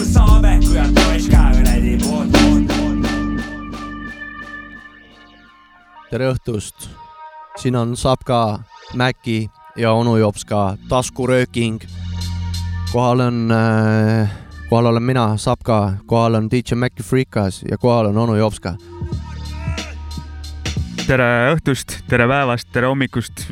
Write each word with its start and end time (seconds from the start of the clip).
on 0.00 0.06
saabekujad 0.06 0.90
poiska 0.94 1.36
kuradi 1.56 1.98
poolt, 2.02 2.32
poolt. 2.32 3.00
tere 6.10 6.30
õhtust, 6.32 6.88
siin 7.56 7.76
on 7.76 7.96
Sapka, 7.96 8.60
Mäki 8.94 9.50
ja 9.76 9.92
onu 9.92 10.16
Jops 10.16 10.44
ka 10.44 10.76
taskurööking. 10.88 11.82
kohal 12.92 13.20
on 13.20 13.50
äh,, 13.50 14.30
kohal 14.70 14.86
olen 14.86 15.02
mina, 15.02 15.36
Sapka, 15.36 15.92
kohal 16.06 16.34
on 16.34 16.50
DJ 16.50 16.74
Mäki 16.74 17.02
Freekas 17.02 17.62
ja 17.70 17.78
kohal 17.78 18.06
on 18.06 18.18
onu 18.18 18.36
Jops 18.36 18.60
ka. 18.60 18.76
tere 21.06 21.26
õhtust, 21.56 21.96
tere 22.06 22.28
päevast, 22.30 22.68
tere 22.72 22.86
hommikust, 22.86 23.48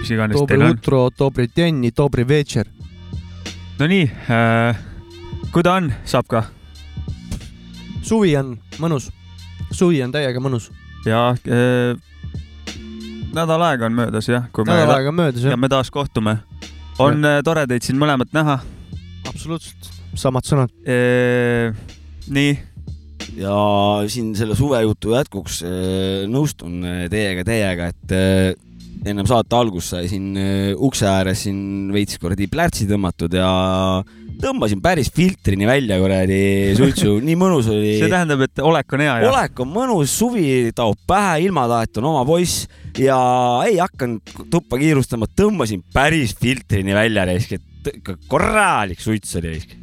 mis 0.00 0.10
iganes 0.10 0.40
teil 0.48 0.64
on. 0.64 0.72
utro, 0.72 1.02
dobri 1.18 1.50
djenni, 1.56 1.90
dobri 1.96 2.24
večer. 2.28 2.66
Nonii 3.78 4.06
äh,, 4.08 4.78
kuidas 5.52 5.76
on, 5.82 5.92
saab 6.08 6.30
ka 6.32 6.42
suvi 8.02 8.32
on 8.40 8.56
mõnus, 8.80 9.10
suvi 9.70 10.00
on 10.02 10.16
täiega 10.16 10.40
mõnus. 10.40 10.70
ja 11.04 11.34
äh, 11.36 11.92
nädal 13.36 13.68
aega 13.68 13.86
on 13.86 14.00
möödas 14.00 14.32
jah, 14.32 14.48
kui 14.52 14.64
me 14.64 14.72
nädal 14.72 14.96
aega 14.96 15.12
on 15.12 15.20
möödas 15.20 15.44
ja 15.44 15.52
jah, 15.52 15.60
me 15.60 15.68
taas 15.68 15.92
kohtume. 15.92 16.38
on 16.98 17.24
äh, 17.24 17.42
tore 17.44 17.66
teid 17.66 17.84
siin 17.84 18.00
mõlemat 18.00 18.32
näha. 18.32 18.58
absoluutselt, 19.28 19.92
samad 20.18 20.46
sõnad. 20.48 20.72
nii, 22.28 22.54
ja 23.38 23.58
siin 24.10 24.34
selle 24.38 24.56
suvejutu 24.58 25.14
jätkuks 25.16 25.62
nõustun 26.30 26.82
teiega 27.12 27.44
täiega, 27.46 27.90
et 27.92 28.16
ennem 29.08 29.26
saate 29.30 29.56
algust 29.56 29.94
sai 29.94 30.08
siin 30.10 30.32
ukse 30.74 31.06
ääres 31.08 31.46
siin 31.46 31.92
veits 31.94 32.18
kuradi 32.20 32.48
plärtsi 32.50 32.88
tõmmatud 32.90 33.36
ja 33.38 33.50
tõmbasin 34.38 34.80
päris 34.82 35.10
filtrini 35.14 35.66
välja 35.68 35.98
kuradi 36.00 36.40
suitsu, 36.78 37.16
nii 37.24 37.36
mõnus 37.38 37.68
oli. 37.72 37.96
see 37.98 38.10
tähendab, 38.10 38.44
et 38.46 38.62
olek 38.62 38.94
on 38.94 39.02
hea 39.04 39.16
ja 39.22 39.30
olek 39.32 39.62
on 39.64 39.72
mõnus, 39.72 40.14
suvi 40.14 40.70
taob 40.76 41.00
pähe, 41.08 41.40
ilmataat 41.48 41.98
on 42.00 42.10
oma 42.12 42.24
poiss 42.28 42.68
ja 42.98 43.18
ei 43.66 43.80
hakanud 43.82 44.46
tuppa 44.52 44.78
kiirustama, 44.80 45.30
tõmbasin 45.38 45.82
päris 45.94 46.36
filtrini 46.38 46.96
välja 46.96 47.26
reisk, 47.28 47.58
et 47.58 47.92
ikka 47.98 48.18
korralik 48.30 49.02
suits 49.02 49.36
oli 49.40 49.54
reisk. 49.56 49.74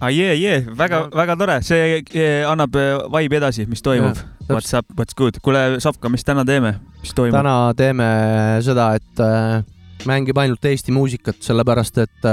ah,. 0.00 0.10
jee, 0.10 0.34
jee, 0.40 0.60
väga, 0.78 1.02
väga 1.14 1.36
tore, 1.40 1.58
see 1.66 2.00
eh, 2.00 2.44
annab 2.48 2.76
eh, 2.80 2.94
vibe'i 3.12 3.40
edasi, 3.40 3.66
mis 3.70 3.84
toimub. 3.84 4.18
What's 4.50 4.74
up, 4.74 4.88
what's 4.98 5.14
good, 5.14 5.38
kuule, 5.44 5.78
Sapka, 5.82 6.10
mis 6.10 6.26
täna 6.26 6.44
teeme, 6.48 6.74
mis 7.02 7.14
toimub? 7.14 7.36
täna 7.38 7.56
teeme 7.78 8.08
seda, 8.66 8.90
et 8.98 9.22
äh, 9.22 9.60
mängib 10.08 10.38
ainult 10.40 10.64
Eesti 10.64 10.94
muusikat, 10.96 11.38
sellepärast 11.44 12.00
et 12.02 12.30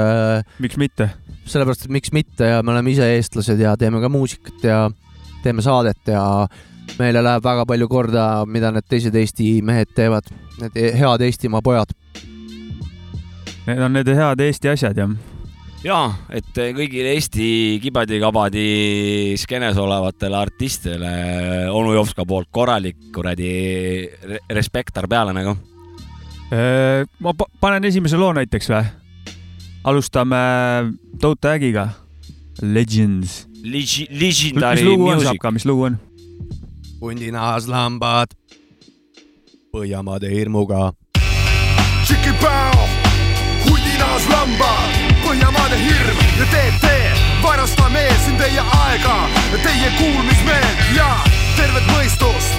miks 0.64 0.80
mitte? 0.82 1.12
sellepärast, 1.48 1.86
et 1.88 1.94
miks 1.94 2.12
mitte 2.16 2.48
ja 2.50 2.64
me 2.64 2.74
oleme 2.74 2.92
ise 2.92 3.08
eestlased 3.18 3.60
ja 3.62 3.76
teeme 3.80 4.02
ka 4.04 4.10
muusikat 4.12 4.66
ja 4.66 4.80
teeme 5.44 5.64
saadet 5.64 6.12
ja 6.12 6.24
meile 7.00 7.24
läheb 7.24 7.44
väga 7.44 7.66
palju 7.68 7.88
korda, 7.92 8.28
mida 8.50 8.72
need 8.72 8.88
teised 8.90 9.16
Eesti 9.16 9.58
mehed 9.66 9.94
teevad, 9.96 10.30
need 10.62 10.78
head 10.98 11.24
Eestimaa 11.28 11.62
pojad. 11.64 11.92
Need 13.68 13.82
on 13.84 13.98
need 14.00 14.14
head 14.16 14.44
Eesti 14.48 14.72
asjad 14.72 15.04
jah. 15.04 15.18
Ja 15.86 16.00
et 16.34 16.50
kõigile 16.76 17.14
Eesti 17.16 17.78
kibadi-kabadi 17.84 19.36
skeenes 19.40 19.78
olevatele 19.80 20.38
artistidele 20.40 21.12
onu 21.74 21.94
Jopska 21.96 22.26
poolt 22.28 22.50
korralik 22.52 22.98
kuradi 23.16 23.52
re- 24.28 24.42
respektar 24.58 25.08
peale 25.08 25.34
nagu. 25.38 25.56
Äh, 26.52 27.04
ma 27.20 27.34
pa- 27.36 27.50
panen 27.62 27.86
esimese 27.90 28.18
loo 28.18 28.34
näiteks 28.34 28.70
või? 28.72 28.86
alustame 29.88 30.38
Toota 31.22 31.54
Ägiga. 31.56 31.90
Legends. 32.62 33.46
Legi-, 33.64 34.08
mis 34.10 34.20
Legendary 34.22 34.84
lugu 34.84 35.06
on, 35.08 35.14
Music. 35.16 35.30
Sapka, 35.30 35.52
mis 35.52 35.66
lugu 35.66 35.84
on? 35.92 36.00
hundinahas 37.02 37.68
lambad, 37.70 38.34
Põhjamaade 39.72 40.32
hirmuga. 40.32 40.92
Tšiki-päo, 42.08 42.88
hundinahas 43.68 44.26
lambad, 44.32 45.07
Põhjamaade 45.28 45.76
hirm. 45.76 46.20
Ja 46.40 46.46
TT, 46.52 46.92
varastame 47.44 48.06
siin 48.24 48.38
teie 48.40 48.62
aega, 48.64 49.16
teie 49.60 49.90
kuulmismeelt 49.98 50.84
ja 50.96 51.08
tervet 51.58 51.84
mõistust. 51.92 52.56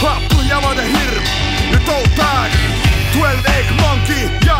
Põhjamaade 0.00 0.84
hirm. 0.84 1.30
Ja 1.72 1.80
tootag, 1.86 2.58
Twelve 3.14 3.54
Egg 3.56 3.72
Monkey. 3.80 4.28
Ja, 4.44 4.58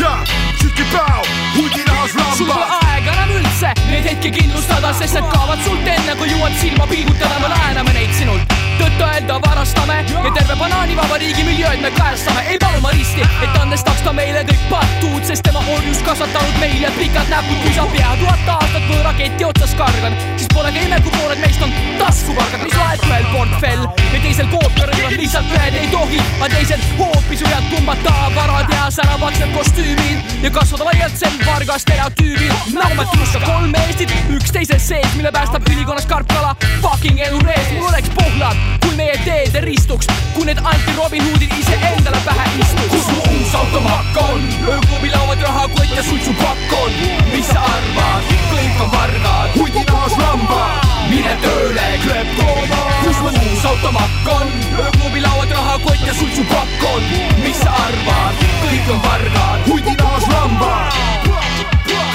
ja 0.00 0.14
Tšiki-päo, 0.56 1.20
hundinahas 1.58 2.16
sul 2.38 2.48
pole 2.48 2.64
aega 2.78 3.18
enam 3.18 3.36
üldse. 3.36 3.74
Neid 3.90 4.08
hetki 4.08 4.32
kindlustada, 4.40 4.94
sest 4.96 5.20
need 5.20 5.28
kaovad 5.36 5.60
sult 5.68 5.92
enne, 5.98 6.16
kui 6.16 6.32
jõuad 6.32 6.56
silma 6.62 6.88
pilgutada, 6.88 7.36
me 7.44 7.52
laename 7.52 7.98
neid 8.00 8.16
sinult. 8.16 8.51
Tõtt-öelda 8.80 9.38
varastame 9.46 9.98
ja 10.08 10.32
terve 10.36 10.56
banaanivabariigi 10.60 11.44
miljööd 11.46 11.82
me 11.84 11.90
kajastame, 11.96 12.44
ei 12.52 12.58
palu 12.62 12.80
ma 12.84 12.92
risti, 12.94 13.24
et 13.44 13.58
andestaks 13.60 14.02
ta 14.06 14.12
meile 14.16 14.44
kõik 14.48 14.64
patud, 14.70 15.20
sest 15.28 15.44
tema 15.46 15.62
orjust 15.74 16.04
kasvatanud 16.06 16.58
meile 16.62 16.90
pikad 16.98 17.30
näpud, 17.32 17.58
kui 17.64 17.74
sa 17.76 17.86
pea 17.92 18.12
tuhat 18.20 18.52
aastat 18.56 18.88
võõra 18.90 19.14
keti 19.18 19.48
otsas 19.48 19.74
kargad, 19.78 20.16
siis 20.36 20.50
pole 20.54 20.72
ka 20.74 20.86
ime, 20.86 21.00
kui 21.04 21.14
pooled 21.18 21.42
meist 21.44 21.64
on 21.66 21.74
taskukargad, 22.00 22.64
mis 22.66 22.78
laeb 22.78 23.06
ühel 23.08 23.28
portfell 23.32 23.86
ja 23.86 24.22
teisel 24.26 24.50
koopiarõivad 24.54 25.16
lihtsalt 25.20 25.56
ühed 25.58 25.78
ei 25.82 25.90
tohi, 25.92 26.20
aga 26.38 26.50
teised 26.56 26.88
hoopis 27.00 27.44
võivad 27.46 27.70
pumbata 27.72 28.16
varad 28.36 28.74
ja 28.76 28.88
säravaks 28.98 29.42
need 29.42 29.56
kostüümid 29.56 30.44
ja 30.44 30.50
kasvada 30.54 30.88
laialt 30.90 31.18
sel 31.18 31.38
varga 31.46 31.78
stereotüübil. 31.78 32.52
nagu 32.74 32.94
me 32.98 33.06
tunnustame 33.10 33.46
kolm 33.46 33.74
Eestit 33.82 34.12
üksteise 34.34 34.78
sees, 34.78 35.14
mille 35.16 35.32
päästab 35.32 35.66
ülikonnas 35.70 36.06
karpkala. 36.06 36.54
Fucking 36.82 37.20
elu 37.26 37.40
rees, 37.46 37.72
mul 37.76 37.88
oleks 37.88 38.10
pohlad, 38.16 38.61
kui 38.82 38.94
meie 38.96 39.16
teed 39.24 39.56
ristuks, 39.64 40.08
kui 40.34 40.46
need 40.48 40.60
anti-Robin 40.62 41.22
Hoodid 41.28 41.52
iseendale 41.58 42.20
pähe 42.26 42.46
istuks. 42.60 42.90
kus 42.94 43.06
mu 43.12 43.20
uus 43.36 43.54
automakk 43.60 44.18
on, 44.22 44.42
ööklubi 44.74 45.10
lauad 45.12 45.44
rahakott 45.46 45.94
ja 45.96 46.02
suitsupakk 46.08 46.74
on, 46.82 46.96
mis 47.32 47.48
sa 47.48 47.62
arvad, 47.74 48.32
kõik 48.50 48.82
on 48.84 48.90
vargad, 48.96 49.56
hundinahas 49.58 50.18
lambad, 50.22 50.90
mine 51.12 51.36
tööle, 51.44 51.86
kleptooma. 52.04 52.82
kus 53.04 53.22
mu 53.24 53.32
uus 53.32 53.64
automakk 53.72 54.34
on, 54.36 54.52
ööklubi 54.84 55.24
lauad 55.24 55.56
rahakott 55.60 56.06
ja 56.06 56.14
suitsupakk 56.20 56.84
on, 56.94 57.08
mis 57.44 57.62
sa 57.62 57.78
arvad, 57.86 58.44
kõik 58.66 58.92
on 58.96 59.02
vargad, 59.08 59.66
hundinahas 59.70 60.28
lambad, 60.34 61.00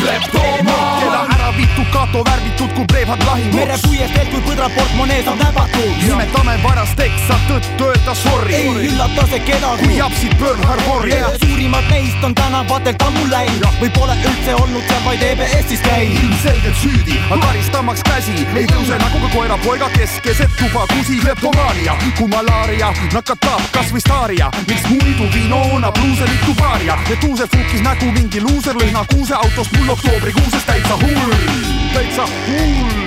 kleptooma. 0.03 1.37
Vittu 1.58 1.85
kato 1.94 2.24
värvitud 2.25 2.72
kui 2.75 2.85
Breivard 2.85 3.24
lahinguks. 3.25 3.56
merepuiest 3.56 4.13
veel, 4.16 4.28
kui 4.31 4.41
põdrad 4.47 4.74
portmonees 4.75 5.28
on 5.28 5.38
näbatud. 5.38 5.94
nimetame 6.08 6.59
varast 6.63 6.96
teksa 6.96 7.40
tõtt 7.47 7.81
öelda 7.88 8.16
sorry. 8.16 8.53
ei 8.53 8.90
üllata 8.90 9.28
see 9.30 9.40
kedagi 9.40 9.84
kui. 9.84 9.97
japsid 9.97 10.36
Pearl 10.40 10.63
Harbori 10.68 11.13
suurimad 11.44 11.90
neist 11.90 12.24
on 12.24 12.36
tänavatelt 12.36 13.02
ammu 13.02 13.25
läinud 13.31 13.80
või 13.81 13.90
pole 13.96 14.16
üldse 14.24 14.56
olnud 14.56 14.84
seal, 14.88 15.03
vaid 15.06 15.22
EBS-is 15.30 15.81
käinud. 15.81 16.24
ilmselgelt 16.24 16.78
süüdi, 16.81 17.19
aga 17.30 17.40
karistamaks 17.46 18.03
käsi 18.09 18.36
ei 18.56 18.68
tõuse 18.72 19.00
nagu 19.03 19.19
ka 19.24 19.30
koerapoiga, 19.36 19.90
kes 19.96 20.19
keset 20.24 20.52
tuba 20.59 20.88
kusib 20.94 21.24
leptomaania. 21.24 21.96
kui 22.18 22.28
malaaria 22.28 22.94
nakatab 23.13 23.62
kasvõi 23.72 24.02
staaria, 24.02 24.52
miks 24.68 24.90
muidu 24.90 25.30
Vinona 25.34 25.91
bluuserit 25.91 26.46
tubaaria 26.46 26.97
ja 27.09 27.16
tuusefukis 27.22 27.81
nägu 27.81 28.12
mingi 28.12 28.41
luuser 28.41 28.75
lõhna 28.75 29.06
kuuse 29.13 29.34
autost 29.34 29.72
mul 29.78 29.90
oktoobrikuuses 29.96 30.63
täitsa 30.66 30.97
hull, 31.02 31.37
täitsa 31.94 32.25
hull. 32.48 32.98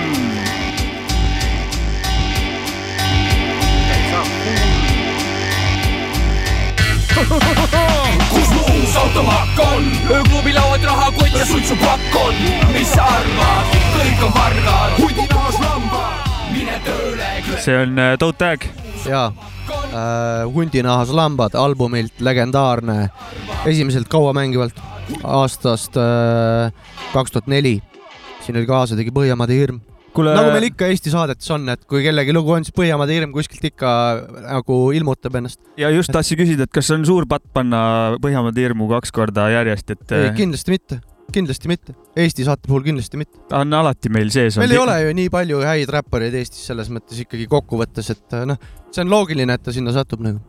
täitsa 3.89 4.21
hull. 4.21 4.81
kus 8.31 8.49
mu 8.55 8.63
uus 8.81 8.97
automakk 8.97 9.59
on, 9.59 9.85
ööklubi 10.11 10.55
lauad 10.55 10.85
rahakott 10.85 11.39
ja 11.39 11.47
suitsupakk 11.47 12.17
on, 12.25 12.35
mis 12.73 12.93
sa 12.93 13.05
arvad, 13.05 13.75
kõik 13.95 14.25
on 14.27 14.33
vargad, 14.35 14.99
hundinahas 14.99 15.61
lambad. 15.65 16.31
mine 16.53 16.81
tööle, 16.87 17.33
see 17.61 17.77
on 17.83 17.99
äh, 17.99 18.15
Toota 18.19 18.55
Äg. 18.55 18.67
ja 19.07 19.27
äh, 19.31 20.47
hundinahas 20.55 21.13
lambad 21.15 21.55
albumilt 21.55 22.21
legendaarne, 22.21 23.11
esimeselt 23.67 24.09
kauamängivalt 24.09 24.81
aastast 25.25 25.97
äh, 25.97 26.73
kaks 27.13 27.31
tuhat 27.37 27.47
neli. 27.47 27.81
Siin 28.45 28.61
oli 28.61 28.69
kaasa 28.69 28.99
tegi 28.99 29.13
Põhjamaade 29.15 29.57
hirm. 29.57 29.81
kuule, 30.15 30.33
nagu 30.35 30.51
meil 30.55 30.67
ikka 30.71 30.89
Eesti 30.91 31.13
saadetes 31.13 31.51
on, 31.55 31.69
et 31.73 31.85
kui 31.91 32.03
kellegi 32.05 32.35
lugu 32.35 32.55
on, 32.57 32.67
siis 32.67 32.75
Põhjamaade 32.77 33.15
hirm 33.15 33.35
kuskilt 33.35 33.69
ikka 33.71 33.93
nagu 34.47 34.81
ilmutab 34.97 35.39
ennast. 35.41 35.61
ja 35.81 35.93
just 35.95 36.13
tahtsin 36.15 36.41
küsida, 36.41 36.67
et 36.67 36.75
kas 36.75 36.91
on 36.95 37.07
suur 37.09 37.29
patt 37.31 37.47
panna 37.55 38.17
Põhjamaade 38.23 38.67
hirmu 38.67 38.91
kaks 38.91 39.15
korda 39.15 39.49
järjest, 39.55 39.95
et 39.97 40.17
ei, 40.17 40.29
äh, 40.31 40.37
kindlasti 40.39 40.75
mitte. 40.75 41.01
kindlasti 41.31 41.71
mitte, 41.71 41.95
Eesti 42.19 42.47
saate 42.49 42.67
puhul 42.67 42.85
kindlasti 42.87 43.21
mitte. 43.21 43.39
ta 43.51 43.63
on 43.65 43.77
alati 43.81 44.13
meil 44.13 44.33
sees. 44.35 44.59
meil 44.61 44.75
ei 44.75 44.83
ole 44.83 44.97
ju 45.05 45.17
nii 45.21 45.33
palju 45.33 45.63
häid 45.67 45.95
räppareid 45.99 46.35
Eestis 46.43 46.67
selles 46.73 46.91
mõttes 46.93 47.21
ikkagi 47.27 47.47
kokkuvõttes, 47.51 48.11
et 48.17 48.39
äh, 48.39 48.49
noh, 48.51 48.59
see 48.91 49.05
on 49.05 49.13
loogiline, 49.13 49.55
et 49.55 49.63
ta 49.63 49.75
sinna 49.77 49.95
satub 49.95 50.25
nagu. 50.27 50.43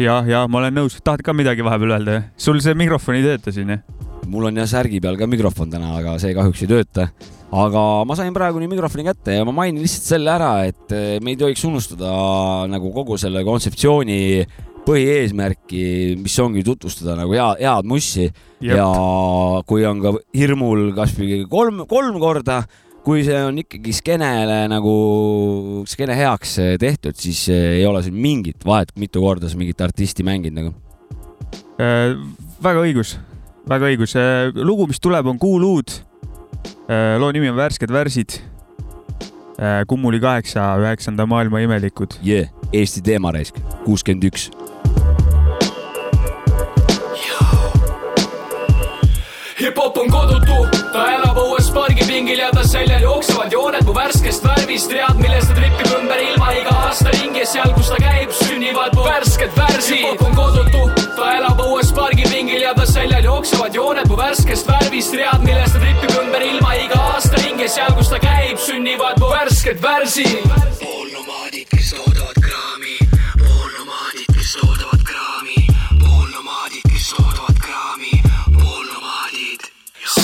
ja, 0.00 0.22
ja 0.28 0.46
ma 0.48 0.62
olen 0.64 0.80
nõus, 0.82 1.00
tahad 1.04 1.24
ka 1.26 1.36
midagi 1.36 1.66
vahepeal 1.66 1.98
öelda? 1.98 2.22
sul 2.40 2.62
see 2.64 2.76
mikrofon 2.78 3.20
ei 3.20 3.28
tööta 3.28 3.52
siin 3.52 3.76
jah? 3.76 3.84
Mul 4.30 4.50
on 4.50 4.60
jah 4.60 4.68
särgi 4.70 5.00
peal 5.02 5.18
ka 5.18 5.28
mikrofon 5.30 5.72
täna, 5.72 5.94
aga 6.00 6.16
see 6.22 6.34
kahjuks 6.36 6.62
ei 6.64 6.70
tööta. 6.70 7.08
aga 7.56 7.82
ma 8.04 8.16
sain 8.18 8.34
praegu 8.34 8.60
nii 8.60 8.70
mikrofoni 8.72 9.06
kätte 9.06 9.36
ja 9.38 9.44
ma 9.46 9.54
mainin 9.54 9.82
lihtsalt 9.84 10.08
selle 10.16 10.32
ära, 10.34 10.52
et 10.66 10.94
eh, 10.94 11.18
me 11.22 11.34
ei 11.34 11.40
tohiks 11.40 11.62
unustada 11.68 12.10
nagu 12.70 12.90
kogu 12.94 13.18
selle 13.20 13.44
kontseptsiooni 13.46 14.18
põhieesmärki, 14.86 16.16
mis 16.22 16.34
ongi 16.42 16.62
tutvustada 16.66 17.16
nagu 17.18 17.34
hea, 17.34 17.46
head 17.58 17.86
mussi 17.90 18.26
ja 18.62 18.86
kui 19.66 19.86
on 19.86 20.02
ka 20.02 20.14
hirmul 20.36 20.92
kasvõi 20.96 21.42
kolm, 21.50 21.82
kolm 21.90 22.18
korda, 22.22 22.60
kui 23.06 23.22
see 23.26 23.38
on 23.48 23.58
ikkagi 23.62 23.94
skeenele 23.94 24.64
nagu, 24.70 24.94
skeene 25.90 26.16
heaks 26.18 26.56
tehtud, 26.82 27.18
siis 27.18 27.46
ei 27.54 27.84
ole 27.86 28.02
siin 28.06 28.18
mingit 28.18 28.66
vahet, 28.66 28.94
mitu 28.98 29.22
korda 29.22 29.50
sa 29.50 29.58
mingit 29.58 29.82
artisti 29.82 30.26
mängid 30.26 30.54
nagu. 30.56 30.74
Äh, 31.82 32.14
väga 32.62 32.82
õigus, 32.86 33.16
väga 33.68 33.90
õigus. 33.90 34.14
lugu, 34.54 34.86
mis 34.86 35.00
tuleb, 35.00 35.26
on 35.26 35.38
Kuuluud. 35.38 35.90
loo 37.18 37.32
nimi 37.32 37.50
on 37.50 37.56
Värsked 37.56 37.92
värsid. 37.92 38.40
Kummuli 39.88 40.20
kaheksa, 40.20 40.76
üheksanda 40.82 41.26
maailma 41.26 41.60
imelikud. 41.64 42.18
jee, 42.22 42.50
Eesti 42.72 43.02
teema 43.02 43.32
raisk, 43.32 43.58
kuuskümmend 43.84 44.24
üks. 44.24 44.50
hip-hop 49.60 49.96
on 49.98 50.10
kodutu, 50.12 50.56
ta 50.92 51.06
elab 51.14 51.38
õues 51.40 51.70
pargipingil 51.74 52.38
ja 52.38 52.50
ta 52.54 52.62
seljal 52.68 53.02
jooksevad 53.02 53.52
jooned 53.52 53.88
mu 53.88 53.94
värskest 53.96 54.44
värvist, 54.44 54.92
read, 54.92 55.16
millest 55.18 55.48
ta 55.50 55.56
tripib 55.58 55.94
ümber 55.96 56.22
ilma 56.22 56.52
iga 56.60 56.76
aasta 56.86 57.10
ringi 57.16 57.42
ja 57.42 57.48
seal, 57.54 57.72
kus 57.74 57.88
ta 57.90 57.98
käib, 58.04 58.30
sünnivad 58.44 58.94
mu 58.94 59.08
värsked 59.08 59.56
värsid. 59.56 59.96
hip-hop 59.96 60.26
on 60.28 60.36
kodutu, 60.36 61.05
ta 61.16 61.32
elab 61.38 61.60
õues 61.64 61.90
pargipingil 61.96 62.60
ja 62.60 62.74
ta 62.76 62.84
seljal 62.88 63.24
jooksevad 63.24 63.74
jooned 63.74 64.10
mu 64.10 64.18
värskest 64.20 64.68
värvist, 64.68 65.16
read, 65.16 65.44
millest 65.46 65.76
ta 65.76 65.82
tripib 65.82 66.16
ümber 66.20 66.44
ilma 66.44 66.76
iga 66.82 67.00
aasta 67.14 67.40
ringi 67.40 67.68
seal, 67.72 67.92
kus 67.96 68.12
ta 68.12 68.20
käib, 68.22 68.60
sünnivad 68.60 69.20
mu 69.22 69.32
värsked 69.32 69.80
värsid. 69.84 70.75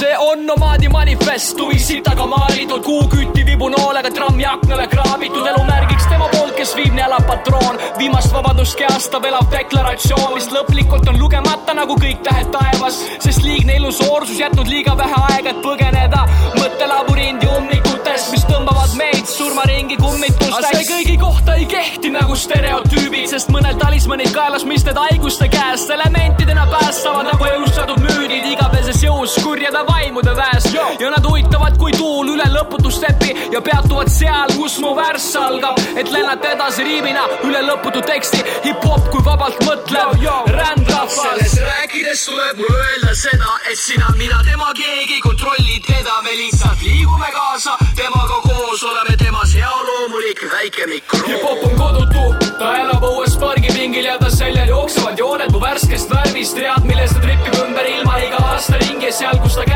See 0.02 0.16
on 0.18 0.46
nomaadi 0.46 0.88
manifest, 0.88 1.56
tuvi 1.56 1.78
sitaga 1.78 2.26
maalitud, 2.26 2.82
kuuküti 2.82 3.46
vibunoolega 3.46 4.10
trammi 4.10 4.44
aknale 4.44 4.86
kraabitud, 4.86 5.46
elumärgiks. 5.46 6.06
Tema 6.10 6.28
poolt, 6.32 6.54
kes 6.56 6.74
viib 6.76 6.98
elab 6.98 7.26
patroon. 7.26 7.78
viimast 7.98 8.32
vabadust 8.34 8.78
keastab 8.78 9.24
elav 9.28 9.46
deklaratsioon, 9.52 10.32
mis 10.34 10.48
lõplikult 10.54 11.08
on 11.12 11.18
lugemata 11.20 11.74
nagu 11.78 11.94
kõik 12.02 12.22
tähed 12.26 12.50
taevas, 12.54 12.98
sest 13.22 13.44
liigne 13.46 13.76
illusoorsus 13.78 14.40
jätnud 14.40 14.68
liiga 14.74 14.96
vähe 14.98 15.20
aega, 15.28 15.50
et 15.54 15.62
põgeneda 15.66 16.24
mõttelabürindi 16.56 17.50
ummikutest, 17.58 18.32
mis 18.34 18.46
tõmbavad 18.50 18.96
meid 18.98 19.26
surmaringi 19.36 19.96
kummitusteks. 20.02 20.78
see 20.78 20.88
kõigi 20.90 21.18
kohta 21.20 21.54
ei 21.60 21.66
kehti 21.66 22.10
nagu 22.16 22.36
stereotüübid, 22.36 23.28
sest 23.34 23.54
mõnel 23.54 23.78
talismanid 23.78 24.34
kaelas 24.34 24.64
misted 24.64 24.98
haiguste 24.98 25.48
käest, 25.48 25.90
elementidena 25.90 26.66
päästavad. 26.74 27.30
Nagu 27.32 27.50
jõustatud 27.54 28.02
müüdid 28.02 28.50
igaveses 28.56 29.02
jõus 29.04 29.38
kurjade 29.44 29.84
vaimude 29.92 30.36
väest 30.36 30.72
ja 30.74 31.10
nad 31.10 31.26
uitavad 31.28 31.76
kui 31.78 31.92
tuul 31.96 32.32
üle 32.34 32.46
lõputustepi 32.56 33.32
ja 33.52 33.60
peatuvad 33.64 34.10
seal, 34.12 34.52
kus 34.56 34.78
mu 34.82 34.94
värss 34.96 35.36
algab, 35.36 35.80
et 35.96 36.10
lennata 36.12 36.52
edasi 36.56 36.84
riimina 36.86 37.24
üle 37.46 37.60
lõputu 37.66 38.02
teksti, 38.06 38.40
hip-hop 38.66 39.10
kui 39.12 39.24
vabalt 39.26 39.58
mõtlev 39.66 40.14
rändrahvas. 40.56 41.18
sellest 41.22 41.60
rääkides 41.66 42.24
tuleb 42.28 42.62
mul 42.62 42.78
öelda 42.86 43.14
seda, 43.24 43.56
et 43.70 43.78
sina, 43.78 44.08
mina, 44.18 44.40
tema 44.48 44.72
keegi 44.78 45.18
ei 45.18 45.24
kontrolli 45.24 45.80
teda, 45.86 46.20
me 46.24 46.36
lihtsalt 46.40 46.82
liigume 46.86 47.30
kaasa, 47.36 47.76
temaga 47.96 48.40
koos 48.46 48.84
oleme 48.90 49.16
temas 49.24 49.54
hea 49.54 49.74
loomulik 49.88 50.44
väike 50.52 50.86
mikro. 50.94 51.22
hip-hop 51.28 51.66
on 51.68 51.76
kodutu, 51.82 52.24
ta 52.58 52.74
elab 52.84 53.04
õues 53.10 53.36
pargipingil 53.40 54.08
ja 54.10 54.18
ta 54.22 54.30
seljal 54.30 54.68
jooksevad 54.68 55.18
jooned 55.18 55.52
mu 55.52 55.60
värskest 55.62 56.10
värvist, 56.14 56.58
read, 56.64 56.88
millest 56.88 57.18
ta 57.18 57.26
tripib 57.26 57.60
ümber 57.66 57.90
ilma 57.96 58.18
iga 58.26 58.40
aasta 58.52 58.80
ringi 58.84 59.10
ja 59.10 59.14
seal, 59.20 59.38
kus 59.42 59.58
ta 59.58 59.64
käib, 59.66 59.71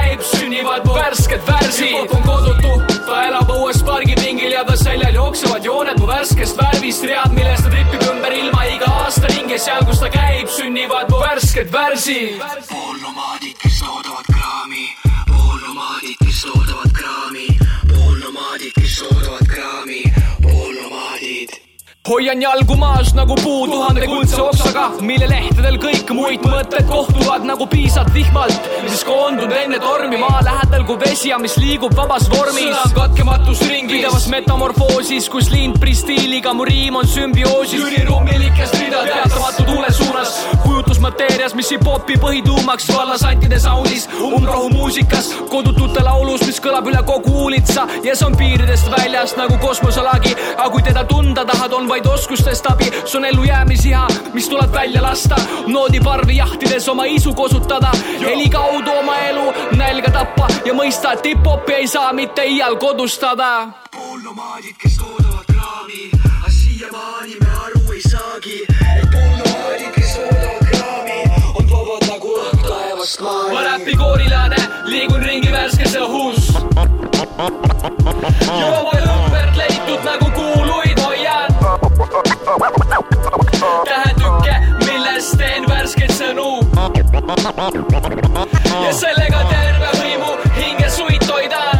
sünnivad 0.56 0.87
mu 0.87 0.94
värsked 0.94 1.40
värsid. 1.46 1.87
hip-hop 1.87 2.14
on 2.16 2.22
kodutu, 2.22 2.72
ta 3.06 3.22
elab 3.28 3.50
õues 3.50 3.82
pargipingil 3.87 4.52
ja 4.52 4.64
ta 4.64 4.76
seljal 4.76 5.14
jooksevad 5.14 5.64
jooned 5.64 6.00
mu 6.00 6.06
värskest 6.06 6.56
värvist, 6.60 7.04
read, 7.04 7.32
millest 7.37 7.64
ta 7.64 7.70
tripib 7.70 8.02
ümber 8.10 8.32
ilma 8.32 8.64
iga 8.75 8.90
aasta 9.02 9.31
ringi 9.32 9.58
seal, 9.58 9.84
kus 9.88 10.00
ta 10.02 10.10
käib, 10.12 10.48
sünnivad 10.58 11.10
mu 11.10 11.20
värsked 11.22 11.72
värsid. 11.72 12.43
poolnomaadid, 12.70 13.55
hoian 22.08 22.42
jalgu 22.42 22.76
maas 22.76 23.12
nagu 23.14 23.34
puu 23.42 23.66
tuhande 23.66 24.06
kuldse 24.06 24.38
oksaga, 24.42 24.84
mille 25.02 25.26
lehtedel 25.30 25.78
kõik 25.82 26.10
muid 26.14 26.44
mõtted 26.46 26.86
kohtuvad 26.86 27.46
nagu 27.48 27.66
piisad 27.70 28.12
vihmalt, 28.14 28.68
mis 28.84 29.02
koondub 29.06 29.50
enne 29.56 29.80
tormi 29.82 30.20
maa 30.20 30.38
lähedal 30.46 30.84
kui 30.86 31.00
vesi 31.00 31.32
ja 31.32 31.38
mis 31.42 31.56
liigub 31.58 31.96
vabas 31.98 32.28
vormis. 32.30 32.62
sõna 32.62 32.94
katkematus 32.94 33.62
ringis, 33.66 33.96
pidevas 33.96 34.28
metamorfoosis, 34.30 35.28
kus 35.32 35.50
lindprii 35.50 35.96
stiiliga 35.98 36.52
mu 36.54 36.64
riim 36.68 36.96
on 37.00 37.08
sümbioosis. 37.10 37.82
lürirummilikes 37.82 38.76
ridades, 38.78 39.12
teatamatu 39.14 39.66
tuule 39.72 39.92
suunas, 39.92 40.36
kujutusmateerias, 40.62 41.54
mis 41.58 41.72
hip-hopi 41.74 42.20
põhituumaks 42.22 42.88
vallas 42.94 43.26
antide 43.26 43.58
soundis, 43.58 44.06
umbrohu 44.30 44.70
muusikas, 44.70 45.32
kodutute 45.50 46.06
laulus, 46.06 46.46
mis 46.46 46.62
kõlab 46.62 46.86
üle 46.86 47.02
kogu 47.02 47.34
uulitsa. 47.46 47.88
Ja 48.06 48.14
see 48.14 48.30
on 48.30 48.38
piiridest 48.38 48.90
väljas 48.94 49.34
nagu 49.36 49.58
kosmoselagi, 49.58 50.36
aga 50.54 50.70
kui 50.70 50.86
teda 50.86 51.04
tunda 51.04 51.44
tahad, 51.44 51.72
on 51.72 51.88
vaid 51.96 52.06
oskustest 52.06 52.66
abi, 52.66 52.84
see 53.04 53.16
on 53.19 53.25
ellujäämisiha, 53.25 54.06
mis 54.32 54.48
tuleb 54.48 54.72
välja 54.72 55.02
lasta, 55.02 55.37
noodiparvi 55.66 56.37
jahtides 56.37 56.88
oma 56.88 57.04
isu 57.04 57.32
kosutada, 57.34 57.90
heli 58.20 58.48
kaudu 58.52 58.90
oma 58.98 59.16
elu 59.19 59.52
nälga 59.76 60.10
tappa 60.12 60.48
ja 60.64 60.75
mõista, 60.76 61.14
et 61.16 61.25
hip-hopi 61.25 61.72
ei 61.72 61.88
saa 61.88 62.12
mitte 62.12 62.44
iial 62.44 62.76
kodustada. 62.76 63.68
Poolnomaadid, 63.97 64.76
kes 64.82 64.99
toodavad 65.00 65.47
kraami, 65.49 66.11
aga 66.20 66.52
siiamaani 66.52 67.38
me 67.40 67.54
aru 67.64 67.92
ei 67.94 68.02
saagi, 68.04 68.59
et 68.68 69.09
poolnomaadid, 69.14 69.88
kes 69.97 70.18
toodavad 70.18 70.68
kraami, 70.75 71.23
on 71.54 71.70
vabad 71.70 72.09
nagu 72.11 72.35
õhk 72.42 72.66
taevast 72.68 73.25
ma 73.25 73.38
maani. 73.38 73.64
räpikoorilane, 73.70 74.61
liigun 74.92 75.25
ringi 75.25 75.52
värskes 75.52 75.97
õhus. 76.04 76.52
jooma 78.61 79.00
ümbert 79.00 79.56
leitud 79.64 80.04
nagu 80.04 80.30
kuuluid. 80.37 80.95
tähetükke, 83.84 84.54
millest 84.84 85.36
teen 85.38 85.64
värskeid 85.68 86.12
sõnu. 86.12 86.60
ja 88.84 88.92
sellega 88.92 89.40
terve 89.50 89.88
hõimu 89.96 90.34
hinge 90.58 90.90
suit 90.90 91.24
hoidan. 91.30 91.78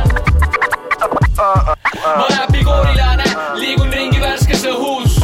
ma 1.37 2.26
räpikoorilane, 2.30 3.28
liigun 3.61 3.92
ringi 3.92 4.20
värskes 4.20 4.64
õhus. 4.73 5.20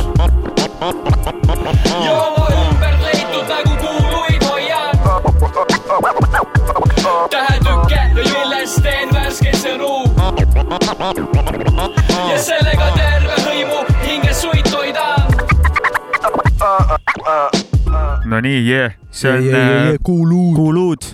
jooma 2.04 2.46
ümbert 2.58 3.00
leitud 3.08 3.48
nagu 3.48 3.76
kuuluid 3.80 4.44
hoian 4.50 4.94
tähetükke 7.30 7.96
ja 7.96 8.08
millest 8.14 8.82
teen 8.82 9.08
värskeid 9.14 9.56
sõnu. 9.64 10.41
Ja 12.30 12.38
sellega 12.40 12.88
terve 12.96 13.36
hõimu 13.46 13.80
hinge 14.02 14.34
suit 14.36 14.68
hoidan. 14.72 15.26
no 18.28 18.40
nii, 18.44 18.60
jee, 18.66 18.92
see 19.10 19.32
on 19.32 19.48
äh, 19.56 19.98
kuuluud. 20.04 20.56
Kuuluud, 20.56 21.10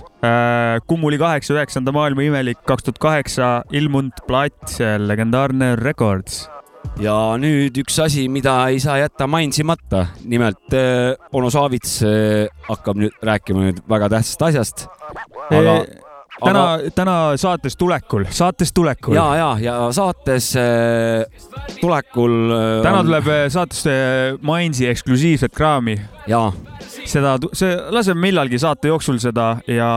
Kummuli 0.91 1.19
kaheksa, 1.21 1.55
üheksanda 1.55 1.95
maailma 1.95 2.25
imelik, 2.27 2.59
kaks 2.67 2.89
tuhat 2.89 2.99
kaheksa 3.03 3.51
ilmunud 3.71 4.25
plaat, 4.27 4.79
legendaarne 4.99 5.77
Records. 5.79 6.49
ja 6.99 7.15
nüüd 7.39 7.77
üks 7.79 7.99
asi, 8.03 8.27
mida 8.33 8.57
ei 8.73 8.81
saa 8.83 8.99
jätta 8.99 9.27
mainimata, 9.31 10.07
nimelt 10.25 10.75
äh, 10.75 11.15
onu 11.33 11.51
Saavits 11.55 12.01
äh, 12.03 12.51
hakkab 12.67 12.99
nüüd 12.99 13.15
rääkima 13.23 13.69
nüüd 13.69 13.81
väga 13.91 14.11
tähtsast 14.17 14.43
asjast. 14.51 14.87
aga 15.51 15.81
täna, 16.45 16.63
täna 16.95 17.15
saates 17.41 17.77
tulekul, 17.77 18.25
saates 18.31 18.73
tulekul. 18.77 19.15
ja, 19.17 19.25
ja, 19.37 19.49
ja 19.63 19.75
saates 19.95 20.51
äh, 20.57 21.25
tulekul 21.81 22.35
äh, 22.55 22.83
täna 22.85 23.01
on- 23.03 23.09
tuleb 23.11 23.27
äh, 23.33 23.41
saatesse 23.53 23.95
Mainsi 24.43 24.87
eksklusiivset 24.91 25.55
kraami. 25.57 25.97
jaa, 26.29 26.53
seda, 27.09 27.37
see, 27.57 27.73
laseme 27.95 28.21
millalgi 28.29 28.59
saate 28.61 28.93
jooksul 28.93 29.19
seda 29.23 29.49
ja 29.67 29.89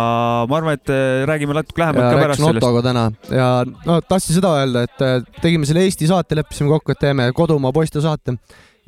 ma 0.49 0.57
arvan, 0.57 0.79
et 0.79 0.91
räägime 1.29 1.55
natuke 1.57 1.83
lähemalt 1.83 2.07
ka 2.07 2.17
pärast 2.17 2.39
rääkisin 2.39 2.47
sellest. 2.47 2.63
Ottoga 2.65 2.83
täna 2.87 3.05
ja 3.35 3.49
no 3.85 3.99
tahtsin 4.01 4.37
seda 4.39 4.55
öelda, 4.61 4.85
et 4.87 5.31
tegime 5.43 5.67
selle 5.69 5.83
Eesti 5.85 6.07
saate, 6.09 6.35
leppisime 6.39 6.71
kokku, 6.71 6.95
et 6.95 7.01
teeme 7.03 7.29
kodumaa 7.35 7.73
poiste 7.75 8.01
saate 8.03 8.37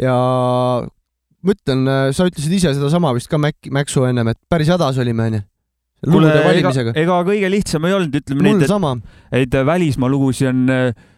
ja 0.01 0.15
ma 1.43 1.51
ütlen, 1.57 1.83
sa 2.15 2.25
ütlesid 2.29 2.53
ise 2.55 2.71
sedasama 2.77 3.11
vist 3.17 3.27
ka 3.31 3.37
Mäk-, 3.41 3.67
Mäksu 3.71 4.05
ennem, 4.07 4.31
et 4.31 4.39
päris 4.49 4.71
hädas 4.71 4.97
olime 5.03 5.27
onju. 5.27 5.41
Lugude 6.05 6.35
ega, 6.35 6.43
valimisega. 6.47 6.93
ega 6.99 7.17
kõige 7.27 7.49
lihtsam 7.51 7.87
ei 7.87 7.95
olnud, 7.97 8.19
ütleme 8.19 8.45
mul 8.45 8.61
nii, 8.61 9.01
et, 9.31 9.41
et 9.47 9.57
välismaa 9.67 10.11
lugusid 10.11 10.49
on, 10.51 10.63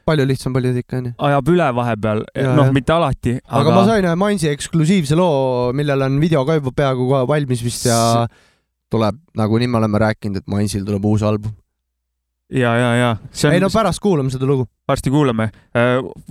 palju 0.06 0.26
lihtsam 0.30 0.54
poliitika 0.56 1.00
onju. 1.00 1.14
ajab 1.30 1.52
üle 1.54 1.68
vahepeal, 1.80 2.24
noh 2.58 2.72
mitte 2.76 2.94
alati, 2.96 3.36
aga, 3.42 3.62
aga 3.64 3.76
ma 3.76 3.84
sain 3.90 4.08
ühe 4.08 4.16
Mainsi 4.22 4.50
eksklusiivse 4.52 5.18
loo, 5.18 5.72
millel 5.78 6.06
on 6.08 6.18
video 6.22 6.46
ka 6.48 6.60
juba 6.60 6.74
peaaegu 6.76 7.10
kohe 7.12 7.28
valmis 7.30 7.64
vist 7.66 7.88
ja 7.90 8.00
tuleb, 8.94 9.22
nagunii 9.38 9.70
me 9.72 9.82
oleme 9.82 10.02
rääkinud, 10.06 10.44
et 10.44 10.52
Mainsil 10.52 10.86
tuleb 10.86 11.06
uus 11.10 11.26
album. 11.26 11.56
ja, 12.54 12.76
ja, 12.78 12.92
ja 13.00 13.10
see 13.34 13.50
ei 13.50 13.58
on 13.58 13.66
no, 13.66 13.72
pärast 13.74 14.04
kuulame 14.04 14.34
seda 14.34 14.46
lugu. 14.46 14.68
varsti 14.88 15.10
kuulame. 15.10 15.50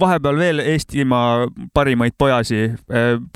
vahepeal 0.00 0.38
veel 0.38 0.62
Eestimaa 0.62 1.49
parimaid 1.75 2.14
pojasi, 2.18 2.68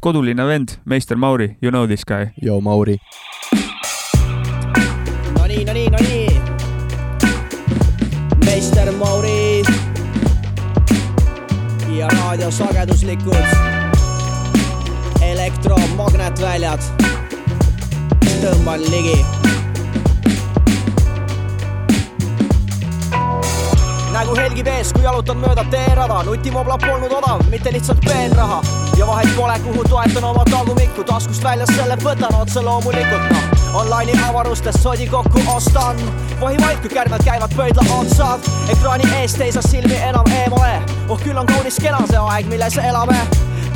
kodulinna 0.02 0.46
vend, 0.46 0.78
meister 0.84 1.18
Mauri, 1.18 1.56
you 1.62 1.75
know 1.75 1.87
this 1.87 2.06
guy. 2.06 2.30
joo, 2.42 2.60
Mauri. 2.60 2.98
nii, 5.58 5.64
no 5.64 5.72
nii, 5.72 5.88
no 5.90 5.98
nii. 5.98 6.40
meister 8.44 8.92
Mauri 8.92 9.62
ja 11.98 12.08
raadiosageduslikud 12.08 13.46
elektromagnetväljad. 15.22 16.80
tõmban 18.42 18.80
ligi. 18.90 19.26
nägu 24.12 24.36
helgib 24.36 24.66
ees, 24.66 24.92
kui 24.92 25.02
jalutan 25.02 25.36
mööda 25.42 25.64
teerada, 25.70 26.22
nutimobla 26.22 26.78
polnud 26.78 27.12
odav, 27.12 27.42
mitte 27.50 27.72
lihtsalt 27.72 28.00
peenraha 28.06 28.62
ja 28.98 29.06
vahet 29.06 29.36
pole, 29.36 29.58
kuhu 29.66 29.84
toetan 29.88 30.24
oma 30.24 30.44
tagumikku, 30.50 31.04
taskust 31.04 31.44
väljas 31.44 31.74
selle 31.74 31.96
võtan 32.02 32.34
otse 32.40 32.62
loomulikult 32.62 33.30
noh. 33.32 33.48
Online'i 33.75 34.18
avarustest 34.28 34.82
sodi 34.82 35.06
kokku 35.06 35.42
ostan, 35.54 35.96
vahi 36.40 36.56
vaid, 36.60 36.80
kui 36.80 36.90
kärmed 36.90 37.25
käivad 37.25 37.56
pöidla 37.56 37.84
otsad, 37.98 38.48
ekraani 38.72 39.04
eest 39.20 39.40
ei 39.40 39.52
saa 39.52 39.62
silmi 39.62 39.96
enam 40.08 40.26
eemale. 40.40 40.80
oh 41.08 41.20
küll 41.20 41.37
on 41.37 41.46
kaunis 41.46 41.80
kena 41.80 42.00
see 42.06 42.18
aeg, 42.18 42.46
milles 42.48 42.78
elame 42.78 43.20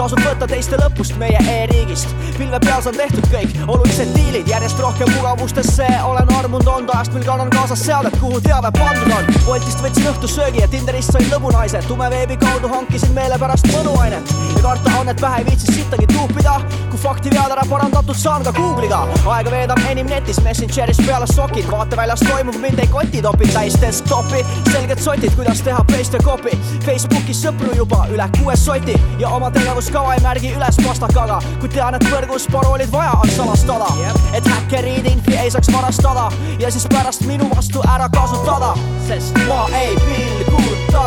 tasub 0.02 0.18
võtta 0.24 0.46
teiste 0.50 0.78
lõpust 0.80 1.14
meie 1.20 1.38
e-riigist. 1.46 2.10
pilve 2.34 2.58
peal 2.64 2.80
saan 2.82 2.96
tehtud 2.98 3.26
kõik 3.30 3.52
olulised 3.70 4.10
diilid, 4.16 4.48
järjest 4.50 4.80
rohkem 4.82 5.10
mugavustesse 5.14 5.86
olen 6.08 6.32
armunud 6.38 6.66
olnud 6.66 6.90
ajast, 6.94 7.12
mil 7.14 7.22
kannan 7.26 7.50
kaasas 7.54 7.84
seadet, 7.86 8.16
kuhu 8.18 8.40
teave 8.42 8.72
pandud 8.78 9.12
on. 9.14 9.28
Boltist 9.46 9.82
võtsin 9.84 10.08
õhtussöögi 10.10 10.64
ja 10.64 10.68
Tinderist 10.72 11.14
sain 11.14 11.28
lõbunaise, 11.30 11.84
tumeveebi 11.86 12.36
kaudu 12.42 12.70
hankisin 12.72 13.14
meelepärast 13.14 13.68
mõnuainet 13.76 14.32
ja 14.56 14.62
karta 14.64 14.96
on, 14.98 15.12
et 15.12 15.20
pähe 15.20 15.38
ei 15.42 15.46
viitsi 15.50 15.76
sittagi 15.76 16.06
tuupida. 16.14 16.60
kui 16.90 16.98
fakti 17.00 17.30
vead 17.32 17.54
ära 17.54 17.62
parandatud, 17.68 18.16
saan 18.16 18.42
ka 18.44 18.52
Google'iga. 18.52 19.06
aega 19.36 19.50
veedan 19.50 19.86
enim 19.90 20.06
netis, 20.10 20.42
Messengeris 20.42 20.98
peale 21.06 21.26
sokid, 21.26 21.70
vaateväljas 21.70 22.20
toimuv 22.26 22.58
mind 22.60 22.78
ei 22.78 22.86
koti, 22.86 23.22
topin 23.22 23.54
täis 23.54 23.78
desktopi, 23.80 24.42
selged 24.72 24.98
sotid, 24.98 25.30
kuidas 25.36 25.62
teha 25.62 25.84
paste 25.84 26.18
copy. 26.18 26.58
Facebookis 26.84 27.46
sõpru 27.46 27.76
juba 27.76 28.06
üle 28.10 28.28
kuue 28.38 28.56
soti 28.56 28.98
ja 29.18 29.28
oma 29.28 29.50
tegevuskava 29.92 30.14
ei 30.14 30.20
märgi 30.24 30.50
üles 30.56 30.76
pastakaga, 30.80 31.38
kuid 31.60 31.72
tean, 31.74 31.94
et 31.94 32.04
võrgus 32.08 32.46
paroolid 32.48 32.88
vaja 32.92 33.12
on 33.20 33.28
salastada, 33.28 33.90
et 34.32 34.46
häkkerid 34.48 35.06
infi 35.10 35.36
ei 35.36 35.50
saaks 35.52 35.68
varastada. 35.72 36.30
Ja 36.58 36.70
siis 36.70 36.86
pärast 36.88 37.26
minu 37.28 37.50
vastu 37.52 37.82
ära 37.84 38.08
kasutada, 38.08 38.72
sest 39.08 39.36
ma 39.48 39.68
ei 39.76 39.92
pilguta. 40.06 41.04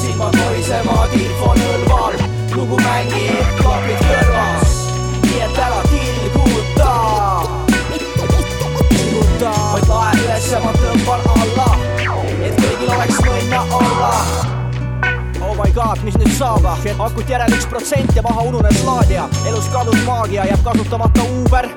silmad 0.00 0.36
lohisevad 0.40 1.16
infonõlval, 1.20 2.20
lugu 2.56 2.80
mängib 2.80 3.56
klapid 3.60 3.99
my 15.70 15.74
god, 15.74 16.02
mis 16.04 16.16
nüüd 16.18 16.32
saab, 16.34 16.64
akut 16.66 17.28
järel 17.30 17.52
üks 17.54 17.66
protsent 17.70 18.10
ja 18.16 18.22
maha 18.26 18.42
ununes 18.48 18.82
laadija, 18.86 19.28
elus 19.46 19.68
kadus 19.74 20.02
maagia, 20.06 20.48
jääb 20.50 20.64
kasutamata 20.66 21.26
Uber. 21.42 21.70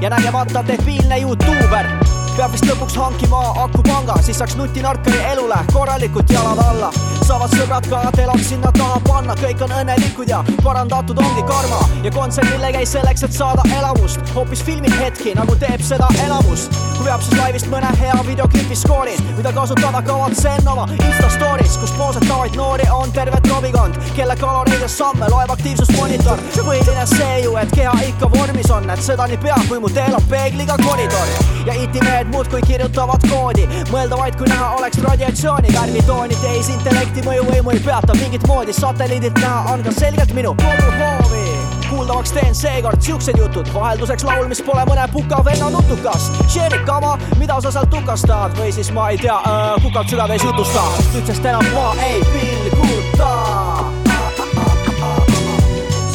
Ja 0.00 0.10
nägemata 0.10 0.62
debiilne 0.66 1.18
Youtuber 1.20 2.09
peab 2.40 2.54
vist 2.56 2.64
lõpuks 2.64 2.94
hankima 2.96 3.38
akupanga, 3.60 4.14
siis 4.24 4.38
saaks 4.40 4.54
nutinarkari 4.56 5.18
elule 5.28 5.58
korralikult 5.74 6.30
jalad 6.32 6.60
alla. 6.64 6.88
saavad 7.26 7.52
sõbrad 7.52 7.88
ka 7.90 7.98
telad 8.16 8.40
sinna 8.42 8.70
taha 8.72 8.96
panna, 9.04 9.34
kõik 9.36 9.60
on 9.66 9.74
õnnelikud 9.76 10.30
ja 10.32 10.38
parandatud 10.64 11.20
ongi 11.20 11.44
karma 11.46 11.80
ja 12.02 12.10
kontserdile 12.14 12.72
käis 12.72 12.94
selleks, 12.96 13.26
et 13.28 13.36
saada 13.36 13.66
elamust, 13.76 14.32
hoopis 14.34 14.64
filmib 14.64 14.94
hetki, 15.02 15.34
nagu 15.36 15.56
teeb 15.60 15.84
seda 15.84 16.08
enamus. 16.24 16.70
kui 16.96 17.06
veab 17.08 17.22
siis 17.24 17.36
laivist 17.38 17.68
mõne 17.72 17.90
hea 18.00 18.16
videoklipi 18.26 18.76
skoori, 18.76 19.14
mida 19.36 19.52
kasutada 19.52 20.02
kavatsen 20.08 20.68
oma 20.68 20.88
Insta 20.96 21.28
story's, 21.36 21.76
kus 21.80 21.92
poosetavaid 21.98 22.56
noori 22.56 22.88
on 22.92 23.12
terve 23.12 23.40
trobikond, 23.44 24.00
kelle 24.16 24.36
kaloreid 24.36 24.80
ja 24.80 24.88
samme 24.88 25.28
loeb 25.28 25.52
aktiivsusmonitor. 25.56 26.40
põhiline 26.56 27.06
see 27.06 27.38
ju, 27.44 27.56
et 27.56 27.72
keha 27.76 27.94
ikka 28.08 28.32
vormis 28.32 28.70
on, 28.70 28.90
et 28.90 29.02
seda 29.02 29.26
nii 29.26 29.40
pea, 29.44 29.60
kui 29.68 29.80
mu 29.80 29.88
teel 29.88 30.16
on 30.16 30.28
peegliga 30.28 30.76
koridor 30.84 31.32
ja 31.66 31.74
itimehed 31.74 32.29
muudkui 32.30 32.62
kirjutavad 32.66 33.24
koodi, 33.30 33.66
mõelda 33.90 34.18
vaid, 34.18 34.36
kui 34.38 34.48
näha 34.50 34.70
oleks 34.78 34.98
radiatsiooni. 35.04 35.72
Värvitooni, 35.74 36.36
tehisintellekti 36.42 37.24
mõjuvõimu 37.26 37.74
ei 37.74 37.82
peata 37.84 38.14
mingit 38.20 38.46
moodi, 38.48 38.72
satelliidilt 38.76 39.38
näha 39.42 39.74
on 39.74 39.84
ka 39.86 39.94
selgelt 39.98 40.34
minu 40.36 40.54
koduhoovi. 40.62 41.46
Kuuldavaks 41.90 42.32
teen 42.32 42.54
seekord 42.54 43.02
siuksed 43.02 43.38
jutud, 43.38 43.66
vahelduseks 43.74 44.24
laul, 44.24 44.46
mis 44.48 44.62
pole 44.62 44.84
mõne 44.86 45.08
puka 45.12 45.40
venna 45.44 45.70
nutukas. 45.74 46.28
Share'i 46.46 46.84
kama, 46.86 47.16
mida 47.40 47.58
sa 47.60 47.72
sealt 47.74 47.90
tukastad? 47.90 48.54
Või 48.58 48.70
siis 48.74 48.92
ma 48.94 49.08
ei 49.10 49.18
tea 49.18 49.34
äh,, 49.40 49.74
kukalt 49.82 50.12
südameis 50.12 50.44
jutusta, 50.46 50.86
sest 50.98 51.18
nüüdsest 51.18 51.50
enam 51.50 51.66
ma 51.74 51.90
ei 52.06 52.22
pilguta. 52.30 53.32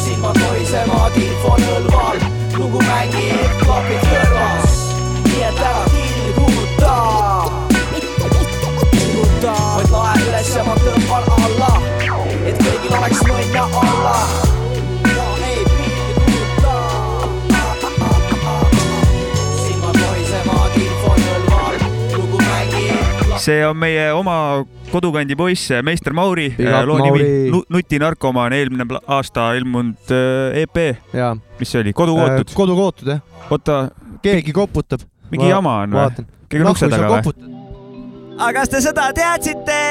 silmad 0.06 0.40
lohisevad 0.42 1.20
infonõlval, 1.20 2.24
lugu 2.56 2.80
mängib 2.88 3.60
klapid 3.66 4.08
kõrvas, 4.10 4.35
see 23.46 23.62
on 23.66 23.78
meie 23.78 24.06
oma 24.16 24.36
kodukandi 24.90 25.36
poiss, 25.38 25.72
meister 25.86 26.16
Mauri, 26.18 26.48
up, 26.56 26.86
loo 26.90 26.98
nimi 27.04 27.64
Nutinarkomaan, 27.74 28.54
eelmine 28.58 28.88
aasta 29.14 29.52
ilmunud 29.60 30.14
äh, 30.14 30.64
EP, 30.64 30.80
mis 31.60 31.74
see 31.74 31.84
oli, 31.84 31.94
Kodukootud. 31.96 32.54
kodukootud 32.58 33.12
jah, 33.14 33.44
oota, 33.50 33.82
keegi 34.24 34.56
koputab. 34.56 35.04
mingi 35.34 35.50
jama 35.50 35.82
on 35.84 35.94
või? 35.94 36.02
vaatan. 36.02 36.30
keegi 36.50 36.66
on 36.66 36.72
ukse 36.72 36.90
taga 36.92 37.12
või? 37.12 37.52
aga 38.38 38.56
kas 38.60 38.74
te 38.74 38.82
seda 38.86 39.10
teadsite? 39.18 39.82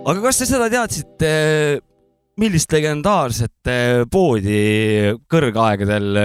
aga 0.00 0.18
kas 0.24 0.40
te 0.42 0.48
seda 0.48 0.70
teadsite, 0.72 1.34
millist 2.40 2.74
legendaarset 2.74 3.70
eh, 3.70 4.00
poodi 4.10 4.64
kõrgaegadel 5.30 6.24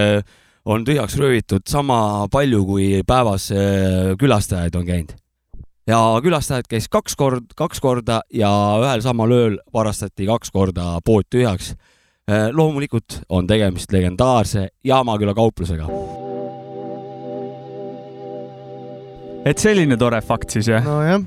on 0.65 0.88
tühjaks 0.88 1.20
röövitud 1.22 1.67
sama 1.70 2.25
palju, 2.34 2.63
kui 2.65 2.89
päevas 3.05 3.51
eh, 3.53 4.15
külastajaid 4.17 4.82
on 4.82 4.89
käinud? 4.89 5.13
Ja 5.89 5.99
külastajaid 6.23 6.69
käis 6.69 6.87
kaks 6.91 7.15
kord, 7.19 7.51
kaks 7.57 7.81
korda 7.83 8.21
ja 8.33 8.49
ühel 8.81 9.03
samal 9.05 9.33
ööl 9.35 9.59
varastati 9.73 10.27
kaks 10.29 10.53
korda 10.53 10.95
pood 11.05 11.27
tühjaks. 11.29 11.75
loomulikult 12.53 13.21
on 13.29 13.47
tegemist 13.47 13.91
legendaarse 13.93 14.69
Jaamaküla 14.83 15.33
kauplusega. 15.33 15.87
et 19.45 19.61
selline 19.61 19.97
tore 19.97 20.21
fakt 20.21 20.49
siis 20.49 20.67
jah? 20.67 20.81
nojah, 20.83 21.21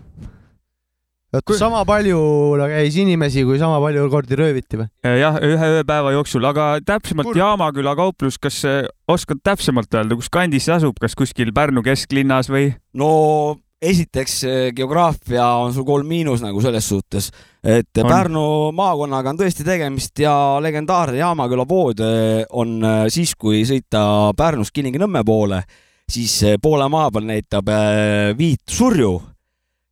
oota, 1.33 1.55
sama 1.61 1.85
palju 1.87 2.19
käis 2.73 2.97
inimesi, 2.99 3.45
kui 3.47 3.61
sama 3.61 3.79
palju 3.85 4.09
kordi 4.11 4.41
rööviti 4.41 4.81
või? 4.81 4.89
jah, 5.21 5.39
ühe 5.39 5.71
ööpäeva 5.79 6.17
jooksul, 6.17 6.51
aga 6.51 6.81
täpsemalt 6.83 7.31
Kurb. 7.31 7.39
Jaamaküla 7.39 7.95
kauplus, 7.95 8.41
kas 8.43 8.59
äh, 8.67 8.83
oskad 9.07 9.39
täpsemalt 9.47 9.95
öelda, 9.95 10.19
kus 10.19 10.33
kandis 10.35 10.67
see 10.67 10.75
asub, 10.81 10.99
kas 10.99 11.15
kuskil 11.15 11.55
Pärnu 11.55 11.87
kesklinnas 11.87 12.51
või? 12.51 12.73
no 12.99 13.15
esiteks 13.83 14.35
eh, 14.45 14.73
geograafia 14.75 15.47
on 15.63 15.73
sul 15.75 15.87
kolm 15.87 16.07
miinus 16.11 16.43
nagu 16.43 16.61
selles 16.63 16.89
suhtes, 16.89 17.31
et 17.63 18.03
On. 18.03 18.11
Pärnu 18.11 18.45
maakonnaga 18.75 19.33
on 19.33 19.39
tõesti 19.39 19.67
tegemist 19.67 20.19
ja 20.23 20.33
legendaarne 20.63 21.19
Jaamaküla 21.21 21.67
pood 21.69 22.03
eh, 22.03 22.43
on 22.51 22.79
eh, 22.83 23.07
siis, 23.15 23.35
kui 23.39 23.63
sõita 23.69 24.35
Pärnust 24.37 24.75
Kilingi-Nõmme 24.75 25.23
poole, 25.27 25.63
siis 26.11 26.41
poole 26.63 26.89
maa 26.91 27.11
peal 27.13 27.29
näitab 27.29 27.69
viit 28.39 28.65
surju 28.73 29.13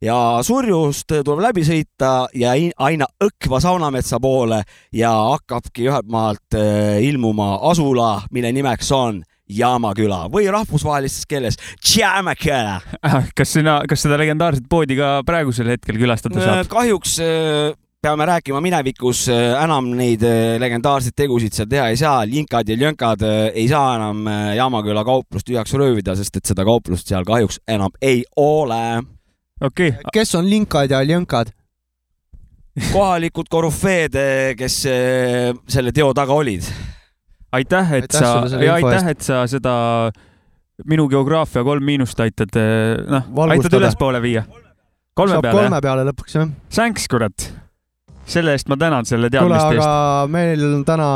ja 0.01 0.17
surjust 0.45 1.13
tuleb 1.13 1.43
läbi 1.45 1.63
sõita 1.65 2.27
ja 2.37 2.55
aina 2.85 3.07
Õkva 3.23 3.61
saunametsa 3.61 4.19
poole 4.21 4.63
ja 4.93 5.13
hakkabki 5.31 5.87
ühelt 5.87 6.09
maalt 6.11 6.57
ilmuma 7.01 7.55
asula, 7.69 8.15
mille 8.33 8.51
nimeks 8.57 8.91
on 8.97 9.21
Jaamaküla 9.49 10.25
või 10.33 10.49
rahvusvahelises 10.51 11.25
keeles 11.29 11.59
Tšäämaküla. 11.81 12.79
kas 13.37 13.57
sina, 13.57 13.81
kas 13.89 14.05
seda 14.05 14.19
legendaarset 14.19 14.67
poodi 14.69 14.99
ka 14.99 15.19
praegusel 15.27 15.73
hetkel 15.75 15.99
külastada 15.99 16.43
saab? 16.43 16.71
kahjuks 16.71 17.19
äh, 17.23 17.75
peame 18.01 18.25
rääkima 18.29 18.61
minevikus, 18.61 19.25
enam 19.33 19.89
neid 19.97 20.21
äh, 20.23 20.55
legendaarseid 20.61 21.15
tegusid 21.17 21.55
seal 21.55 21.69
teha 21.69 21.87
ei 21.91 21.97
saa, 21.99 22.21
linkad 22.29 22.69
ja 22.69 22.77
ljönkad 22.77 23.23
äh, 23.25 23.47
ei 23.57 23.67
saa 23.71 23.95
enam 23.97 24.27
äh, 24.29 24.55
Jaamaküla 24.59 25.03
kauplust 25.07 25.47
tühjaks 25.49 25.73
röövida, 25.73 26.15
sest 26.15 26.37
et 26.37 26.45
seda 26.47 26.65
kauplust 26.67 27.09
seal 27.09 27.25
kahjuks 27.27 27.59
enam 27.67 27.93
ei 28.01 28.23
ole. 28.35 29.01
okei 29.61 29.95
okay., 29.95 30.11
kes 30.13 30.35
on 30.37 30.49
linkad 30.49 30.93
ja 30.93 31.01
ljönkad? 31.03 31.51
kohalikud 32.91 33.49
korüfeed, 33.49 34.19
kes 34.57 34.83
äh, 34.85 35.49
selle 35.67 35.91
teo 35.91 36.13
taga 36.13 36.37
olid. 36.37 36.67
aitäh, 37.51 37.93
et 37.99 38.15
Aitäh 38.15 38.19
sa 38.49 38.63
ja 38.63 38.77
aitäh, 38.77 39.11
et 39.13 39.21
sa 39.25 39.43
seda 39.49 39.75
minu 40.85 41.07
geograafia 41.09 41.63
kolm 41.65 41.85
miinust 41.85 42.19
aitad, 42.21 42.57
noh, 43.09 43.29
aitad 43.47 43.77
ülespoole 43.79 44.21
viia. 44.21 44.43
kolme 45.17 45.39
peale, 45.41 45.63
kolme 45.63 45.79
peale 45.81 46.03
lõpuks 46.11 46.37
jah. 46.37 46.51
thanks 46.73 47.07
kurat. 47.09 47.47
selle 48.27 48.53
eest 48.57 48.67
ma 48.67 48.77
tänan 48.77 49.07
selle 49.07 49.31
kuule, 49.31 49.39
teadmiste 49.39 49.79
aga 49.79 49.87
eest. 49.87 50.31
meil 50.35 50.65
on 50.67 50.83
täna 50.85 51.09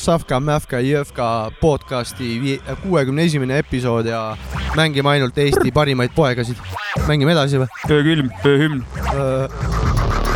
Savka, 0.00 0.40
Mävka, 0.40 0.80
Jõvka 0.80 1.28
podcasti 1.60 2.60
kuuekümne 2.82 3.28
esimene 3.28 3.60
episood 3.62 4.08
ja 4.10 4.30
mängime 4.76 5.12
ainult 5.14 5.38
Eesti 5.38 5.72
parimaid 5.72 6.16
poegasid. 6.16 6.56
mängime 7.06 7.36
edasi 7.36 7.62
või? 7.62 7.70
öökülm, 7.90 8.32
ööhümn. 8.44 8.82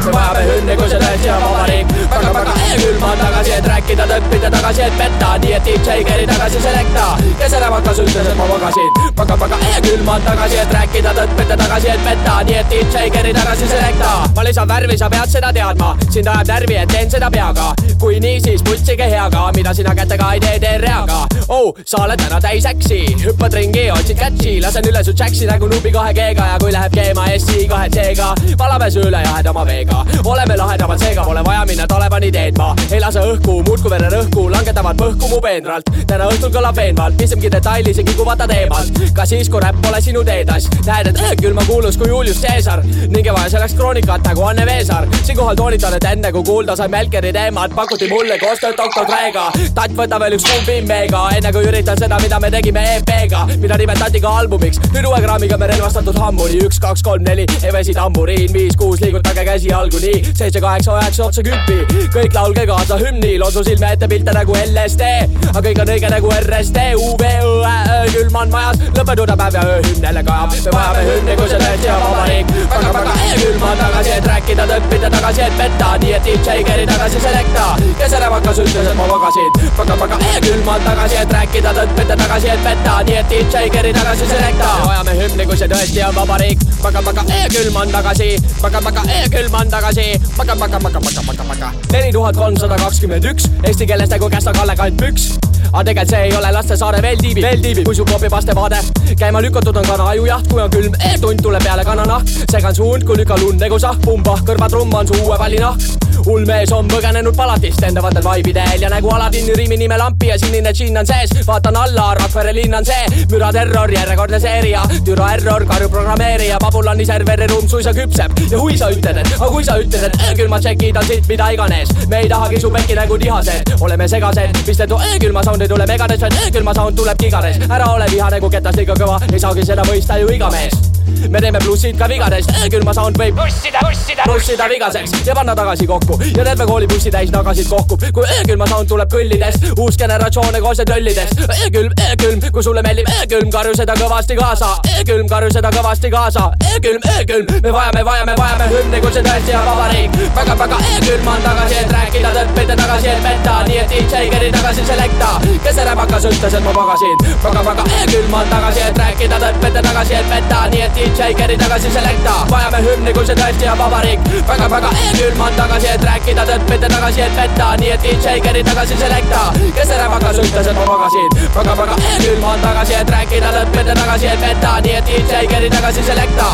Me 0.06 0.12
vajame 0.16 0.46
hümni, 0.52 0.76
kui 0.80 0.88
see 0.88 1.02
tõesti 1.02 1.34
on 1.34 1.42
vabariik 1.46 1.90
väga, 2.10 2.32
väga 2.34 2.50
külm 2.80 3.02
on 3.02 3.18
tagasi, 3.18 3.52
et 3.56 3.66
rääkida, 3.66 4.06
tõppida 4.10 4.50
tagasi, 4.50 4.82
et 4.86 4.96
petta, 4.98 5.30
nii 5.42 5.52
et 5.56 5.64
DJ 5.64 6.04
keri 6.08 6.26
tagasi 6.30 6.60
selekta, 6.64 7.06
kes 7.40 7.56
enam 7.58 7.74
hakkas, 7.76 8.00
ütles, 8.04 8.28
et 8.30 8.36
ma 8.38 8.46
magasin. 8.50 8.90
väga, 9.18 9.36
väga 9.42 9.58
külm 9.86 10.08
on 10.08 10.22
tagasi, 10.26 10.58
et 10.62 10.74
rääkida, 10.76 11.14
tõppida 11.18 11.58
tagasi, 11.60 11.90
et 11.94 12.04
petta, 12.04 12.36
nii 12.48 12.58
et 12.60 12.70
DJ 12.74 13.10
keri 13.16 13.34
tagasi 13.36 13.68
selekta. 13.68 14.10
ma 14.36 14.44
lisan 14.44 14.68
värvi, 14.68 14.98
sa 14.98 15.10
pead 15.10 15.34
seda 15.34 15.52
teadma, 15.52 15.94
sind 16.10 16.26
ajab 16.26 16.52
närvi, 16.52 16.76
et 16.82 16.88
teen 16.88 17.10
seda 17.10 17.30
peaga. 17.30 17.72
kui 18.00 18.20
nii, 18.20 18.40
siis 18.40 18.62
pulssige 18.62 19.10
heaga, 19.10 19.50
mida 19.56 19.74
sina 19.74 19.94
kätega 19.94 20.32
ei 20.34 20.40
tee, 20.40 20.58
tee 20.60 20.78
reaga. 20.78 21.26
oh, 21.48 21.74
sa 21.84 22.04
oled 22.04 22.20
täna 22.20 22.40
täis 22.40 22.66
äksi, 22.66 23.00
hüppad 23.24 23.54
ringi, 23.54 23.90
otsid 23.90 24.18
catch'i, 24.18 24.60
lasen 24.62 24.88
üle 24.88 25.04
su 25.04 25.12
jaksi 25.16 25.46
nagu 25.46 25.68
nuubi 25.68 25.92
kahe 25.92 26.14
G-ga 26.14 26.52
ja 26.54 26.58
kui 26.60 26.72
läheb 26.72 26.94
keema 26.94 27.28
SI 27.36 27.68
kahe 27.68 27.90
C-ga, 27.90 28.34
valame 28.58 28.90
su 28.90 29.04
üle 29.04 29.22
jahedama 29.24 29.66
veega. 29.66 29.89
Oleme 30.24 30.56
lahedamad, 30.56 30.98
seega 30.98 31.24
pole 31.24 31.44
vaja 31.44 31.64
minna 31.66 31.86
Talibani 31.86 32.30
teed 32.32 32.58
ma 32.58 32.74
ei 32.90 33.00
lase 33.00 33.22
õhku, 33.24 33.60
muudkui 33.66 33.90
vere 33.90 34.08
rõhku, 34.12 34.46
langetavad 34.52 34.98
põhku 34.98 35.28
mu 35.30 35.40
peenralt. 35.42 35.90
täna 36.06 36.28
õhtul 36.30 36.52
kõlab 36.54 36.76
veenvalt, 36.76 37.16
pistemgi 37.18 37.50
detaili 37.52 37.90
isegi 37.94 38.14
kui 38.14 38.26
vaata 38.26 38.46
teemalt. 38.48 39.00
ka 39.14 39.26
siis, 39.26 39.48
kui 39.48 39.60
räpp 39.60 39.80
pole 39.82 40.00
sinu 40.00 40.24
teetas, 40.24 40.68
näed, 40.86 41.10
et 41.10 41.20
öökül 41.28 41.54
ma 41.54 41.64
kuulus 41.66 41.96
kui 41.96 42.08
Julius 42.08 42.40
Caesar 42.42 42.82
ning 42.84 43.26
ei 43.26 43.34
vaja 43.34 43.50
selleks 43.56 43.74
kroonikat 43.74 44.26
nagu 44.28 44.42
Anne 44.42 44.66
Veesaar. 44.66 45.08
siinkohal 45.22 45.56
toonitan, 45.56 45.94
et 45.94 46.04
enne 46.12 46.32
kui 46.32 46.42
kuulda 46.44 46.76
sai 46.76 46.88
Melkeri 46.88 47.32
teemat, 47.32 47.74
pakuti 47.74 48.08
mulle 48.08 48.38
koostööd 48.38 48.76
doktor 48.76 49.06
Dreega. 49.06 49.50
tatt 49.74 49.96
võta 49.96 50.20
veel 50.20 50.38
üks 50.38 50.48
kuum 50.50 50.66
Bimmeega, 50.66 51.28
enne 51.36 51.52
kui 51.52 51.66
üritan 51.66 51.98
seda, 51.98 52.20
mida 52.22 52.40
me 52.40 52.50
tegime 52.50 52.84
EP-ga, 52.96 53.46
mida 53.58 53.76
nimetati 53.76 54.20
ka 54.20 54.36
albumiks. 54.38 54.78
nüüd 54.92 55.06
uue 55.06 55.20
kraamiga 55.20 55.58
me 55.58 55.66
relvastatud 55.66 56.18
hammuni, 56.18 56.62
üks, 56.66 56.80
kaks, 56.80 57.02
kolm, 57.02 57.22
neli, 57.22 57.46
Evesi 57.62 57.94
tamburiin, 57.94 58.52
viis, 58.52 58.76
kuus, 58.76 59.00
liigutage 59.00 59.44
käsi 59.44 59.68
jalgu 59.68 59.79
nii, 59.88 60.32
seitse, 60.34 60.60
kaheksa, 60.60 60.98
üheksa, 60.98 61.24
otsa 61.24 61.42
kümpi. 61.42 61.78
kõik 62.14 62.34
laulge 62.34 62.66
kaasa 62.66 62.98
hümnil, 63.00 63.42
on 63.42 63.52
su 63.52 63.62
silme 63.64 63.92
ette 63.94 64.08
pilte 64.08 64.32
nagu 64.34 64.54
LSD, 64.54 65.06
aga 65.50 65.62
kõik 65.68 65.80
on 65.82 65.92
õige 65.94 66.10
nagu 66.10 66.32
RSD, 66.36 66.84
UV, 66.98 67.24
õe, 67.46 68.00
külm 68.14 68.36
on 68.42 68.52
majas, 68.52 68.80
lõppenud 68.96 69.32
on 69.34 69.40
päev 69.40 69.58
ja 69.58 69.64
ööhümn 69.74 70.04
jälle 70.04 70.22
kajab. 70.26 70.56
me 70.64 70.72
vajame 70.76 71.04
hümni, 71.08 71.36
kui 71.36 71.48
see 71.48 71.60
tõesti 71.62 71.92
on 71.94 72.02
vabariik. 72.04 72.52
väga, 72.74 72.92
väga 72.98 73.14
külm 73.40 73.62
on 73.70 73.78
tagasi, 73.78 74.10
et 74.16 74.26
rääkida, 74.32 74.66
tõppida 74.72 75.10
tagasi, 75.16 75.42
et 75.46 75.56
petta, 75.60 75.90
nii 76.02 76.12
et 76.18 76.24
DJ 76.24 76.64
keri 76.68 76.86
tagasi 76.90 77.20
selekta, 77.24 77.66
kes 77.98 78.16
enam 78.18 78.36
hakkas, 78.36 78.62
ütles, 78.64 78.90
et 78.90 78.96
ma 78.98 79.06
magasin. 79.06 79.50
väga, 79.78 79.98
väga 80.02 80.20
külm 80.46 80.68
on 80.74 80.86
tagasi, 80.88 81.20
et 81.22 81.34
rääkida, 81.38 81.74
tõppida 81.78 82.18
tagasi, 82.24 82.52
et 82.54 82.64
petta, 82.64 82.98
nii 83.08 83.18
et 83.22 83.34
DJ 83.34 83.68
keri 83.76 83.92
tagasi 83.96 84.28
selekta. 84.34 84.70
vajame 84.86 85.16
hümni, 85.22 85.46
kui 85.46 85.56
see 85.56 85.68
tõesti 85.68 86.04
on 86.08 86.14
vabariik. 86.14 86.66
väga, 86.82 87.04
väga 87.10 87.24
külm 87.56 87.76
on 87.76 87.94
tagasi, 87.96 88.30
väga, 88.62 88.84
väga 88.88 89.06
külm 89.36 89.54
on 89.60 89.69
tagasi, 89.70 90.08
väga, 90.38 90.58
väga, 90.64 90.82
väga, 90.88 91.04
väga, 91.06 91.22
väga, 91.28 91.48
väga. 91.52 91.72
neli 91.92 92.12
tuhat 92.12 92.36
kolmsada 92.36 92.80
kakskümmend 92.82 93.30
üks, 93.34 93.48
eesti 93.64 93.86
keeles 93.86 94.10
nagu 94.10 94.30
Kästa 94.30 94.52
Kalle 94.56 94.76
kantpüks 94.76 95.30
aga 95.70 95.84
tegelikult 95.86 96.10
see 96.10 96.20
ei 96.26 96.36
ole 96.36 96.50
Lastesaare 96.54 97.00
veel 97.04 97.18
tiibib, 97.20 97.44
veel 97.46 97.62
tiibib, 97.62 97.84
kui 97.86 97.94
su 97.94 98.04
kopib 98.04 98.32
vaste 98.32 98.54
vaade. 98.56 98.80
käima 99.18 99.42
lükatud 99.42 99.76
on 99.76 99.86
kana 99.86 100.08
ajujaht, 100.14 100.48
kui 100.50 100.62
on 100.62 100.70
külm 100.70 100.94
e-tund 101.12 101.42
tuleb 101.42 101.62
peale 101.62 101.84
kananahk. 101.84 102.26
segan 102.50 102.74
suund, 102.74 103.06
kui 103.06 103.16
lükkan 103.22 103.40
lund 103.40 103.62
nagu 103.62 103.78
sahk, 103.78 104.00
pumba, 104.04 104.38
kõrvatrumm 104.46 104.94
on 104.94 105.06
su 105.06 105.14
uue 105.22 105.38
pallinahk. 105.38 105.78
hull 105.78 106.09
mees 106.46 106.72
on 106.72 106.88
põgenenud 106.90 107.36
palatist 107.36 107.82
endavatel 107.86 108.22
vaibidel 108.24 108.82
ja 108.82 108.88
nagu 108.92 109.10
Aladini 109.14 109.54
riimi 109.56 109.76
nime 109.76 109.96
lampi 109.98 110.28
ja 110.28 110.38
sinine 110.38 110.72
džinn 110.72 110.98
on 110.98 111.06
sees. 111.06 111.30
vaatan 111.46 111.76
alla, 111.76 112.14
Rakvere 112.18 112.52
linn 112.54 112.74
on 112.74 112.84
see, 112.84 113.24
müraterror, 113.30 113.92
järjekordne 113.94 114.40
seeria, 114.40 114.82
türa 115.04 115.32
error, 115.36 115.64
karju 115.66 115.88
programmeerija, 115.88 116.58
pabulani 116.60 117.06
serveri 117.06 117.46
ruum 117.46 117.68
suisa 117.68 117.94
küpseb. 117.96 118.36
Ja 118.50 118.58
hui 118.58 118.76
sa 118.78 118.90
ütled, 118.90 119.22
et 119.22 119.32
aga 119.38 119.50
kui 119.54 119.64
sa 119.64 119.78
ütled, 119.80 120.06
et 120.10 120.28
öökülmad 120.28 120.66
tšekid 120.66 121.00
on 121.00 121.08
siit 121.08 121.28
mida 121.30 121.50
iganes, 121.54 121.96
me 122.08 122.22
ei 122.24 122.28
tahagi 122.28 122.60
su 122.60 122.70
pekki 122.70 122.98
nagu 122.98 123.18
tihased, 123.18 123.74
oleme 123.80 124.08
segased, 124.08 124.62
vist 124.66 124.86
ei 124.86 124.90
too 124.90 125.00
öökülma 125.14 125.44
sound 125.46 125.62
ei 125.62 125.72
tule 125.72 125.86
megades, 125.86 126.20
vaid 126.26 126.40
öökülma 126.46 126.74
sound 126.76 126.96
tuleb 127.00 127.18
gigares, 127.22 127.60
ära 127.68 127.92
ole 127.94 128.10
vihane, 128.12 128.40
kui 128.40 128.56
ketas 128.58 128.80
liiga 128.80 128.98
kõva, 128.98 129.20
ei 129.32 129.40
saagi 129.40 129.66
seda 129.66 129.86
mõista 129.88 130.20
ju 130.20 130.32
iga 130.34 130.50
mees 130.52 130.89
me 131.30 131.40
teeme 131.40 131.58
plussid 131.62 131.98
ka 131.98 132.08
vigades, 132.08 132.48
öökülma 132.64 132.94
sound 132.96 133.18
võib 133.20 133.36
bussida, 133.38 133.82
bussida, 133.86 134.26
bussida 134.28 134.68
vigaseks 134.70 135.14
ja 135.26 135.34
panna 135.34 135.54
tagasi 135.56 135.86
kokku. 135.86 136.18
Ja 136.36 136.44
terve 136.44 136.66
kooli 136.66 136.88
bussi 136.90 137.10
täis 137.10 137.30
nagasid 137.34 137.68
kohkub, 137.70 138.04
kui 138.14 138.26
öökülma 138.38 138.66
sound 138.70 138.88
tuleb 138.90 139.10
kõllidest, 139.12 139.66
uus 139.78 139.98
generatsioon 140.00 140.60
koos 140.62 140.82
töllidest, 140.86 141.40
öökülm, 141.64 141.92
öökülm, 142.08 142.40
kui 142.52 142.62
sulle 142.62 142.82
meeldib 142.82 143.08
öökülm, 143.20 143.50
karju 143.52 143.74
seda 143.78 143.94
kõvasti 143.98 144.36
kaasa, 144.38 144.70
öökülm, 144.98 145.28
karju 145.30 145.52
seda 145.54 145.70
kõvasti 145.74 146.10
kaasa, 146.12 146.50
öökülm, 146.72 147.04
öökülm, 147.16 147.46
me 147.62 147.72
vajame, 147.72 148.04
vajame, 148.04 148.34
vajame 148.38 148.68
hümni, 148.72 149.00
kui 149.04 149.12
see 149.14 149.24
tõesti 149.26 149.56
on 149.58 149.68
vabariik, 149.70 150.18
väga, 150.36 150.56
väga 150.62 150.80
öökülm 150.96 151.30
on 151.34 151.44
tagasi, 151.46 151.78
et 151.82 151.94
rääkida, 151.96 152.32
tõppida 152.38 152.78
tagasi, 152.82 153.10
et 153.14 153.22
petta, 153.26 153.56
nii 153.68 153.78
et 153.84 153.94
DJ 153.94 154.24
keri 154.34 154.50
tagasi 154.56 154.86
selekta, 154.88 155.30
kes 155.64 155.78
see 155.78 155.86
räbakas 155.88 156.28
ütles, 156.30 156.58
et 156.58 156.66
ma 156.66 156.74
magasin, 156.76 157.16
väga, 157.44 157.64
väga 157.70 157.86
öökülm 158.00 158.38
on 158.40 158.52
tagasi, 158.54 158.84
et 158.88 159.02
rääkida, 159.04 159.40
tõppida 159.46 159.84
tagasi, 159.88 160.18
et 160.20 160.30
petta, 160.34 160.62
nii 160.74 160.84
et 160.86 160.89
DJ 160.96 161.30
keri 161.38 161.56
tagasi 161.60 161.90
selekta, 161.94 162.34
vajame 162.50 162.80
hümni, 162.86 163.12
kui 163.16 163.26
see 163.28 163.36
tõesti 163.38 163.68
on 163.72 163.78
vabariik, 163.78 164.26
väga, 164.48 164.70
väga 164.72 164.90
öökülm 164.96 165.44
on 165.46 165.56
tagasi, 165.58 165.90
et 165.94 166.04
rääkida, 166.08 166.46
tõppida 166.50 166.90
tagasi, 166.94 167.24
et 167.26 167.38
petta, 167.38 167.70
nii 167.80 167.94
et 167.94 168.08
DJ 168.08 168.36
keri 168.44 168.64
tagasi 168.66 168.98
selekta, 169.00 169.44
kes 169.78 169.88
see 169.92 170.02
räbakas 170.02 170.42
ütles, 170.44 170.72
et 170.72 170.80
ma 170.80 170.90
magasin, 170.90 171.40
väga, 171.56 171.78
väga 171.84 172.02
öökülm 172.10 172.50
on 172.52 172.66
tagasi, 172.66 172.98
et 173.00 173.16
rääkida, 173.16 173.54
tõppida 173.60 173.96
tagasi, 174.02 174.30
et 174.34 174.44
petta, 174.48 174.76
nii 174.86 175.00
et 175.00 175.10
DJ 175.14 175.48
keri 175.54 175.72
tagasi 175.78 176.06
selekta 176.10 176.52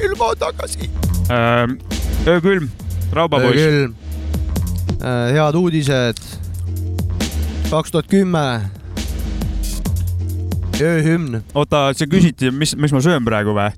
öökülm 0.00 0.20
on 0.20 0.36
tagasi. 0.38 0.90
öökülm, 2.26 2.70
raubapoiss. 3.12 3.58
öökülm. 3.58 3.94
head 5.34 5.54
uudised. 5.54 6.39
Kaks 7.70 7.90
tuhat 7.90 8.06
kümme. 8.10 8.60
ööhümn. 10.80 11.42
oota, 11.54 11.92
see 11.94 12.08
küsiti, 12.10 12.50
mis, 12.50 12.74
mis 12.76 12.90
ma 12.92 13.02
söön 13.04 13.22
praegu 13.24 13.54
või? 13.54 13.70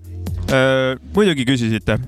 muidugi 1.12 1.44
küsisite. 1.44 1.98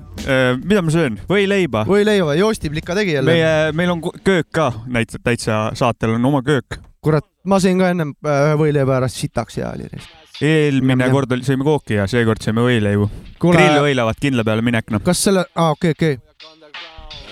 mida 0.63 0.81
ma 0.81 0.93
söön? 0.93 1.19
võileiba. 1.29 1.85
võileiva, 1.85 2.33
joostiplika 2.39 2.97
tegi 2.97 3.13
jälle. 3.19 3.37
meie, 3.37 3.71
meil 3.77 3.93
on 3.93 4.01
köök 4.01 4.49
ka, 4.51 4.71
näit-, 4.87 5.13
täitsa 5.21 5.75
saatel 5.77 6.17
on 6.17 6.25
oma 6.25 6.41
köök. 6.41 6.79
kurat, 7.05 7.27
ma 7.45 7.61
sõin 7.61 7.77
ka 7.77 7.93
ennem 7.93 8.15
äh, 8.25 8.41
ühe 8.47 8.59
võileiva 8.63 8.97
ära, 8.97 9.11
sitaks 9.11 9.61
hea 9.61 9.69
oli. 9.77 10.01
eelmine 10.41 11.05
jah. 11.05 11.13
kord 11.13 11.37
oli, 11.37 11.45
sõime 11.45 11.69
kooki 11.69 11.99
ja 11.99 12.09
seekord 12.09 12.41
sõime 12.41 12.65
võileibu. 12.65 13.11
kuule, 13.37 13.61
grillvõileivad 13.61 14.25
kindla 14.25 14.47
peale 14.47 14.65
minek, 14.65 14.89
noh. 14.89 15.05
kas 15.05 15.21
selle, 15.29 15.45
aa 15.53 15.77
okei, 15.77 15.93
okei, 15.93 16.17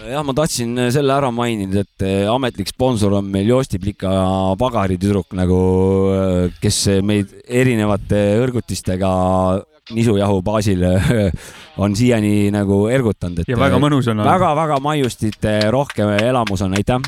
jah, 0.09 0.23
ma 0.25 0.33
tahtsin 0.35 0.77
selle 0.93 1.13
ära 1.15 1.29
mainida, 1.33 1.83
et 1.83 2.05
eh, 2.05 2.23
ametlik 2.29 2.71
sponsor 2.71 3.17
on 3.19 3.29
meil 3.31 3.49
Joostiplika 3.51 4.11
pagaritüdruk 4.59 5.35
nagu, 5.37 5.59
kes 6.63 6.79
meid 7.05 7.31
erinevate 7.47 8.21
õrgutistega 8.41 9.11
nisujahu 9.93 10.39
baasil 10.45 10.85
on 11.83 11.95
siiani 11.97 12.51
nagu 12.55 12.85
ergutanud, 12.91 13.43
et 13.43 13.51
ja 13.51 13.59
väga 13.59 13.81
mõnus 13.83 14.07
on 14.11 14.23
väga-väga 14.23 14.79
maiustite 14.83 15.57
rohkem 15.73 16.15
elamus 16.21 16.63
on, 16.63 16.77
aitäh. 16.79 17.03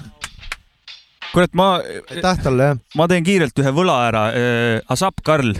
kurat, 1.31 1.55
ma, 1.55 1.69
aitäh 2.11 2.43
talle 2.43 2.71
jah. 2.71 2.83
ma 2.99 3.07
teen 3.11 3.27
kiirelt 3.27 3.63
ühe 3.63 3.73
võla 3.75 4.01
ära. 4.09 4.27
Asap 4.91 5.23
Karl. 5.25 5.55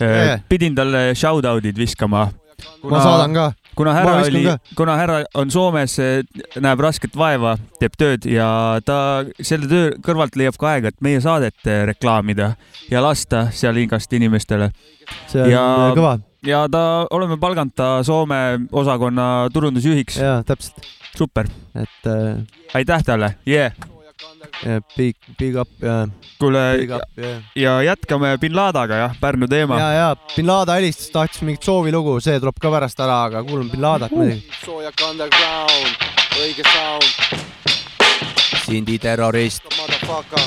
Eh. 0.00 0.38
pidin 0.48 0.72
talle 0.72 1.10
shout 1.12 1.44
out'id 1.44 1.76
viskama. 1.76 2.30
ma 2.88 3.02
saadan 3.04 3.36
ka. 3.36 3.50
Kuna 3.80 3.96
härra 3.96 4.16
oli 4.28 4.44
kuna 4.76 4.96
härra 5.00 5.20
on 5.40 5.50
Soomes, 5.50 5.96
näeb 6.60 6.82
rasket 6.84 7.16
vaeva, 7.18 7.56
teeb 7.80 7.96
tööd 8.00 8.26
ja 8.28 8.48
ta 8.84 8.98
selle 9.40 9.68
töö 9.70 9.92
kõrvalt 10.04 10.36
leiab 10.38 10.58
ka 10.60 10.74
aega, 10.74 10.92
et 10.92 11.00
meie 11.04 11.20
saadet 11.24 11.56
eh, 11.66 11.84
reklaamida 11.90 12.54
ja 12.92 13.04
lasta 13.04 13.48
seal 13.54 13.80
igast 13.82 14.12
inimestele 14.16 14.72
see 15.30 15.44
on 15.44 15.50
Ja- 15.50 15.62
ja... 15.62 15.94
kõva 15.96 16.18
ja 16.46 16.64
ta, 16.72 17.06
oleme 17.10 17.38
palganud 17.40 17.74
ta 17.76 18.00
Soome 18.06 18.66
osakonna 18.72 19.48
turundusjuhiks. 19.52 20.20
ja 20.20 20.40
täpselt, 20.46 20.84
super, 21.16 21.48
et 21.74 22.08
äh, 22.08 22.44
aitäh 22.74 23.04
talle, 23.04 23.34
yeah.. 23.48 23.72
Ja 24.64 24.80
big, 24.96 25.16
big 25.38 25.56
up 25.56 25.68
ja 25.82 26.06
kuule 26.38 26.62
up 26.96 27.02
ja 27.16 27.30
ja 27.56 27.74
jätkame 27.82 28.34
bin 28.40 28.52
Ladaga 28.56 28.96
jah, 28.96 29.14
Pärnu 29.20 29.48
teema. 29.48 29.78
ja, 29.80 29.90
ja 29.92 30.08
bin 30.36 30.46
Laden 30.46 30.74
helistas, 30.80 31.10
tahtis 31.14 31.42
mingit 31.42 31.62
soovilugu, 31.64 32.18
see 32.20 32.38
tuleb 32.40 32.58
ka 32.60 32.70
pärast 32.70 33.00
ära, 33.00 33.22
aga 33.30 33.42
kuulame 33.44 33.70
bin 33.72 33.80
Laden't 33.84 34.12
muidugi. 34.16 34.44
soojak 34.64 35.00
underground, 35.10 36.08
õige 36.42 36.66
sound, 36.72 37.48
Sindi 38.64 38.98
terrorist. 38.98 39.64
motherfucker. 39.78 40.44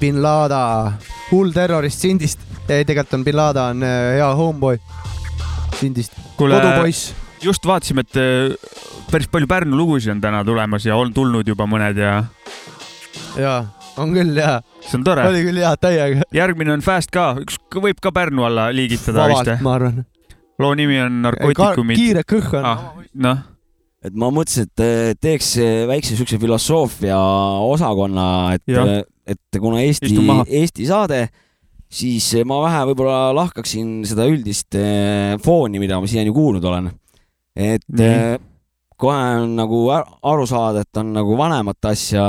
Bin 0.00 0.22
Laden, 0.22 0.96
hull 1.30 1.52
terrorist 1.54 2.02
Sindist. 2.04 2.42
tegelikult 2.66 3.14
on 3.14 3.24
bin 3.26 3.36
Laden 3.36 3.82
äh, 3.86 4.16
hea 4.18 4.30
homeboy 4.38 4.78
Sindist, 5.76 6.12
kodupoiss. 6.36 7.14
just 7.42 7.66
vaatasime, 7.68 8.04
et 8.06 8.18
eh, 8.20 8.76
päris 9.10 9.28
palju 9.32 9.48
Pärnu 9.50 9.76
lugusid 9.76 10.14
on 10.14 10.20
täna 10.22 10.42
tulemas 10.46 10.86
ja 10.88 10.96
on 10.96 11.12
tulnud 11.14 11.48
juba 11.48 11.66
mõned 11.68 11.98
ja 12.00 12.14
jaa, 13.36 13.58
on 14.00 14.14
küll 14.16 14.38
jaa, 14.40 14.60
see 14.80 14.96
on 15.00 15.04
tore. 15.06 15.26
oli 15.28 15.42
küll 15.48 15.60
jaa, 15.60 15.74
täiega. 15.80 16.28
järgmine 16.34 16.76
on 16.76 16.84
Fast 16.84 17.12
ka, 17.14 17.34
üks 17.42 17.60
võib 17.74 18.00
ka 18.02 18.14
Pärnu 18.16 18.46
alla 18.48 18.70
liigitada 18.74 19.26
vabalt 19.26 19.52
vist. 19.52 19.66
ma 19.66 19.74
arvan. 19.76 20.06
loo 20.62 20.72
nimi 20.78 21.00
on 21.04 21.20
Narkootikumid. 21.26 22.00
kiire 22.00 22.24
kõh 22.28 22.48
on 22.56 22.70
ah,. 22.72 22.86
noh, 23.28 23.44
et 24.06 24.16
ma 24.16 24.32
mõtlesin, 24.32 24.70
et 24.70 24.86
eh, 24.86 25.12
teeks 25.20 25.52
väikse 25.92 26.16
siukse 26.16 26.40
filosoofia 26.40 27.20
osakonna, 27.68 28.30
et 28.56 28.64
Jah., 28.72 29.04
et 29.26 29.58
kuna 29.60 29.80
Eesti 29.82 30.12
Eesti 30.60 30.86
saade, 30.86 31.20
siis 31.90 32.28
ma 32.46 32.60
vähe 32.64 32.82
võib-olla 32.90 33.32
lahkaksin 33.36 34.04
seda 34.06 34.26
üldist 34.30 34.74
eh, 34.78 35.36
fooni, 35.42 35.80
mida 35.82 35.98
ma 36.02 36.06
siiani 36.10 36.32
kuulnud 36.34 36.64
olen. 36.64 36.90
et 37.56 37.82
Nii. 37.88 38.06
eh, 38.06 38.36
kohe 38.96 39.16
on 39.42 39.56
nagu 39.58 39.80
aru 39.92 40.46
saada, 40.48 40.84
et 40.86 41.00
on 41.02 41.12
nagu 41.16 41.36
vanemat 41.38 41.90
asja, 41.92 42.24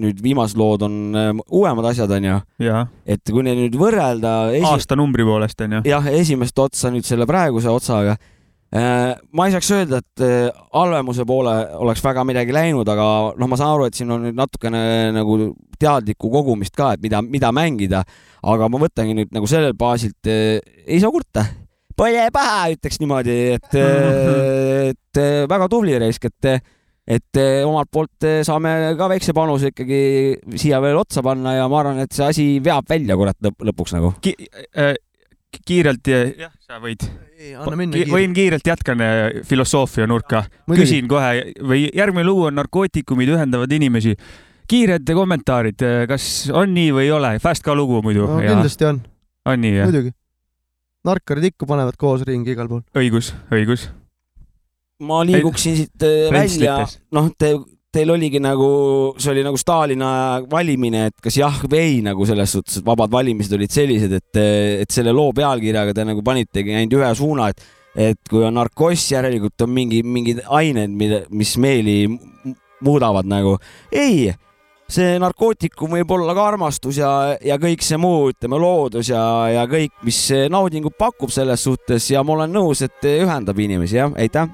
nüüd 0.00 0.20
viimased 0.22 0.58
lood 0.60 0.84
on 0.86 0.98
eh, 1.18 1.30
uuemad 1.50 1.90
asjad, 1.90 2.10
onju, 2.18 2.40
ja 2.62 2.84
et 3.06 3.22
kui 3.30 3.42
neid 3.46 3.58
nüüd 3.58 3.78
võrrelda 3.80 4.34
esi- 4.54 4.66
aastanumbri 4.70 5.26
poolest 5.26 5.60
onju. 5.66 5.82
jah, 5.90 6.06
esimest 6.14 6.58
otsa 6.58 6.92
nüüd 6.94 7.06
selle 7.08 7.26
praeguse 7.30 7.70
otsaga. 7.72 8.16
Ma 8.70 9.46
ei 9.48 9.54
saaks 9.54 9.70
öelda, 9.74 9.98
et 9.98 10.22
äh, 10.22 10.60
halvemuse 10.76 11.24
poole 11.26 11.54
oleks 11.82 12.02
väga 12.04 12.22
midagi 12.26 12.54
läinud, 12.54 12.86
aga 12.88 13.06
noh, 13.34 13.50
ma 13.50 13.58
saan 13.58 13.74
aru, 13.74 13.88
et 13.88 13.98
siin 13.98 14.12
on 14.14 14.22
nüüd 14.28 14.38
natukene 14.38 14.82
nagu 15.16 15.38
teadlikku 15.80 16.30
kogumist 16.30 16.76
ka, 16.78 16.92
et 16.94 17.02
mida, 17.02 17.18
mida 17.24 17.50
mängida, 17.56 18.04
aga 18.46 18.68
ma 18.70 18.82
võtangi 18.84 19.16
nüüd 19.18 19.34
nagu 19.34 19.50
sellelt 19.50 19.78
baasilt, 19.80 20.30
ei 20.30 21.00
saa 21.02 21.10
kurta. 21.10 21.48
põle 21.98 22.28
pähe, 22.32 22.76
ütleks 22.76 23.00
niimoodi, 23.02 23.38
et, 23.58 23.74
et 24.94 25.22
väga 25.50 25.66
tubli 25.68 25.98
reisk, 26.00 26.30
et, 26.30 26.70
et 27.18 27.42
omalt 27.66 27.90
poolt 27.90 28.30
saame 28.46 28.94
ka 28.96 29.10
väikse 29.10 29.34
panuse 29.36 29.74
ikkagi 29.74 30.00
siia 30.54 30.78
veel 30.80 31.02
otsa 31.02 31.26
panna 31.26 31.58
ja 31.58 31.66
ma 31.68 31.82
arvan, 31.82 32.04
et 32.06 32.14
see 32.14 32.28
asi 32.28 32.50
veab 32.62 32.86
välja, 32.88 33.18
kurat, 33.18 33.36
lõpuks 33.42 33.98
nagu. 33.98 34.14
Ki 34.22 34.36
äh, 34.78 34.94
kiirelt, 35.66 36.10
jah, 36.38 36.52
sa 36.62 36.78
võid. 36.82 37.04
võin 38.10 38.34
kiirelt 38.36 38.66
jätkan 38.66 39.02
filosoofia 39.46 40.06
nurka. 40.10 40.44
Küsin 40.70 41.08
kohe 41.10 41.50
või 41.58 41.88
järgmine 41.88 42.26
lugu 42.26 42.46
on 42.50 42.58
narkootikumid 42.58 43.34
ühendavad 43.34 43.72
inimesi. 43.72 44.16
kiired 44.70 45.08
kommentaarid, 45.14 45.82
kas 46.08 46.50
on 46.54 46.74
nii 46.74 46.92
või 46.94 47.08
ei 47.08 47.10
ole? 47.10 47.32
Fast 47.42 47.64
ka 47.66 47.74
lugu 47.74 48.02
muidu 48.02 48.26
no,. 48.26 48.38
ja 48.40 48.54
kindlasti 48.54 48.86
on, 48.86 49.00
on 49.46 49.60
nii 49.60 49.74
jah? 49.74 49.90
muidugi. 49.90 50.14
narkarid 51.04 51.48
ikka 51.50 51.66
panevad 51.66 51.98
koos 51.98 52.22
ringi 52.22 52.54
igal 52.54 52.68
pool. 52.70 52.84
õigus, 52.94 53.32
õigus. 53.50 53.88
ma 55.02 55.24
liiguksin 55.26 55.76
siit 55.76 56.06
äh, 56.06 56.30
välja 56.30 56.84
noh, 57.10 57.32
te, 57.34 57.56
teil 57.94 58.10
oligi 58.14 58.38
nagu, 58.42 58.70
see 59.18 59.32
oli 59.32 59.42
nagu 59.44 59.58
Stalini 59.58 60.04
aja 60.06 60.40
valimine, 60.50 61.08
et 61.10 61.16
kas 61.22 61.36
jah 61.40 61.56
või 61.64 61.80
ei 61.80 61.96
nagu 62.06 62.26
selles 62.28 62.54
suhtes, 62.54 62.78
et 62.80 62.86
vabad 62.86 63.10
valimised 63.12 63.56
olid 63.56 63.74
sellised, 63.74 64.14
et, 64.14 64.40
et 64.84 64.94
selle 64.94 65.14
loo 65.16 65.34
pealkirjaga 65.36 65.94
te 65.96 66.06
nagu 66.06 66.22
panitegi 66.26 66.76
ainult 66.76 66.98
ühe 67.00 67.10
suuna, 67.18 67.48
et, 67.50 67.64
et 68.10 68.20
kui 68.30 68.44
on 68.46 68.54
narkoss, 68.54 69.10
järelikult 69.14 69.66
on 69.66 69.74
mingi, 69.74 70.04
mingid 70.06 70.44
ained, 70.46 70.94
mida, 70.94 71.24
mis 71.34 71.56
meeli 71.58 72.04
mu- 72.12 72.54
muudavad 72.86 73.26
nagu. 73.28 73.56
ei, 73.90 74.30
see 74.90 75.18
narkootikum 75.22 75.98
võib 75.98 76.14
olla 76.14 76.34
ka 76.38 76.46
armastus 76.52 77.00
ja, 77.02 77.10
ja 77.42 77.58
kõik 77.62 77.82
see 77.86 77.98
muu, 78.00 78.30
ütleme 78.30 78.58
loodus 78.62 79.10
ja, 79.10 79.22
ja 79.50 79.66
kõik, 79.70 79.98
mis 80.06 80.22
naudingut 80.50 80.94
pakub 80.98 81.34
selles 81.34 81.66
suhtes 81.66 82.06
ja 82.14 82.22
ma 82.22 82.38
olen 82.38 82.54
nõus, 82.54 82.86
et 82.86 83.10
ühendab 83.16 83.58
inimesi 83.58 83.98
jah, 83.98 84.14
aitäh. 84.14 84.46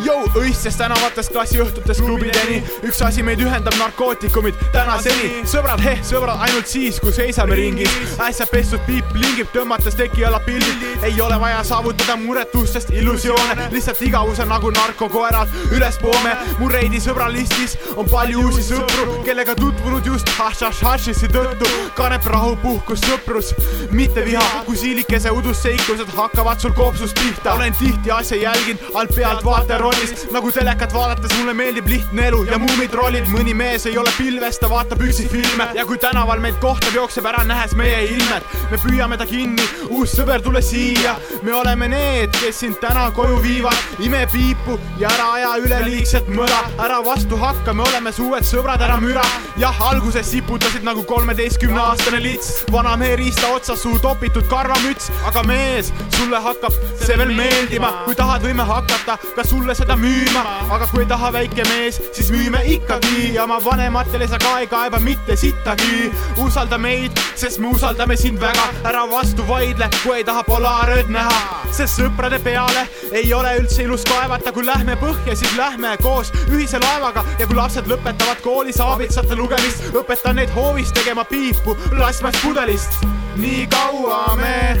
Jou, 0.00 0.24
õistest 0.38 0.78
tänavatest 0.80 1.32
klassiõhtutest 1.34 2.00
klubideni, 2.00 2.62
üks 2.86 3.00
asi 3.04 3.22
meid 3.22 3.40
ühendab, 3.44 3.74
narkootikumid 3.76 4.56
tänaseni. 4.72 5.42
sõbrad, 5.48 5.82
heh, 5.84 6.00
sõbrad 6.06 6.40
ainult 6.46 6.66
siis, 6.66 6.98
kui 7.00 7.12
seisame 7.12 7.54
ringis. 7.58 7.90
äsja 8.22 8.46
pestud 8.50 8.80
piip 8.86 9.04
lingib, 9.14 9.50
tõmmates 9.52 9.96
teki 9.98 10.24
alla 10.24 10.40
pildid. 10.40 11.02
ei 11.02 11.20
ole 11.20 11.38
vaja 11.40 11.62
saavutada 11.64 12.16
muretustest 12.16 12.90
illusioone, 12.90 13.68
lihtsalt 13.72 14.00
igavuse 14.02 14.44
nagu 14.48 14.70
narkokoerad 14.70 15.48
üles 15.76 15.98
poome. 16.00 16.36
mu 16.58 16.68
reidi 16.68 17.00
sõbralistis 17.00 17.76
on 17.96 18.08
palju 18.08 18.46
uusi 18.46 18.62
sõpru, 18.62 19.22
kellega 19.24 19.54
tutvunud 19.54 20.06
just 20.06 20.28
hašašašisi 20.28 21.28
tõttu. 21.28 21.68
kanep, 21.94 22.24
rahu, 22.24 22.56
puhkus, 22.62 23.00
sõprus, 23.00 23.52
mitte 23.90 24.24
viha, 24.24 24.64
kui 24.66 24.76
siilikese 24.76 25.30
udusseiklused 25.30 26.08
hakkavad 26.16 26.60
sul 26.60 26.72
kopsust 26.72 27.14
pihta. 27.14 27.54
olen 27.54 27.74
tihti 27.74 28.10
asja 28.10 28.36
jälginud 28.36 28.80
alt 28.94 29.14
pealt 29.14 29.42
vaaterollis, 29.82 30.26
nagu 30.30 30.50
telekat 30.52 30.92
vaadates 30.94 31.32
mulle 31.38 31.54
meeldib 31.54 31.88
lihtne 31.90 32.26
elu 32.28 32.42
ja 32.46 32.58
muumitrollid. 32.58 33.26
mõni 33.32 33.54
mees 33.54 33.86
ei 33.86 33.96
ole 33.98 34.10
pilves, 34.16 34.58
ta 34.58 34.68
vaatab 34.70 35.00
üksi 35.02 35.26
filme 35.28 35.66
ja 35.74 35.84
kui 35.86 35.98
tänaval 35.98 36.40
meid 36.40 36.58
kohtab, 36.62 36.94
jookseb 36.94 37.26
ära, 37.26 37.42
nähes 37.44 37.74
meie 37.74 38.04
ilmed. 38.06 38.42
me 38.70 38.78
püüame 38.78 39.18
ta 39.18 39.26
kinni, 39.26 39.64
uus 39.90 40.14
sõber, 40.14 40.42
tule 40.42 40.62
siia. 40.62 41.16
me 41.42 41.54
oleme 41.54 41.88
need, 41.88 42.30
kes 42.38 42.60
sind 42.62 42.78
täna 42.80 43.10
koju 43.10 43.40
viivad, 43.42 43.74
ime 43.98 44.26
piipu 44.32 44.78
ja 45.00 45.10
ära 45.10 45.32
aja 45.38 45.56
üleliigset 45.64 46.28
mõla, 46.28 46.62
ära 46.78 47.00
vastu 47.04 47.36
hakka, 47.36 47.74
me 47.74 47.82
oleme 47.82 48.12
su 48.12 48.28
uued 48.30 48.46
sõbrad, 48.46 48.82
ära 48.82 49.00
müra. 49.00 49.26
jah, 49.58 49.82
alguses 49.90 50.30
siputasid 50.30 50.86
nagu 50.86 51.02
kolmeteistkümne 51.02 51.80
aastane 51.80 52.22
lits, 52.22 52.62
vana 52.70 52.96
mehe 52.96 53.16
riista 53.16 53.50
otsas 53.50 53.82
su 53.82 53.98
topitud 53.98 54.46
karvamüts, 54.48 55.10
aga 55.26 55.42
mees, 55.42 55.92
sulle 56.16 56.38
hakkab 56.38 56.78
see 57.02 57.18
veel 57.18 57.34
meeldima, 57.34 57.92
kui 58.06 58.14
tahad, 58.14 58.46
võime 58.46 58.66
hakata 58.68 59.18
ka 59.34 59.44
sulle 59.44 59.71
seda 59.74 59.96
müüma, 59.96 60.42
aga 60.74 60.86
kui 60.90 61.02
ei 61.02 61.08
taha 61.10 61.30
väike 61.34 61.64
mees, 61.68 61.98
siis 62.12 62.30
müüme 62.32 62.62
ikkagi. 62.74 63.32
Ja 63.34 63.44
oma 63.44 63.58
vanematele 63.64 64.28
sa 64.28 64.38
ka 64.42 64.58
ei 64.60 64.66
kaeba 64.66 65.00
mitte 65.00 65.36
sittagi. 65.36 66.10
usalda 66.42 66.78
meid, 66.78 67.18
sest 67.36 67.58
me 67.58 67.72
usaldame 67.72 68.16
sind 68.16 68.40
väga, 68.40 68.66
ära 68.88 69.04
vastu 69.10 69.46
vaidle, 69.48 69.88
kui 70.02 70.16
ei 70.16 70.24
taha 70.24 70.42
Polarööd 70.46 71.08
näha, 71.12 71.62
sest 71.70 72.00
sõprade 72.00 72.38
peale 72.42 72.86
ei 73.12 73.32
ole 73.34 73.54
üldse 73.60 73.82
ilus 73.86 74.04
kaevata, 74.08 74.52
kui 74.52 74.66
lähme 74.66 74.96
põhja, 75.00 75.36
siis 75.36 75.56
lähme 75.56 75.96
koos 76.02 76.32
ühise 76.48 76.80
laevaga. 76.82 77.24
Ja 77.38 77.46
kui 77.46 77.56
lapsed 77.56 77.88
lõpetavad 77.90 78.42
koolis 78.44 78.80
aabitsate 78.80 79.36
lugemist, 79.38 79.88
õpetan 79.96 80.40
neid 80.40 80.52
hoovis 80.56 80.92
tegema 80.92 81.24
piipu 81.24 81.76
plastmass 81.88 82.42
pudelist. 82.44 83.02
nii 83.36 83.66
kaua 83.66 84.36
me 84.36 84.76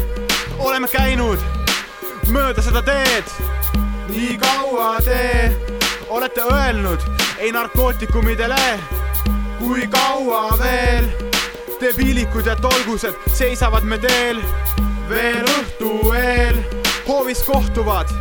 oleme 0.58 0.88
käinud. 0.88 1.38
Mööda 2.32 2.62
seda 2.62 2.82
teed, 2.86 3.30
nii 4.08 4.38
kaua 4.38 4.96
te 5.04 5.52
olete 6.08 6.42
öelnud 6.52 7.00
ei 7.38 7.52
narkootikumidele, 7.52 8.78
kui 9.58 9.86
kaua 9.86 10.58
veel. 10.58 11.08
Te 11.80 11.90
piilikud 11.96 12.46
ja 12.46 12.56
tolgused 12.56 13.14
seisavad 13.34 13.82
me 13.82 13.98
teel, 13.98 14.38
veel 15.08 15.42
õhtu 15.56 16.12
eel 16.14 16.60
hoovis 17.08 17.42
kohtuvad 17.42 18.12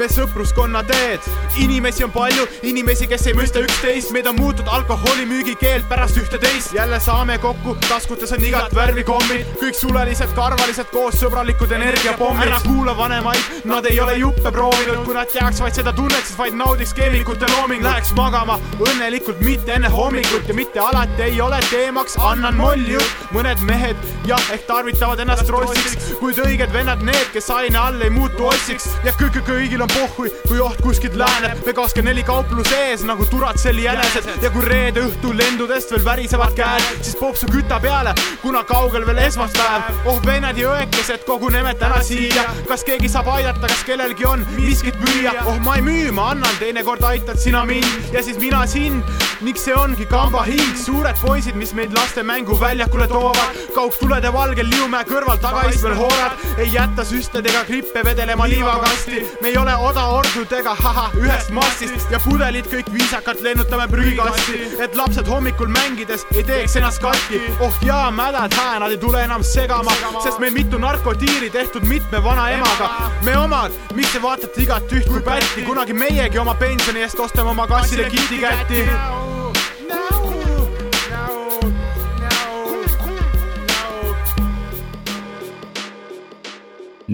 me 0.00 0.08
sõpruskonna 0.10 0.82
teed, 0.88 1.24
inimesi 1.62 2.04
on 2.06 2.12
palju, 2.14 2.46
inimesi, 2.66 3.08
kes 3.10 3.28
ei 3.30 3.36
mõista 3.38 3.62
üksteist, 3.64 4.12
meid 4.14 4.28
on 4.30 4.38
muutunud 4.38 4.70
alkoholimüügi 4.78 5.56
keeld 5.60 5.86
pärast 5.90 6.18
ühte-teist, 6.20 6.74
jälle 6.76 7.00
saame 7.02 7.38
kokku, 7.42 7.76
taskutes 7.88 8.32
on 8.36 8.44
igat 8.44 8.74
värvi 8.74 9.04
kombid, 9.06 9.46
kõik 9.60 9.78
sulelised, 9.78 10.34
karvalised 10.36 10.90
koos 10.92 11.18
sõbralikud 11.22 11.72
energiapommid, 11.78 12.48
ära 12.48 12.60
kuula 12.66 12.96
vanemaid, 12.98 13.62
nad 13.68 13.86
ei 13.90 14.00
ole 14.02 14.18
juppe 14.20 14.52
proovinud, 14.54 15.04
kui 15.06 15.16
nad 15.16 15.30
teaks 15.32 15.62
vaid 15.62 15.78
seda 15.78 15.94
tunnet, 15.96 16.24
siis 16.24 16.38
vaid 16.38 16.56
naudiks 16.58 16.94
keemikute 16.96 17.48
looming, 17.54 17.84
läheks 17.84 18.12
magama 18.18 18.58
õnnelikult, 18.82 19.42
mitte 19.44 19.74
enne 19.76 19.90
hommikut. 19.92 20.48
Ja 20.48 20.54
mitte 20.56 20.80
alati 20.82 21.22
ei 21.28 21.40
ole 21.40 21.60
teemaks, 21.70 22.16
annan 22.20 22.56
molli 22.58 22.96
jutt, 22.96 23.24
mõned 23.34 23.62
mehed 23.68 23.96
jah, 24.28 24.42
ehk 24.54 24.66
tarvitavad 24.68 25.20
ennast 25.24 25.50
rossiks, 25.52 26.12
kuid 26.20 26.40
õiged 26.44 26.72
vennad 26.74 27.02
need, 27.06 27.26
kes 27.34 27.50
aine 27.54 27.78
all 27.80 28.02
ei 28.04 28.12
muutu 28.12 28.48
ossiks. 28.50 28.90
Ja 29.06 29.14
kõik, 29.18 29.40
kõigil 29.46 29.83
on 29.84 29.90
pohhui, 29.94 30.32
kui 30.48 30.60
oht 30.60 30.80
kuskilt 30.82 31.16
lääneb, 31.18 31.60
me 31.66 31.72
kakskümmend 31.76 32.14
neli 32.14 32.22
kauplus 32.24 32.70
ees 32.72 33.02
nagu 33.04 33.26
Duratselli 33.30 33.84
jänesed. 33.84 34.28
Ja 34.42 34.50
kui 34.54 34.64
reede 34.64 35.02
õhtul 35.04 35.36
lendudest 35.36 35.92
veel 35.92 36.04
värisevad 36.04 36.54
käed, 36.56 36.84
siis 37.02 37.16
popsu 37.20 37.48
küta 37.52 37.80
peale, 37.82 38.14
kuna 38.42 38.64
kaugel 38.64 39.06
veel 39.06 39.20
esmaspäev. 39.26 39.90
oh 40.04 40.20
vennad 40.26 40.58
ja 40.58 40.72
õekesed, 40.72 41.24
koguneme 41.28 41.74
täna 41.80 42.00
siia, 42.02 42.46
kas 42.68 42.84
keegi 42.84 43.08
saab 43.08 43.28
aidata, 43.34 43.66
kas 43.66 43.84
kellelgi 43.84 44.24
on 44.28 44.46
miskit 44.56 44.96
müüa, 45.00 45.34
oh 45.46 45.60
ma 45.64 45.76
ei 45.76 45.82
müü, 45.82 46.12
ma 46.12 46.30
annan, 46.32 46.56
teinekord 46.58 47.02
aitad 47.02 47.40
sina 47.40 47.64
mind. 47.64 48.12
Ja 48.12 48.22
siis 48.22 48.38
mina 48.38 48.66
sind. 48.66 49.04
miks 49.44 49.64
see 49.66 49.74
ongi 49.76 50.06
kamba 50.08 50.44
hing, 50.46 50.76
suured 50.78 51.18
poisid, 51.20 51.56
mis 51.60 51.74
meid 51.76 51.92
laste 51.96 52.22
mänguväljakule 52.24 53.06
toovad, 53.10 53.58
kaugtulede 53.74 54.30
valgel 54.32 54.70
Liumäe 54.70 55.04
kõrval 55.08 55.40
tagaistmel 55.42 55.96
hoorad, 55.98 56.38
ei 56.56 56.70
jäta 56.72 57.04
süstedega 57.04 57.64
grippe 57.68 58.04
vedelema 58.06 58.46
liivakasti, 58.48 59.20
me 59.42 59.52
ei 59.52 59.58
ole 59.60 59.73
odaordudega, 59.78 60.74
haha, 60.78 61.04
ühest 61.18 61.50
mastist 61.54 62.12
ja 62.12 62.18
pudelid 62.24 62.66
kõik 62.70 62.90
viisakalt 62.94 63.42
lennutame 63.44 63.86
prügikasti, 63.90 64.60
et 64.84 64.96
lapsed 64.98 65.28
hommikul 65.30 65.70
mängides 65.72 66.26
ei 66.34 66.44
teeks 66.46 66.76
ennast 66.80 67.02
katki. 67.02 67.40
oh 67.64 67.74
jaa, 67.86 68.10
mädad 68.14 68.54
hää, 68.54 68.78
nad 68.82 68.94
ei 68.94 68.98
tule 68.98 69.22
enam 69.24 69.44
segama, 69.44 69.94
sest 70.22 70.38
meil 70.42 70.54
mitu 70.54 70.78
narkotiiri 70.78 71.50
tehtud 71.50 71.86
mitme 71.88 72.22
vanaemaga. 72.24 72.90
me 73.22 73.36
omad, 73.38 73.72
miks 73.94 74.12
te 74.12 74.22
vaatate 74.22 74.62
igat 74.62 74.92
üht 74.92 75.10
kui 75.10 75.22
pätti, 75.22 75.66
kunagi 75.66 75.92
meiegi 75.92 76.38
oma 76.38 76.54
pensioni 76.54 77.04
eest 77.06 77.20
ostame 77.20 77.50
oma 77.50 77.66
kassile 77.66 78.10
kitikätti. 78.10 78.88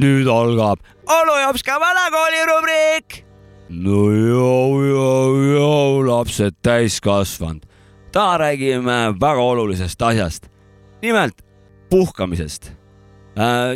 nüüd 0.01 0.29
algab 0.31 0.79
onu 1.11 1.35
jops 1.43 1.63
ka 1.67 1.79
vanakooli 1.81 2.43
rubriik. 2.47 3.25
no 3.69 4.11
joo, 4.11 4.83
joo, 4.85 5.43
joo, 5.53 6.07
lapsed 6.07 6.55
täiskasvanud. 6.63 7.67
täna 8.13 8.39
räägime 8.39 9.15
väga 9.21 9.43
olulisest 9.43 10.03
asjast, 10.03 10.47
nimelt 11.03 11.43
puhkamisest. 11.91 12.73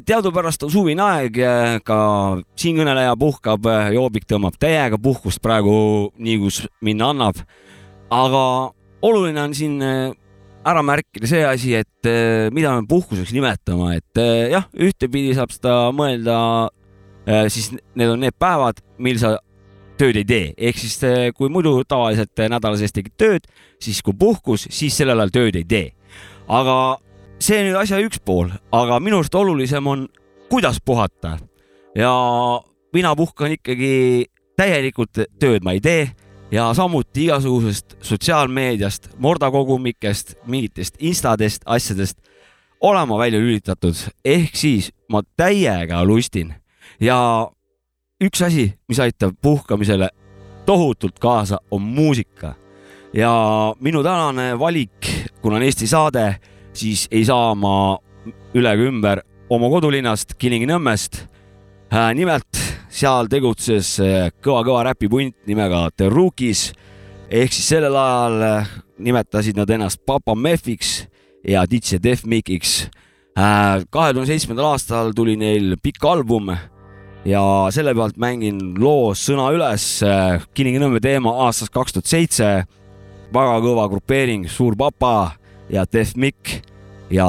teadupärast 0.06 0.62
on 0.62 0.70
suvine 0.70 1.02
aeg, 1.02 1.38
ka 1.84 1.98
siinkõneleja 2.56 3.16
puhkab, 3.18 3.66
joobik 3.94 4.26
tõmbab 4.30 4.58
täiega 4.58 4.98
puhkust 4.98 5.42
praegu, 5.42 6.12
nii 6.18 6.38
kus 6.38 6.66
minna 6.80 7.10
annab. 7.10 7.34
aga 8.10 8.70
oluline 9.02 9.40
on 9.40 9.54
siin 9.54 9.82
äh, 9.82 10.12
ära 10.64 10.82
märkida 10.82 11.28
see 11.28 11.42
asi, 11.44 11.74
et 11.74 12.08
eh, 12.08 12.48
mida 12.54 12.72
me 12.78 12.86
puhkuseks 12.88 13.32
nimetame, 13.36 13.98
et 13.98 14.22
jah, 14.50 14.64
ühtepidi 14.74 15.34
saab 15.36 15.52
seda 15.52 15.90
mõelda, 15.92 16.70
siis 17.24 17.70
need 17.94 18.10
on 18.10 18.20
need 18.20 18.36
päevad, 18.38 18.82
mil 18.98 19.18
sa 19.20 19.36
tööd 20.00 20.18
ei 20.18 20.26
tee, 20.26 20.46
ehk 20.58 20.78
siis 20.80 20.96
eh, 21.06 21.30
kui 21.36 21.50
muidu 21.52 21.76
tavaliselt 21.88 22.38
eh, 22.38 22.50
nädala 22.50 22.78
sees 22.78 22.94
tegid 22.94 23.14
tööd, 23.20 23.46
siis 23.82 24.02
kui 24.04 24.16
puhkus, 24.18 24.66
siis 24.74 24.96
sellel 24.96 25.22
ajal 25.22 25.34
tööd 25.34 25.58
ei 25.60 25.66
tee. 25.68 25.86
aga 26.48 26.98
see 27.42 27.62
nüüd 27.64 27.78
asja 27.78 28.00
üks 28.02 28.20
pool, 28.24 28.50
aga 28.72 28.98
minu 29.00 29.20
arust 29.20 29.34
olulisem 29.34 29.86
on, 29.86 30.08
kuidas 30.50 30.80
puhata. 30.84 31.38
ja 31.94 32.12
mina 32.92 33.14
puhkan 33.16 33.54
ikkagi 33.54 34.26
täielikult, 34.56 35.24
tööd 35.40 35.64
ma 35.64 35.72
ei 35.72 35.80
tee 35.80 36.10
ja 36.50 36.68
samuti 36.74 37.28
igasugusest 37.28 37.96
sotsiaalmeediast, 38.02 39.14
mordakogumikest, 39.18 40.36
mingitest 40.46 40.98
instadest, 40.98 41.62
asjadest 41.66 42.18
olen 42.80 43.08
ma 43.08 43.18
välja 43.18 43.40
lülitatud, 43.40 43.96
ehk 44.24 44.56
siis 44.58 44.90
ma 45.08 45.22
täiega 45.36 46.02
lustin 46.04 46.52
ja 47.00 47.50
üks 48.24 48.42
asi, 48.42 48.68
mis 48.88 49.00
aitab 49.00 49.36
puhkamisele 49.42 50.08
tohutult 50.66 51.18
kaasa, 51.18 51.58
on 51.70 51.82
muusika. 51.82 52.54
ja 53.12 53.30
minu 53.80 54.02
tänane 54.02 54.58
valik, 54.58 55.06
kuna 55.42 55.56
on 55.56 55.62
Eesti 55.62 55.86
saade, 55.86 56.36
siis 56.72 57.08
ei 57.10 57.24
saa 57.24 57.54
ma 57.54 57.98
üle 58.54 58.72
ega 58.72 58.82
ümber 58.82 59.20
oma 59.50 59.68
kodulinnast 59.70 60.34
Kilingi-Nõmmest. 60.38 61.26
nimelt 62.14 62.62
seal 62.88 63.28
tegutses 63.30 63.98
kõva-kõva 64.42 64.84
räpipunt 64.84 65.36
nimega 65.46 65.88
The 65.96 66.08
Rookies 66.08 66.72
ehk 67.30 67.52
siis 67.52 67.68
sellel 67.68 67.96
ajal 67.96 68.66
nimetasid 68.98 69.56
nad 69.58 69.70
ennast 69.70 70.02
Papa 70.06 70.34
Mephiks 70.34 71.04
ja 71.46 71.64
DJ 71.70 71.98
Def 72.02 72.24
Mikiks. 72.24 72.88
kahe 73.34 74.12
tuhande 74.12 74.26
seitsmendal 74.26 74.72
aastal 74.72 75.12
tuli 75.12 75.36
neil 75.36 75.76
pikk 75.82 76.04
album 76.04 76.54
ja 77.24 77.42
selle 77.70 77.94
pealt 77.94 78.18
mängin 78.20 78.58
loo 78.80 79.12
Sõna 79.16 79.48
üles, 79.54 79.86
Kilingi-Nõmme 80.54 81.00
teema 81.02 81.32
aastast 81.46 81.72
kaks 81.74 81.96
tuhat 81.96 82.10
seitse. 82.10 82.50
väga 83.34 83.54
kõva 83.64 83.88
grupeering, 83.90 84.48
Suur 84.48 84.76
Papa 84.76 85.32
ja 85.68 85.84
Def 85.92 86.14
Mikk 86.16 86.60
ja 87.10 87.26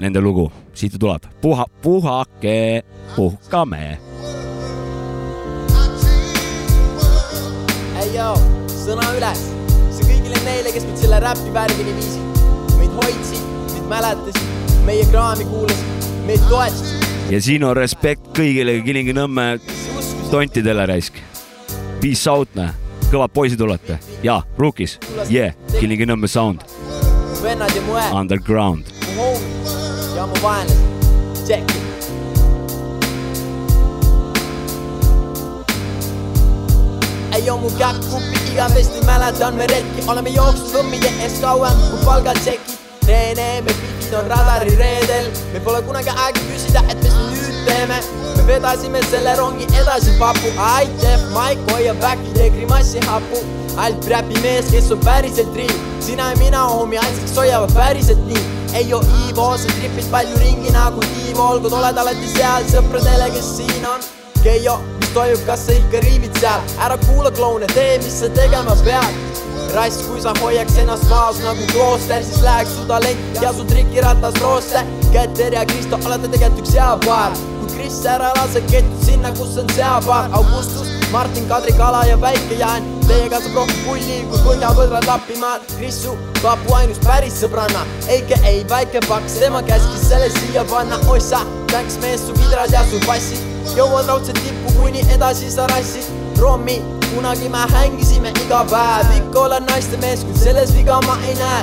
nende 0.00 0.20
lugu, 0.20 0.50
siit 0.74 0.96
tuleb, 0.98 1.22
puha, 1.40 1.66
puhake, 1.82 2.82
puhkame. 3.16 3.98
ei 8.00 8.10
joo, 8.16 8.34
sõna 8.72 9.06
üles, 9.14 9.46
see 9.94 10.08
kõigile 10.08 10.42
neile, 10.44 10.72
kes 10.74 10.84
meid 10.88 10.98
selle 11.04 11.22
räpi 11.22 11.54
värvini 11.54 11.94
viisid, 12.00 12.42
meid 12.80 12.98
hoidsid, 12.98 13.48
meid 13.70 13.88
mäletasid, 13.94 14.76
meie 14.84 15.08
kraami 15.12 15.48
kuulasid, 15.52 16.12
meid 16.26 16.50
toetasid 16.50 17.03
ja 17.30 17.40
siin 17.42 17.64
on 17.64 17.76
respekt 17.76 18.28
kõigile 18.36 18.78
Kilingi-Nõmme 18.84 19.58
tontidele 20.30 20.86
raisk. 20.86 21.20
Peace 22.00 22.30
out, 22.30 22.50
näe, 22.58 22.72
kõvad 23.10 23.32
poisid 23.34 23.60
olete 23.64 23.98
ja 24.22 24.42
Rookies, 24.58 24.98
yeah, 25.30 25.54
Kilingi-Nõmme 25.78 26.28
sound. 26.28 26.66
Underground. 28.12 28.92
ja 30.16 30.26
mu 30.26 30.42
vaenlased, 30.42 31.46
check 31.46 31.70
it. 31.70 31.84
ei 37.34 37.50
oo 37.50 37.58
mu 37.58 37.70
käppkupi 37.78 38.38
igavesti 38.52 39.04
mäletan 39.06 39.54
me 39.54 39.66
retki, 39.66 40.04
oleme 40.06 40.30
jooksnud 40.30 40.70
võmmide 40.76 41.10
ees 41.24 41.40
kauem 41.42 41.80
kui 41.90 42.04
palgatšekid. 42.04 42.78
Rene, 43.08 43.48
me 43.66 43.72
pidid 44.14 44.22
on 44.22 44.28
radari 44.30 44.76
reedel, 44.76 45.30
me 45.52 45.60
pole 45.60 45.82
kunagi 45.82 46.10
aega 46.10 46.40
küsida, 46.48 46.82
et 46.90 47.02
mis 47.02 47.14
me 47.14 47.24
nüüd 47.32 47.66
teeme. 47.66 47.98
me 48.36 48.42
vedasime 48.46 49.02
selle 49.10 49.36
rongi 49.36 49.66
edasi, 49.80 50.14
papu, 50.18 50.52
aitäh, 50.58 51.20
Maik 51.32 51.58
hoiab 51.70 52.00
väki, 52.02 52.32
tee 52.34 52.50
grimassi 52.50 53.00
hapu. 53.06 53.42
alt 53.76 54.06
räpimees, 54.06 54.70
kes 54.70 54.90
on 54.92 55.00
päriselt 55.00 55.56
riik, 55.56 55.74
sina 56.00 56.30
ja 56.30 56.36
mina, 56.36 56.62
homi, 56.70 56.98
ainsaks 56.98 57.36
hoiavad 57.36 57.72
päriselt 57.74 58.26
nii. 58.26 58.44
ei 58.74 58.92
oo 58.94 59.02
Ivo, 59.28 59.56
sa 59.58 59.68
tripid 59.78 60.10
palju 60.10 60.38
ringi 60.38 60.70
nagu 60.70 61.02
Ivo, 61.28 61.48
olgu 61.48 61.74
oled 61.74 61.98
alati 61.98 62.28
seal 62.36 62.66
sõpradele, 62.70 63.30
kes 63.34 63.56
siin 63.56 63.86
on. 63.86 64.00
Keijo, 64.44 64.78
mis 65.00 65.14
toimub, 65.14 65.46
kas 65.46 65.66
sa 65.66 65.72
ikka 65.72 66.02
riimid 66.04 66.38
seal, 66.38 66.60
ära 66.78 66.98
kuula 67.06 67.30
kloune, 67.30 67.66
tee, 67.74 67.98
mis 68.04 68.20
sa 68.20 68.28
tegema 68.28 68.76
pead 68.84 69.34
rass, 69.74 70.02
kui 70.06 70.20
sa 70.22 70.32
hoiaks 70.40 70.76
ennast 70.82 71.08
maas 71.10 71.40
nagu 71.42 71.66
klooster, 71.72 72.22
siis 72.24 72.42
läheks 72.44 72.76
su 72.76 72.86
talent 72.88 73.42
ja 73.42 73.52
su 73.52 73.66
trikiratas 73.68 74.38
roosse. 74.42 74.84
Keter 75.12 75.54
ja 75.58 75.64
Kristo, 75.66 75.98
olete 76.06 76.30
tegelikult 76.30 76.64
üks 76.64 76.74
hea 76.78 76.90
paar. 77.06 77.36
kui 77.60 77.70
Kris 77.74 78.00
ära 78.08 78.30
laseb, 78.36 78.66
ketud 78.70 79.04
sinna, 79.06 79.30
kus 79.38 79.56
on 79.60 79.70
seapaar. 79.74 80.28
Augustus, 80.38 80.90
Martin, 81.12 81.46
Kadri, 81.48 81.72
Kala 81.78 82.04
ja 82.06 82.18
Väike 82.20 82.58
Jaan. 82.60 82.90
Teiega 83.08 83.40
saab 83.40 83.58
rohkem 83.60 83.80
pulli 83.84 84.18
kui 84.30 84.42
Põhja-Põdra 84.46 85.00
Lapimaal. 85.06 85.62
Krissu, 85.76 86.16
Papu 86.40 86.74
ainus 86.78 87.00
päris 87.04 87.38
sõbranna. 87.42 87.84
Eike 88.08 88.40
ei, 88.48 88.64
väike 88.70 89.02
paks, 89.08 89.38
tema 89.42 89.62
käskis 89.62 90.08
selle 90.08 90.30
siia 90.38 90.64
panna. 90.70 91.00
oi 91.08 91.20
sa, 91.20 91.44
tänks 91.72 91.98
mees, 92.02 92.26
su 92.26 92.36
vidras 92.40 92.72
ja 92.72 92.84
su 92.90 93.00
passid. 93.06 93.40
jõuad 93.76 94.06
raudselt 94.08 94.38
tippu, 94.44 94.76
kuni 94.80 95.06
edasi 95.14 95.50
sa 95.50 95.66
rassid. 95.72 96.23
Rommi, 96.38 96.82
kunagi 97.14 97.48
me 97.48 97.58
hängisime 97.72 98.32
iga 98.44 98.64
päev, 98.70 99.10
ikka 99.16 99.40
olen 99.40 99.66
naistemees, 99.70 100.24
kuid 100.24 100.38
selles 100.42 100.72
viga 100.76 100.98
ma 101.06 101.16
ei 101.28 101.34
näe. 101.38 101.62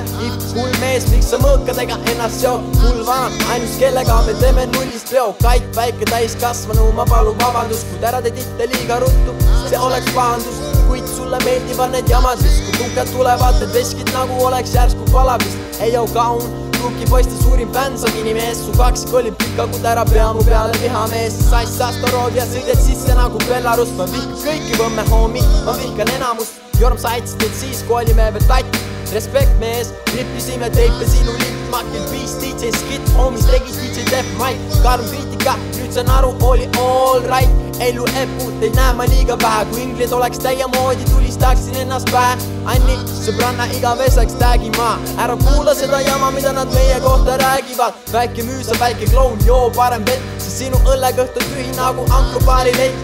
Hull 0.54 0.72
mees, 0.80 1.06
miks 1.12 1.30
sa 1.32 1.38
mõõkadega 1.42 1.98
ennast 2.12 2.40
seod? 2.40 2.64
hull 2.82 3.04
vana, 3.06 3.30
ainus 3.52 3.76
kellega 3.80 4.18
me 4.26 4.34
teeme 4.40 4.66
nullist 4.72 5.12
veo. 5.12 5.30
Kait 5.42 5.68
väike 5.76 6.08
täiskasvanu, 6.10 6.88
ma 6.96 7.06
palun 7.10 7.38
vabandust, 7.42 7.86
kuid 7.92 8.08
ära 8.08 8.22
tee 8.24 8.34
titte 8.38 8.70
liiga 8.74 9.00
ruttu, 9.04 9.36
see 9.68 9.78
oleks 9.90 10.10
pahandus. 10.16 10.64
kuid 10.88 11.06
sulle 11.08 11.38
meeldivad 11.44 11.94
need 11.94 12.10
jamad, 12.10 12.40
siis 12.42 12.58
kui 12.66 12.74
tukad 12.80 13.08
tulevad, 13.14 13.60
need 13.60 13.78
veskid 13.78 14.12
nagu 14.16 14.42
oleks 14.44 14.74
järsku 14.74 15.08
palavist. 15.12 15.80
ei 15.80 15.92
joo 15.92 16.08
kaun 16.14 16.61
Ruki 16.82 17.04
poiste 17.06 17.36
suurim 17.42 17.70
fänn, 17.72 17.96
sa 17.96 18.08
kinimees, 18.10 18.58
su 18.66 18.72
kaksik 18.74 19.12
oli 19.14 19.30
pika, 19.38 19.68
kui 19.70 19.84
ära 19.86 20.02
pea 20.08 20.32
mu 20.34 20.42
peale 20.42 20.74
vihamees. 20.82 21.36
sass, 21.50 21.78
Astorov 21.78 22.34
ja 22.34 22.42
sõidad 22.42 22.80
sisse 22.82 23.14
nagu 23.14 23.38
Belarus, 23.46 23.94
ma 23.94 24.08
vihkan 24.10 24.34
kõiki 24.42 24.80
võmme, 24.80 25.06
homie, 25.12 25.44
ma 25.62 25.76
vihkan 25.78 26.10
enamust. 26.16 26.58
Jorm, 26.80 26.98
sa 26.98 27.14
aitasid 27.14 27.38
meid 27.38 27.54
siis, 27.60 27.86
kui 27.86 28.00
olime 28.02 28.30
veel 28.34 28.48
tatt. 28.50 28.82
Respekt 29.14 29.54
mees, 29.62 29.94
rippisime 30.16 30.74
teipe 30.74 31.06
sinu 31.06 31.38
lippmakil, 31.38 32.06
viis 32.10 32.34
DJ 32.42 32.74
skit, 32.74 33.14
homies 33.14 33.46
tegid 33.46 33.76
DJ 33.78 34.08
Def 34.10 34.38
Mike, 34.40 34.80
karm 34.82 35.06
kriitika, 35.06 35.60
nüüd 35.76 35.92
saan 35.94 36.10
aru, 36.18 36.34
oli 36.42 36.66
all 36.80 37.22
right. 37.30 37.61
Elu 37.80 38.04
eput 38.22 38.62
ei 38.62 38.70
näe 38.76 38.92
ma 38.98 39.06
liiga 39.10 39.36
vähe, 39.42 39.64
kui 39.70 39.82
inglid 39.82 40.12
oleks 40.12 40.38
täiemoodi, 40.44 41.04
tulistaksin 41.10 41.76
ennast 41.84 42.10
pähe. 42.12 42.36
Anni, 42.72 42.98
sõbranna 43.24 43.66
igaveseks 43.76 44.36
tag'i 44.42 44.70
ma, 44.76 44.92
ära 45.22 45.36
kuula 45.44 45.74
seda 45.78 46.00
jama, 46.04 46.30
mida 46.36 46.52
nad 46.52 46.70
meie 46.74 47.00
kohta 47.00 47.38
räägivad. 47.42 47.98
väike 48.12 48.42
müüsa, 48.42 48.78
väike 48.80 49.10
kloun, 49.10 49.38
joo 49.46 49.70
parem 49.76 50.06
vett, 50.06 50.22
sest 50.38 50.58
sinu 50.64 50.78
õllekõht 50.84 51.36
on 51.40 51.50
tühi 51.50 51.72
nagu 51.76 52.06
ankrupaari 52.20 52.76
leib. 52.78 52.94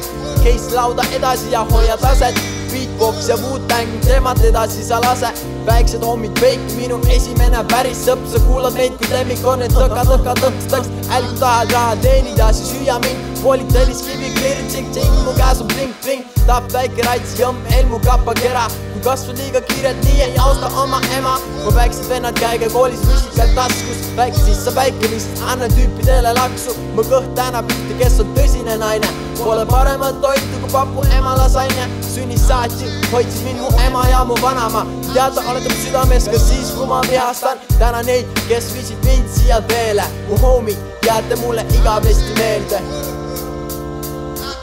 Case 0.44 0.74
lauda 0.74 1.02
edasi 1.16 1.52
ja 1.52 1.66
hoia 1.72 1.96
taset 1.96 2.38
Beatbox 2.72 3.28
ja 3.28 3.36
Wu-Tang 3.36 3.88
teemat 4.04 4.40
edasi 4.44 4.84
sa 4.84 5.00
lase 5.00 5.30
väiksed 5.66 6.04
hommid 6.04 6.40
veik, 6.42 6.60
minu 6.76 6.98
esimene 7.12 7.62
päris 7.72 8.00
sõpp, 8.06 8.24
sa 8.32 8.40
kuulad 8.44 8.76
meid, 8.76 8.96
kui 9.00 9.10
lemmik 9.12 9.44
on, 9.48 9.64
et 9.64 9.74
lõka, 9.76 10.04
lõka, 10.08 10.36
tõks, 10.42 10.68
tõks. 10.72 10.92
älgu 11.16 11.34
tahad 11.40 11.72
raha 11.74 11.96
teenida, 12.04 12.52
siis 12.52 12.74
hüüa 12.76 12.98
mind. 13.04 13.24
poolid 13.42 13.68
telliskivi, 13.72 14.32
klirr, 14.34 14.57
tšink-tšink, 14.68 15.14
mu 15.24 15.32
käes 15.38 15.60
on 15.62 15.68
blink-blink. 15.72 16.24
tahab 16.46 16.68
väike 16.72 17.02
rats, 17.06 17.34
jõmm, 17.40 17.58
elmu 17.78 17.98
kapakera. 18.04 18.66
kui 18.92 19.02
kasvad 19.04 19.38
liiga 19.40 19.60
kiirelt, 19.68 20.00
nii 20.04 20.22
ei 20.26 20.38
austa 20.44 20.68
oma 20.82 21.00
ema. 21.16 21.34
mu 21.64 21.72
väiksed 21.76 22.08
vennad, 22.10 22.38
käige 22.40 22.68
koolis 22.72 23.02
rusikad 23.08 23.54
taskus. 23.56 24.00
väike 24.16 24.44
sisse 24.44 24.74
väike 24.74 25.10
vist, 25.12 25.42
annan 25.50 25.70
tüüpidele 25.76 26.34
laksu. 26.40 26.76
mu 26.94 27.02
kõht 27.10 27.34
tänab 27.38 27.70
ühte, 27.74 27.98
kes 27.98 28.20
on 28.20 28.32
tõsine 28.36 28.78
naine. 28.78 29.10
Pole 29.38 29.66
paremat 29.66 30.20
toitu 30.22 30.62
kui 30.62 30.72
papu 30.72 31.04
ema 31.18 31.36
lasagne. 31.38 31.88
sünnist 32.14 32.48
saati 32.48 32.90
hoidsid 33.12 33.44
mind 33.44 33.60
mu 33.60 33.70
ema 33.86 34.08
ja 34.08 34.24
mu 34.24 34.36
vanaema. 34.42 34.86
tead, 35.12 35.34
sa 35.34 35.46
oled 35.50 35.68
mu 35.68 35.76
südames 35.84 36.28
ka 36.32 36.38
siis, 36.38 36.74
kui 36.76 36.86
ma 36.86 37.00
vihastan. 37.10 37.58
tänan 37.78 38.06
neid, 38.06 38.26
kes 38.48 38.72
viisid 38.74 39.04
mind 39.04 39.30
siia 39.36 39.60
teele. 39.60 40.04
mu 40.28 40.36
homid, 40.36 40.76
jääte 41.06 41.36
mulle 41.36 41.66
igavesti 41.80 42.34
meelde. 42.38 43.17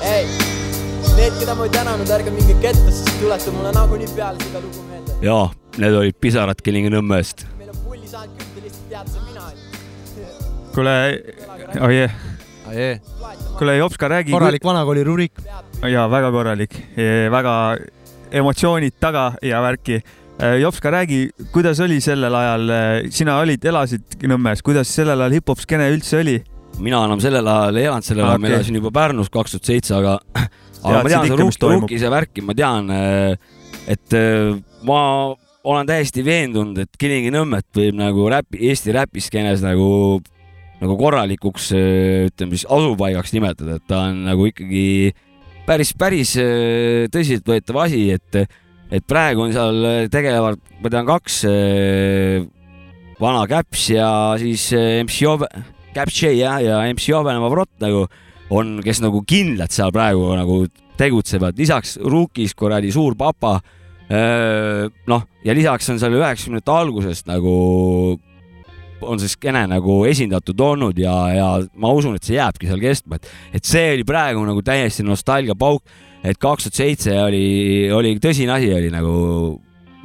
Ei, 0.06 0.26
need, 1.18 1.34
keda 1.40 1.56
ma 1.58 1.66
ei 1.66 1.72
tänanud, 1.74 2.12
ärge 2.14 2.34
minge 2.34 2.56
kettasse, 2.62 3.02
sest 3.02 3.18
tulete 3.22 3.54
mulle 3.56 3.72
nagunii 3.76 4.10
peale 4.16 4.42
seda 4.44 4.62
lugu 4.62 4.84
meelde. 4.90 5.16
ja 5.26 5.38
need 5.82 5.98
olid 5.98 6.20
pisarad 6.22 6.62
Kilingi-Nõmmest. 6.66 7.46
meil 7.60 7.72
on 7.74 7.80
pulli 7.88 8.10
saanud 8.12 8.38
küll, 8.38 8.52
te 8.58 8.66
lihtsalt 8.68 8.92
teate, 8.92 9.16
see 9.16 9.26
mina 9.30 9.48
olen. 9.48 10.70
kuule, 10.76 10.96
oh 11.82 11.94
yeah. 11.94 12.22
Ajee, 12.70 13.02
kuule, 13.58 13.78
Jopska, 13.78 14.10
räägi. 14.10 14.32
korralik 14.34 14.64
vanakooli 14.66 15.04
rurik. 15.04 15.42
ja 15.90 16.08
väga 16.12 16.32
korralik, 16.32 16.78
väga 17.32 17.56
emotsioonid 18.32 19.00
taga 19.00 19.32
ja 19.42 19.62
värki. 19.62 20.02
Jopska, 20.62 20.92
räägi, 20.92 21.30
kuidas 21.54 21.80
oli 21.80 22.02
sellel 22.04 22.36
ajal, 22.36 22.72
sina 23.10 23.38
olid, 23.40 23.64
elasid 23.66 24.18
Nõmmes, 24.28 24.62
kuidas 24.66 24.90
sellel 24.92 25.22
ajal 25.22 25.38
hip-hop 25.40 25.62
skeene 25.62 25.88
üldse 25.94 26.20
oli? 26.20 26.42
Mina 26.84 27.04
enam 27.08 27.22
sellel 27.24 27.48
ajal 27.48 27.80
ei 27.80 27.88
elanud 27.90 28.08
sellel 28.08 28.28
ajal, 28.28 28.42
ma 28.42 28.48
Okei. 28.48 28.60
elasin 28.60 28.80
juba 28.82 28.92
Pärnus 28.96 29.32
kaks 29.34 29.56
tuhat 29.56 29.72
seitse, 29.72 29.96
aga, 29.98 30.18
aga 30.86 31.02
ma 31.02 31.12
tean 31.12 31.32
seda. 31.32 31.72
Ruukise 31.72 32.12
värki, 32.12 32.44
ma 32.46 32.56
tean, 32.58 32.92
et 33.92 34.18
äh, 34.18 34.54
ma 34.88 35.02
olen 35.66 35.90
täiesti 35.90 36.24
veendunud, 36.26 36.78
et 36.84 37.02
Kilingi-Nõmmet 37.02 37.70
võib 37.78 37.98
nagu 37.98 38.30
räpi, 38.32 38.62
Eesti 38.70 38.94
räpiskeenes 38.96 39.64
nagu 39.66 40.22
nagu 40.82 40.98
korralikuks 41.00 41.70
äh, 41.76 42.26
ütleme 42.30 42.58
siis 42.58 42.68
asupaigaks 42.72 43.34
nimetada, 43.36 43.80
et 43.80 43.88
ta 43.90 44.06
on 44.10 44.26
nagu 44.28 44.50
ikkagi 44.50 45.14
päris, 45.68 45.94
päris 45.98 46.36
äh, 46.42 47.06
tõsiseltvõetav 47.14 47.80
asi, 47.86 48.04
et, 48.16 48.42
et 48.94 49.08
praegu 49.08 49.46
on 49.46 49.56
seal 49.56 49.80
äh, 49.88 50.02
tegelevad, 50.12 50.60
ma 50.84 50.92
tean, 50.92 51.08
kaks 51.08 51.40
äh, 51.50 52.44
vana 53.22 53.46
Caps 53.50 53.88
ja 53.94 54.10
siis 54.42 54.68
äh, 54.76 55.00
MC 55.06 55.24
Ove, 55.32 55.50
Caps 55.96 56.18
J 56.22 56.36
jah, 56.40 56.60
ja 56.64 56.82
MC 56.92 57.14
Ovenema 57.16 57.50
Vrot 57.52 57.72
nagu 57.84 58.06
on, 58.54 58.78
kes 58.86 59.00
nagu 59.02 59.24
kindlalt 59.28 59.74
seal 59.74 59.94
praegu 59.96 60.28
nagu 60.38 60.60
tegutsevad, 61.00 61.58
lisaks 61.60 61.98
Rukis 62.04 62.54
kuradi 62.56 62.92
suur 62.94 63.16
papa. 63.20 63.58
noh, 64.06 65.24
ja 65.42 65.54
lisaks 65.58 65.90
on 65.90 65.98
seal 65.98 66.14
üheksakümnendate 66.14 66.72
algusest 66.72 67.26
nagu 67.26 67.56
on 69.02 69.20
see 69.20 69.32
skeene 69.34 69.66
nagu 69.70 69.96
esindatud 70.08 70.62
olnud 70.62 70.98
ja, 71.02 71.14
ja 71.34 71.48
ma 71.82 71.90
usun, 71.94 72.16
et 72.18 72.26
see 72.26 72.38
jääbki 72.38 72.70
seal 72.70 72.82
kestma, 72.84 73.18
et, 73.20 73.30
et 73.58 73.66
see 73.66 73.96
oli 73.96 74.06
praegu 74.08 74.44
nagu 74.48 74.62
täiesti 74.66 75.04
nostalgiapauk, 75.06 75.84
et 76.26 76.38
kaks 76.42 76.68
tuhat 76.68 76.80
seitse 76.80 77.18
oli, 77.22 77.46
oli 77.94 78.16
tõsine 78.22 78.56
asi 78.56 78.72
oli 78.74 78.92
nagu 78.94 79.16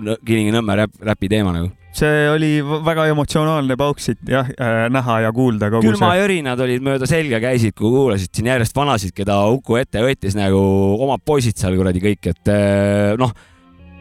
Nõ- 0.00 0.16
Kilingi-Nõmme 0.24 0.88
räpi 1.04 1.28
teema 1.28 1.52
nagu. 1.52 1.68
See 1.96 2.26
oli 2.30 2.50
väga 2.62 3.08
emotsionaalne 3.10 3.76
pauk 3.78 4.00
siit 4.02 4.20
jah 4.28 4.48
äh,, 4.54 4.86
näha 4.92 5.20
ja 5.26 5.32
kuulda 5.34 5.70
kogu 5.72 5.82
see. 5.82 5.96
külmajörinad 5.96 6.60
olid 6.62 6.84
mööda 6.86 7.08
selga 7.10 7.40
käisid, 7.42 7.74
kui 7.78 7.90
kuulasid 7.90 8.32
siin 8.34 8.50
järjest 8.52 8.76
vanasid, 8.76 9.14
keda 9.16 9.40
Uku 9.50 9.80
ette 9.80 10.02
võttis 10.04 10.36
nagu 10.38 10.60
omad 11.02 11.24
poisid 11.26 11.58
seal 11.58 11.78
kuradi 11.78 12.02
kõik, 12.04 12.30
et 12.30 12.52
eh, 12.52 13.14
noh, 13.20 13.34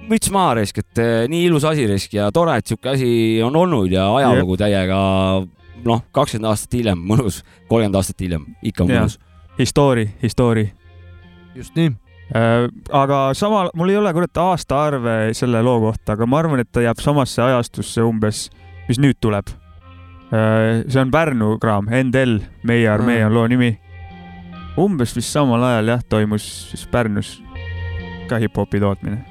müts 0.10 0.30
maha 0.34 0.60
risk, 0.62 0.82
et 0.84 1.02
eh, 1.02 1.24
nii 1.32 1.48
ilus 1.50 1.66
asi 1.70 1.88
risk 1.90 2.14
ja 2.18 2.30
tore, 2.36 2.60
et 2.60 2.70
sihuke 2.70 2.94
asi 2.94 3.10
on 3.46 3.58
olnud 3.58 3.90
ja 3.94 4.10
ajalugu 4.20 4.60
täiega 4.60 5.00
noh, 5.86 6.04
kakskümmend 6.16 6.52
aastat 6.52 6.78
hiljem 6.78 7.02
mõnus, 7.10 7.42
kolmkümmend 7.72 7.98
aastat 8.02 8.22
hiljem 8.22 8.46
ikka 8.62 8.86
mõnus. 8.90 9.18
History, 9.60 10.08
history. 10.22 10.70
just 11.56 11.76
nii. 11.76 11.96
Aga 12.34 13.20
samal, 13.34 13.72
mul 13.74 13.90
ei 13.90 13.98
ole 13.98 14.14
kurat 14.14 14.38
aastaarve 14.38 15.34
selle 15.38 15.62
loo 15.66 15.80
kohta, 15.88 16.14
aga 16.14 16.28
ma 16.30 16.42
arvan, 16.44 16.62
et 16.62 16.72
ta 16.72 16.84
jääb 16.84 17.02
samasse 17.02 17.42
ajastusse 17.42 18.06
umbes, 18.06 18.48
mis 18.90 19.02
nüüd 19.02 19.18
tuleb. 19.22 19.50
see 20.30 21.02
on 21.02 21.12
Pärnu 21.12 21.58
kraam, 21.58 21.90
NDL, 21.90 22.40
Meie 22.64 22.90
armee 22.90 23.24
on 23.26 23.34
loo 23.34 23.48
nimi. 23.48 23.80
umbes 24.78 25.16
vist 25.16 25.34
samal 25.34 25.64
ajal 25.64 25.96
jah, 25.96 26.04
toimus 26.10 26.46
siis 26.70 26.86
Pärnus 26.88 27.40
ka 28.30 28.38
hip-hopi 28.38 28.80
tootmine. 28.80 29.29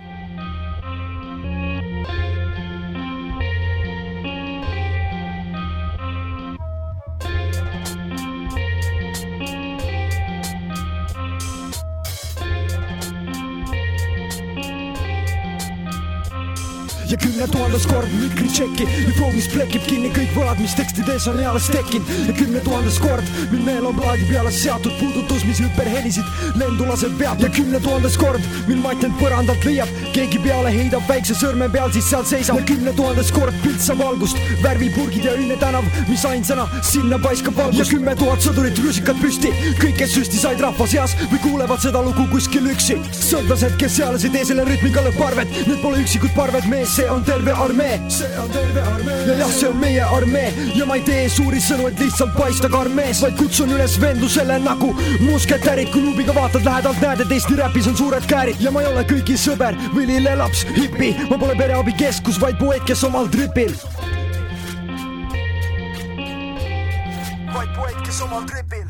Ja 17.11 17.17
kümne 17.17 17.47
tuhandes 17.49 17.87
kord 17.89 18.09
mikritšeki 18.21 18.87
ja 19.07 19.29
mis 19.33 19.47
plekib 19.53 19.85
kinni 19.89 20.11
kõik 20.13 20.33
võlad, 20.37 20.59
mis 20.61 20.75
tekstides 20.77 21.27
on 21.31 21.39
eales 21.41 21.69
tekkinud 21.73 22.09
ja 22.29 22.35
kümne 22.37 22.61
tuhandes 22.65 22.99
kord, 23.01 23.31
mil 23.53 23.63
meel 23.65 23.87
on 23.89 23.97
plaadi 23.97 24.27
peale 24.29 24.51
seatud. 24.53 24.93
Puudutus, 24.99 25.45
mis 25.47 25.61
hüperhelisid 25.63 26.59
lendu 26.59 26.87
laseb 26.89 27.15
pealt 27.21 27.43
ja 27.45 27.51
kümne 27.55 27.81
tuhandes 27.85 28.17
kord, 28.21 28.45
mil 28.67 28.81
matent 28.83 29.15
põrandalt 29.21 29.65
leiab, 29.69 29.93
keegi 30.17 30.41
peale 30.45 30.73
heidab 30.75 31.07
väikse 31.09 31.37
sõrme 31.39 31.69
peal, 31.73 31.93
siis 31.95 32.09
seal 32.11 32.27
seisab. 32.29 32.61
Ja 32.61 32.67
kümne 32.73 32.95
tuhandes 32.99 33.31
kord 33.37 33.57
pilt 33.63 33.81
saab 33.85 34.03
valgust, 34.03 34.41
värvipurgid 34.65 35.29
ja 35.29 35.37
öine 35.39 35.57
tänav, 35.63 35.87
mis 36.11 36.25
ainsana 36.29 36.67
sinna 36.83 37.21
paiskab 37.23 37.57
valgust. 37.59 37.85
Ja 37.85 37.89
kümme 37.93 38.17
tuhat 38.19 38.45
sõdurit 38.45 38.83
rusikad 38.85 39.21
püsti, 39.23 39.53
kõik, 39.81 39.97
kes 40.03 40.17
süsti 40.19 40.41
said 40.43 40.61
rahva 40.65 40.89
seas 40.91 41.17
või 41.33 41.41
kuulevad 41.47 41.85
seda 41.85 42.03
lugu 42.05 42.27
kuskil 42.33 42.69
üksi. 42.75 42.99
sõltlased, 43.23 43.79
kes 43.81 43.97
seales 44.01 44.27
ei 44.27 44.35
tee 44.35 44.45
selle 44.51 44.67
rütmikale 44.69 45.15
parvet, 45.19 45.53
need 45.69 45.81
pole 45.85 46.03
üksikud 46.03 46.35
parved, 46.37 46.67
mees, 46.71 46.98
see 46.99 47.11
on 47.11 47.23
terve 47.25 47.53
armee. 47.53 48.01
see 48.11 48.39
on 48.39 48.51
terve 48.51 48.81
armee. 48.81 49.27
ja 49.27 49.35
jah, 49.39 49.51
see 49.51 49.69
on 49.69 49.77
meie 49.79 50.03
armee 50.03 50.53
ja 50.75 50.87
ma 50.87 50.97
ei 50.99 51.05
tee 51.07 51.29
suuri 51.31 51.61
sõnu, 51.63 51.87
et 51.93 52.01
lihtsalt 52.03 52.35
paista 52.35 52.71
karmees, 52.73 53.21
vaid 53.23 53.37
kutsun 53.39 53.71
üles 53.77 53.95
vendusele 54.03 54.59
nagu 54.65 54.91
musketärid, 55.23 55.93
kui 55.95 56.03
luubiga 56.03 56.35
vaatad 56.35 56.67
lähedalt, 56.67 56.99
näed, 57.05 57.23
et 57.23 57.37
Eesti 57.39 57.61
räpis 57.61 57.87
on 57.91 57.97
suured 58.03 58.27
käärid 58.31 58.59
ja 58.65 58.75
ma 58.75 58.83
ei 58.83 58.91
ole 58.91 59.07
kõigi 59.07 59.39
sõber 59.39 59.79
või 59.95 60.09
lillelaps, 60.11 60.67
hipi, 60.75 61.15
ma 61.31 61.39
pole 61.39 61.55
pereabikeskus, 61.61 62.43
vaid 62.43 62.59
poeet, 62.59 62.83
kes 62.89 63.07
omal 63.07 63.31
tripil. 63.31 63.75
vaid 67.55 67.75
poeet, 67.79 68.07
kes 68.07 68.25
omal 68.27 68.43
tripil 68.51 68.88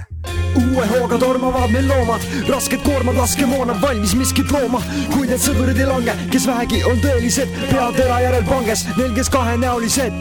uue 0.59 0.87
hooga 0.87 1.19
tormavad 1.19 1.71
meil 1.71 1.89
loomad, 1.89 2.25
rasked 2.49 2.83
koormad, 2.85 3.17
laskemoonad 3.19 3.81
valmis 3.83 4.15
miskit 4.19 4.53
looma, 4.53 4.81
kuid 5.13 5.31
need 5.33 5.43
sõdurid 5.43 5.79
ei 5.79 5.89
lange, 5.89 6.15
kes 6.33 6.47
vähegi 6.49 6.83
on 6.89 7.01
tõelised, 7.03 7.57
peatera 7.71 8.21
järel 8.25 8.47
panges, 8.49 8.85
neil, 8.99 9.15
kes 9.17 9.33
kahenäolised. 9.35 10.21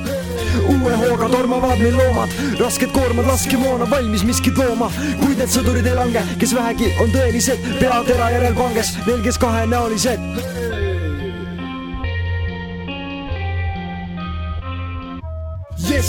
uue 0.67 0.95
hooga 1.01 1.29
tormavad 1.29 1.79
meil 1.81 1.97
loomad, 1.97 2.33
rasked 2.59 2.91
koormad, 2.95 3.29
laskemoona 3.29 3.89
valmis 3.89 4.25
miskit 4.27 4.57
looma, 4.57 4.91
kuid 5.21 5.37
need 5.37 5.53
sõdurid 5.53 5.87
ei 5.87 5.97
lange, 5.97 6.25
kes 6.41 6.55
vähegi 6.57 6.91
on 7.03 7.13
tõelised, 7.13 7.71
peatera 7.79 8.31
järel 8.35 8.57
panges, 8.57 8.95
neil, 9.07 9.23
kes 9.25 9.41
kahenäolised. 9.41 10.76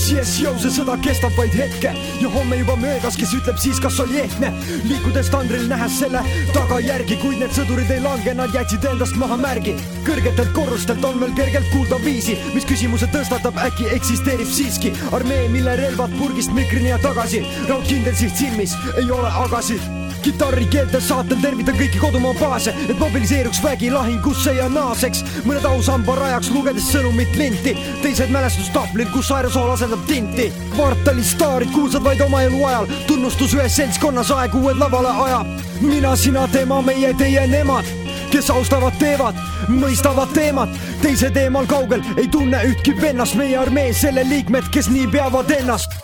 jess, 0.09 0.17
jess, 0.17 0.39
jõu, 0.41 0.55
see 0.61 0.73
sõda 0.73 0.97
kestab 1.05 1.35
vaid 1.37 1.55
hetke 1.57 1.91
ja 2.21 2.31
homme 2.33 2.59
juba 2.61 2.77
möödas, 2.81 3.17
kes 3.19 3.35
ütleb 3.37 3.59
siis, 3.61 3.81
kas 3.83 3.99
oli 4.01 4.21
ehtne. 4.23 4.53
liikudes 4.89 5.29
tandril, 5.33 5.67
nähes 5.69 5.99
selle 6.01 6.23
tagajärgi, 6.55 7.19
kuid 7.23 7.43
need 7.43 7.53
sõdurid 7.57 7.91
ei 7.93 8.01
lange, 8.05 8.35
nad 8.39 8.55
jätsid 8.55 8.87
endast 8.89 9.19
maha 9.21 9.37
märgi. 9.41 9.77
kõrgetelt 10.07 10.53
korrustelt 10.57 11.05
on 11.05 11.21
veel 11.21 11.37
kergelt 11.37 11.69
kuulda 11.75 12.01
viisi, 12.05 12.39
mis 12.55 12.67
küsimuse 12.69 13.11
tõstatab, 13.13 13.61
äkki 13.69 13.91
eksisteerib 13.99 14.49
siiski 14.49 14.95
armee, 15.13 15.49
mille 15.53 15.77
relvad 15.77 16.17
purgist 16.19 16.55
mikrini 16.57 16.95
ja 16.95 16.99
tagasi, 17.05 17.45
raudkindel 17.69 18.17
siht 18.17 18.37
silmis, 18.37 18.77
ei 18.97 19.11
ole 19.11 19.29
agasid 19.45 19.98
kitarri 20.23 20.67
keeltes 20.71 21.09
saatel 21.09 21.41
tervitan 21.43 21.77
kõiki 21.79 22.01
kodumaa 22.01 22.35
baase, 22.39 22.75
et 22.89 22.99
mobiliseeruks 22.99 23.61
vägi 23.65 23.91
lahingusse 23.91 24.55
ja 24.57 24.69
naaseks. 24.69 25.25
mõned 25.45 25.65
ausamba 25.69 26.17
rajaks, 26.19 26.51
lugedes 26.55 26.91
sõnumit 26.93 27.37
linti, 27.37 27.77
teised 28.03 28.31
mälestustaplil, 28.35 29.09
kus 29.13 29.31
aerosool 29.33 29.71
asendab 29.73 30.05
tinti. 30.07 30.53
kvartali 30.75 31.25
staarid 31.25 31.73
kuulsad 31.75 32.05
vaid 32.05 32.21
oma 32.21 32.43
elu 32.43 32.65
ajal, 32.65 32.91
tunnustus 33.07 33.55
ühes 33.55 33.77
seltskonnas 33.77 34.31
aeg 34.31 34.55
uued 34.55 34.77
lavale 34.79 35.15
ajab. 35.27 35.47
mina, 35.81 36.17
sina, 36.17 36.49
tema, 36.49 36.83
meie, 36.83 37.15
teie, 37.15 37.47
nemad 37.47 37.85
kes 38.31 38.51
austavad, 38.51 38.93
teevad, 38.99 39.39
mõistavad 39.69 40.29
teemat, 40.35 40.75
teise 41.03 41.31
teemal 41.33 41.67
kaugel 41.67 42.03
ei 42.17 42.29
tunne 42.29 42.61
ühtki 42.69 42.93
vennast, 43.01 43.39
meie 43.41 43.57
armee, 43.57 43.93
selle 43.93 44.25
liikmed, 44.29 44.69
kes 44.73 44.91
nii 44.93 45.09
peavad 45.13 45.51
ennast 45.51 45.97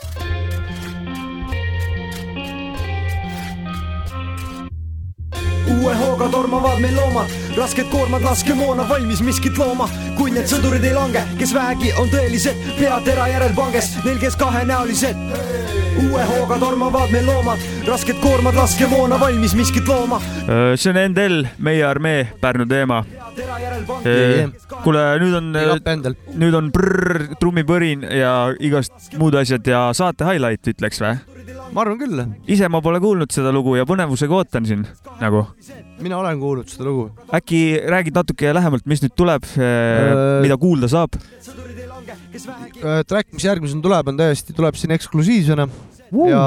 tormavad 6.55 6.81
meil 6.81 6.95
loomad, 6.95 7.31
rasked 7.57 7.89
koormad, 7.91 8.23
laskemoona 8.23 8.87
valmis 8.89 9.23
miskit 9.27 9.59
looma, 9.59 9.89
kuid 10.19 10.37
need 10.37 10.47
sõdurid 10.51 10.87
ei 10.87 10.95
lange, 10.95 11.25
kes 11.41 11.55
vähegi 11.57 11.91
on 11.99 12.11
tõelised, 12.13 12.67
peatera 12.79 13.27
järel 13.33 13.55
panges, 13.59 13.95
neil, 14.07 14.21
kes 14.23 14.39
kahenäolised. 14.39 15.64
Uue 16.03 16.25
hooga 16.29 16.57
tormavad 16.59 17.13
meil 17.13 17.27
loomad, 17.29 17.63
rasked 17.89 18.19
koormad, 18.23 18.57
laskemoona 18.59 19.19
valmis 19.21 19.55
miskit 19.59 19.87
looma. 19.89 20.21
see 20.77 20.91
on 20.91 20.99
NDL, 21.11 21.47
Meie 21.59 21.85
armee, 21.87 22.25
Pärnu 22.41 22.67
teema. 22.71 23.05
kuule, 24.83 25.05
nüüd 25.23 25.37
on, 25.39 25.53
nüüd 26.41 26.59
on 26.59 26.73
prrr, 26.75 27.35
trummipõrin 27.41 28.05
ja 28.19 28.35
igast 28.61 29.15
muud 29.21 29.37
asjad 29.39 29.67
ja 29.67 29.87
saate 29.97 30.27
highlight 30.29 30.75
ütleks 30.75 31.03
või? 31.03 31.17
ma 31.75 31.83
arvan 31.83 31.99
küll. 31.99 32.23
ise 32.51 32.69
ma 32.71 32.81
pole 32.85 33.01
kuulnud 33.03 33.33
seda 33.35 33.53
lugu 33.55 33.75
ja 33.79 33.87
põnevusega 33.89 34.37
ootan 34.39 34.67
siin 34.69 34.85
nagu. 35.21 35.45
mina 36.03 36.19
olen 36.19 36.41
kuulnud 36.41 36.71
seda 36.71 36.87
lugu. 36.89 37.09
äkki 37.35 37.61
räägid 37.91 38.15
natuke 38.19 38.55
lähemalt, 38.55 38.87
mis 38.87 39.03
nüüd 39.05 39.15
tuleb, 39.19 39.47
mida 40.45 40.59
kuulda 40.61 40.91
saab? 40.91 41.19
track, 43.09 43.33
mis 43.33 43.45
järgmisena 43.47 43.83
tuleb, 43.85 44.13
on 44.13 44.21
täiesti, 44.21 44.57
tuleb 44.57 44.79
siin 44.79 44.95
eksklusiivsena 44.97 45.67
Vau. 45.69 46.29
ja 46.31 46.45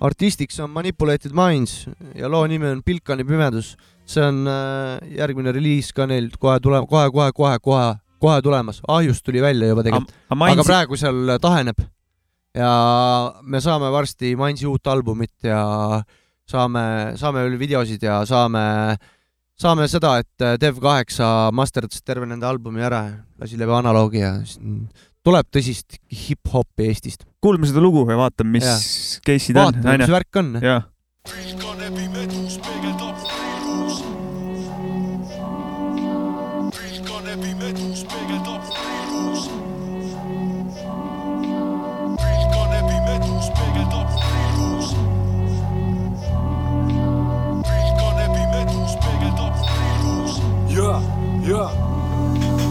artistiks 0.00 0.60
on 0.64 0.70
Manipulated 0.70 1.34
Minds 1.36 1.86
ja 2.14 2.30
loo 2.30 2.46
nimi 2.46 2.70
on 2.70 2.82
Pilkani 2.84 3.24
pimedus. 3.24 3.76
see 4.08 4.24
on 4.24 4.46
äh, 4.48 5.16
järgmine 5.18 5.52
reliis 5.52 5.92
ka 5.92 6.06
neil 6.08 6.30
kohe 6.40 6.56
tule-, 6.64 6.80
kohe, 6.88 7.10
kohe, 7.12 7.32
kohe, 7.32 7.58
kohe, 7.60 7.94
kohe 8.18 8.42
tulemas. 8.42 8.80
ahjust 8.88 9.24
tuli 9.24 9.42
välja 9.42 9.68
juba 9.68 9.82
tegelikult, 9.84 10.14
Aga 10.30 10.64
praegu 10.64 10.96
seal 10.96 11.36
taheneb 11.40 11.82
ja 12.56 12.70
me 13.42 13.60
saame 13.60 13.90
varsti 13.92 14.34
Mainsi 14.36 14.66
uut 14.66 14.86
albumit 14.86 15.44
ja 15.44 16.02
saame, 16.48 16.84
saame 17.20 17.44
veel 17.44 17.58
videosid 17.60 18.02
ja 18.02 18.22
saame, 18.28 18.96
saame 19.58 19.88
seda, 19.90 20.18
et 20.22 20.46
Dev 20.62 20.78
kaheksa 20.82 21.50
masterdas 21.54 22.02
terve 22.06 22.28
nende 22.30 22.46
albumi 22.46 22.84
ära, 22.86 23.02
lasi 23.40 23.58
läbi 23.58 23.74
analoogi 23.74 24.22
ja 24.22 24.36
tuleb 25.26 25.48
tõsist 25.52 25.98
hip-hopi 26.08 26.88
Eestist. 26.88 27.26
kuulame 27.42 27.68
seda 27.68 27.82
lugu 27.84 28.04
ja 28.08 28.18
vaatame, 28.18 28.58
mis 28.58 29.18
case'id 29.26 29.58
on, 29.58 29.72
vaatame, 29.74 29.98
mis 30.02 30.14
värk 30.14 30.40
on. 30.40 30.54
jah, 30.62 30.86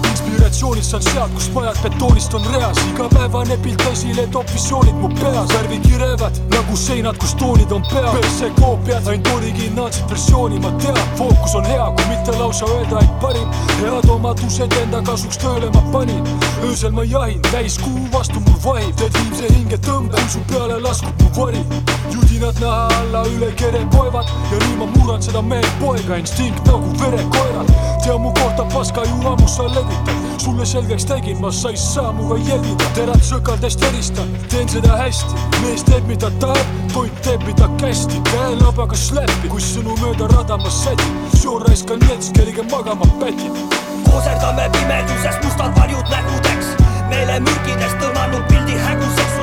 inspiratsioonid 0.10 0.84
saan 0.84 1.04
sealt, 1.04 1.32
kus 1.34 1.50
pajad 1.50 1.78
betoonist 1.84 2.34
on 2.34 2.46
reas, 2.54 2.78
igapäevane 2.92 3.58
pilt 3.64 3.82
esile 3.92 4.28
toob 4.32 4.48
visioonid 4.54 4.96
mu 5.02 5.10
peas, 5.20 5.52
värvikirevad 5.54 6.40
nagu 6.54 6.78
seinad, 6.78 7.18
kus 7.18 7.36
toonid 7.36 7.72
on 7.72 7.84
peal. 7.92 8.10
perse 8.16 8.50
koopiad, 8.60 9.08
ainult 9.08 9.28
originaalset 9.36 10.10
versiooni 10.10 10.60
ma 10.60 10.72
tean, 10.82 11.04
fookus 11.18 11.56
on 11.56 11.66
hea, 11.66 11.92
kui 11.98 12.08
mitte 12.10 12.38
lausa 12.40 12.66
öelda, 12.66 13.04
et 13.04 13.20
parim. 13.22 13.50
head 13.82 14.10
omadused 14.10 14.80
enda 14.82 15.02
kasuks 15.02 15.38
tööle 15.38 15.70
ma 15.74 15.84
panin, 15.92 16.24
öösel 16.64 16.92
ma 16.92 17.04
jahin, 17.04 17.42
täiskuu 17.52 18.08
vastu 18.14 18.40
mul 18.40 18.60
vahib, 18.64 18.96
teed 18.96 19.14
viimse 19.22 19.54
hinge 19.54 19.78
tõmbe, 19.78 20.28
su 20.32 20.44
peale 20.52 20.82
laskub 20.82 21.22
mu 21.22 21.32
vari. 21.38 21.64
Judinad 22.14 22.60
naha 22.62 22.88
alla 23.00 23.24
üle 23.28 23.52
kere 23.56 23.82
poevad 23.92 24.28
ja 24.52 24.60
nii 24.66 24.78
ma 24.80 24.88
murran 24.96 25.22
seda 25.22 25.42
meelt 25.42 25.74
poega, 25.80 26.18
instinkt 26.18 26.66
nagu 26.68 26.94
verekoerad. 27.00 27.72
tea 28.04 28.18
mu 28.18 28.32
kohta 28.34 28.64
paska 28.74 29.02
ju 29.10 29.18
ammu 29.32 29.48
sa 29.48 29.64
levitad, 29.64 30.20
sulle 30.38 30.66
selgeks 30.66 31.06
tegin 31.06 31.42
ma, 31.42 31.52
sa 31.52 31.70
ei 31.70 31.78
saa 31.78 32.12
muga 32.12 32.38
jälgida, 32.38 32.86
terad 32.96 33.24
sõkaldest 33.30 33.84
eristan, 33.90 34.30
teen 34.50 34.70
seda 34.70 34.98
hästi, 35.02 35.36
mees 35.64 35.84
teeb, 35.84 36.08
mida 36.08 36.32
tahab, 36.40 36.68
toit 36.94 37.22
teeb, 37.26 37.44
mida 37.48 37.68
kästi, 37.82 38.22
käelabaga 38.32 38.96
släppi, 38.96 39.52
kui 39.52 39.62
sõnu 39.62 39.98
mööda 40.02 40.30
rada 40.36 40.58
ma 40.58 40.72
sätin, 40.72 41.20
soo 41.42 41.60
raiskan 41.66 42.00
nets, 42.08 42.32
kerige 42.38 42.64
magama 42.72 43.06
pätin. 43.20 43.54
kooserdame 44.08 44.70
pimeduses 44.72 45.36
mustad 45.44 45.76
varjud 45.80 46.08
nägudeks. 46.10 46.68
Meelemürkides 47.10 47.94
tõmmanud 48.02 48.44
pildi 48.50 48.76
häguseks, 48.84 49.36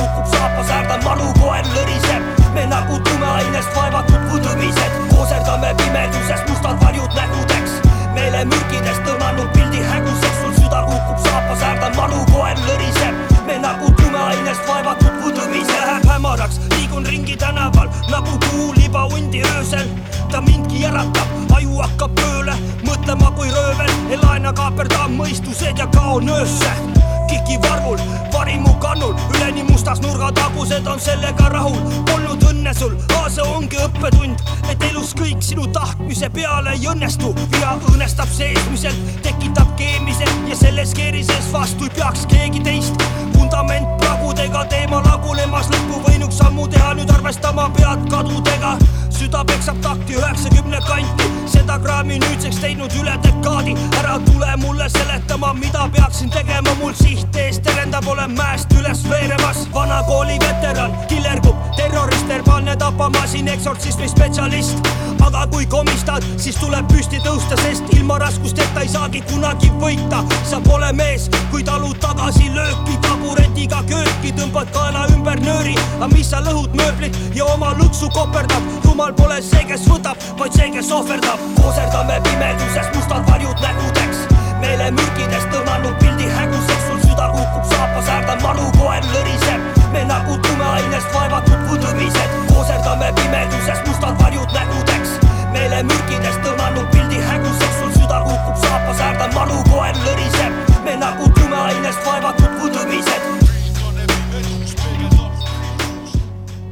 kukub 0.00 0.26
saapas 0.32 0.70
äärde, 0.70 0.96
malukoer 1.04 1.64
lõriseb. 1.74 2.22
me 2.54 2.64
nagu 2.66 2.98
tumeainest 3.06 3.74
vaevatud 3.76 4.22
võdõmised, 4.30 4.92
kooserdame 5.12 5.74
pimeduses 5.80 6.44
mustad 6.48 6.80
varjud 6.84 7.16
nägudeks. 7.18 7.76
Meelemürkides 8.14 8.98
tõmmanud 9.06 9.50
pildi 9.54 9.82
häguseks, 9.90 10.38
sul 10.42 10.54
süda 10.58 10.80
kukub 10.88 11.18
saapas 11.26 11.64
äärde, 11.68 11.90
malukoer 11.96 12.62
lõriseb. 12.68 13.20
me 13.46 13.58
nagu 13.66 13.92
tumeainest 14.00 14.68
vaevatud 14.68 15.20
võdõmised, 15.24 15.84
läheb 15.84 16.08
hämaraks, 16.14 16.60
liigun 16.76 17.06
ringi 17.06 17.36
tänaval. 17.36 17.92
Nagu 18.08 18.38
kuu 18.48 18.72
libaundi 18.78 19.44
öösel. 19.56 19.88
ta 20.30 20.40
mindki 20.40 20.84
äratab, 20.86 21.28
aju 21.56 21.82
hakkab 21.82 22.14
tööle, 22.14 22.56
mõtlema 22.86 23.34
kui 23.36 23.50
röövel, 23.50 23.94
elan 24.16 24.44
ja 24.44 24.52
kaaperdan 24.52 25.16
mõistused 25.18 25.78
ja 25.78 25.86
kaon 25.96 26.28
öösse 26.28 27.09
kiki 27.30 27.58
varvul, 27.62 27.98
vari 28.32 28.58
mu 28.58 28.72
kannul, 28.82 29.14
üleni 29.34 29.62
mustas 29.62 30.00
nurgatagused 30.00 30.86
on 30.86 31.00
sellega 31.00 31.48
rahul. 31.48 31.78
polnud 32.10 32.42
õnne 32.50 32.74
sul, 32.74 32.96
aase 33.20 33.42
ongi 33.42 33.78
õppetund, 33.84 34.42
et 34.70 34.82
elus 34.90 35.14
kõik 35.14 35.42
sinu 35.44 35.66
tahtmise 35.74 36.30
peale 36.34 36.74
ei 36.74 36.88
õnnestu. 36.90 37.34
viha 37.52 37.76
õõnestab 37.90 38.30
seesmiselt, 38.34 38.98
tekitab 39.22 39.76
keemiselt 39.78 40.48
ja 40.48 40.56
selles 40.56 40.94
keeri 40.94 41.22
sees 41.24 41.52
vastu 41.52 41.86
ei 41.86 41.94
peaks 41.98 42.26
keegi 42.26 42.64
teist. 42.66 42.94
vundament 43.36 43.86
pragudega 44.02 44.64
teema 44.64 45.02
lagunemas, 45.06 45.70
lõppu 45.70 46.02
võinuks 46.08 46.38
sammu 46.42 46.68
teha, 46.68 46.94
nüüd 46.94 47.10
arvestama 47.10 47.70
pead 47.76 48.10
kadudega. 48.10 48.76
Süda 49.20 49.44
peksab 49.44 49.82
takti 49.82 50.14
üheksakümne 50.16 50.78
kanti, 50.88 51.24
seda 51.52 51.76
kraami 51.82 52.16
nüüdseks 52.20 52.60
teinud 52.60 52.92
üle 53.00 53.16
dekaadi. 53.24 53.74
ära 53.98 54.14
tule 54.24 54.54
mulle 54.56 54.88
seletama, 54.88 55.52
mida 55.52 55.88
peaksin 55.96 56.30
tegema, 56.30 56.72
mul 56.80 56.92
siht 56.96 57.36
ees 57.36 57.58
terendab, 57.60 58.06
olen 58.08 58.30
mäest 58.30 58.72
üles 58.80 59.04
veeremas. 59.10 59.58
vana 59.74 60.02
kooli 60.08 60.38
veteran, 60.40 60.96
killergub, 61.08 61.56
terrorist, 61.76 62.28
verbaalne 62.28 62.76
tapamasin, 62.76 63.48
eksortsismi 63.48 64.08
spetsialist. 64.08 64.78
aga 65.26 65.46
kui 65.52 65.66
komistad, 65.66 66.24
siis 66.36 66.56
tuleb 66.56 66.88
püsti 66.92 67.20
tõusta, 67.20 67.60
sest 67.62 67.92
ilma 67.96 68.18
raskusteta 68.18 68.80
ei 68.80 68.88
saagi 68.88 69.20
kunagi 69.20 69.70
võita. 69.80 70.24
sa 70.50 70.60
pole 70.60 70.92
mees, 70.92 71.28
kui 71.50 71.62
talud 71.62 71.98
tagasilööki, 72.00 72.96
taburetiga 73.02 73.84
kööki, 73.92 74.32
tõmbad 74.32 74.72
kaela 74.72 75.06
ümber 75.12 75.40
nööri, 75.40 75.76
aga 75.96 76.08
mis 76.16 76.30
sa 76.30 76.40
lõhud 76.40 76.72
mööblit 76.74 77.16
ja 77.34 77.44
oma 77.44 77.74
lõksu 77.76 78.08
koperdad, 78.16 78.62
rumal 78.84 79.09
pole 79.16 79.38
see, 79.42 79.62
kes 79.68 79.84
võtab, 79.88 80.18
vaid 80.38 80.54
see, 80.54 80.68
kes 80.74 80.90
ohverdab. 80.92 81.40
kooserdame 81.56 82.18
pimeduses 82.26 82.88
mustad 82.94 83.24
varjud 83.28 83.62
nägudeks, 83.64 84.20
meelemürkides 84.62 85.46
tõmmanud 85.52 85.96
pildi 86.02 86.28
häguseks, 86.34 86.84
sul 86.88 87.00
süda 87.06 87.30
kukub 87.34 87.64
saapas 87.72 88.10
äärde, 88.14 88.36
malukoer 88.42 89.08
lõriseb. 89.14 89.60
me 89.92 90.04
nagu 90.10 90.36
tumeainest 90.46 91.14
vaevatud 91.14 91.64
võdõmised, 91.70 92.36
kooserdame 92.52 93.12
pimeduses 93.20 93.82
mustad 93.88 94.22
varjud 94.22 94.54
nägudeks, 94.58 95.16
meelemürkides 95.56 96.40
tõmmanud 96.46 96.90
pildi 96.94 97.22
häguseks, 97.30 97.76
sul 97.80 97.92
süda 97.98 98.22
kukub 98.28 98.64
saapas 98.66 99.04
äärde, 99.08 99.30
malukoer 99.34 100.02
lõriseb. 100.06 100.64
me 100.84 100.96
nagu 101.06 101.32
tumeainest 101.40 102.06
vaevatud 102.06 102.58
võdõmised 102.62 103.30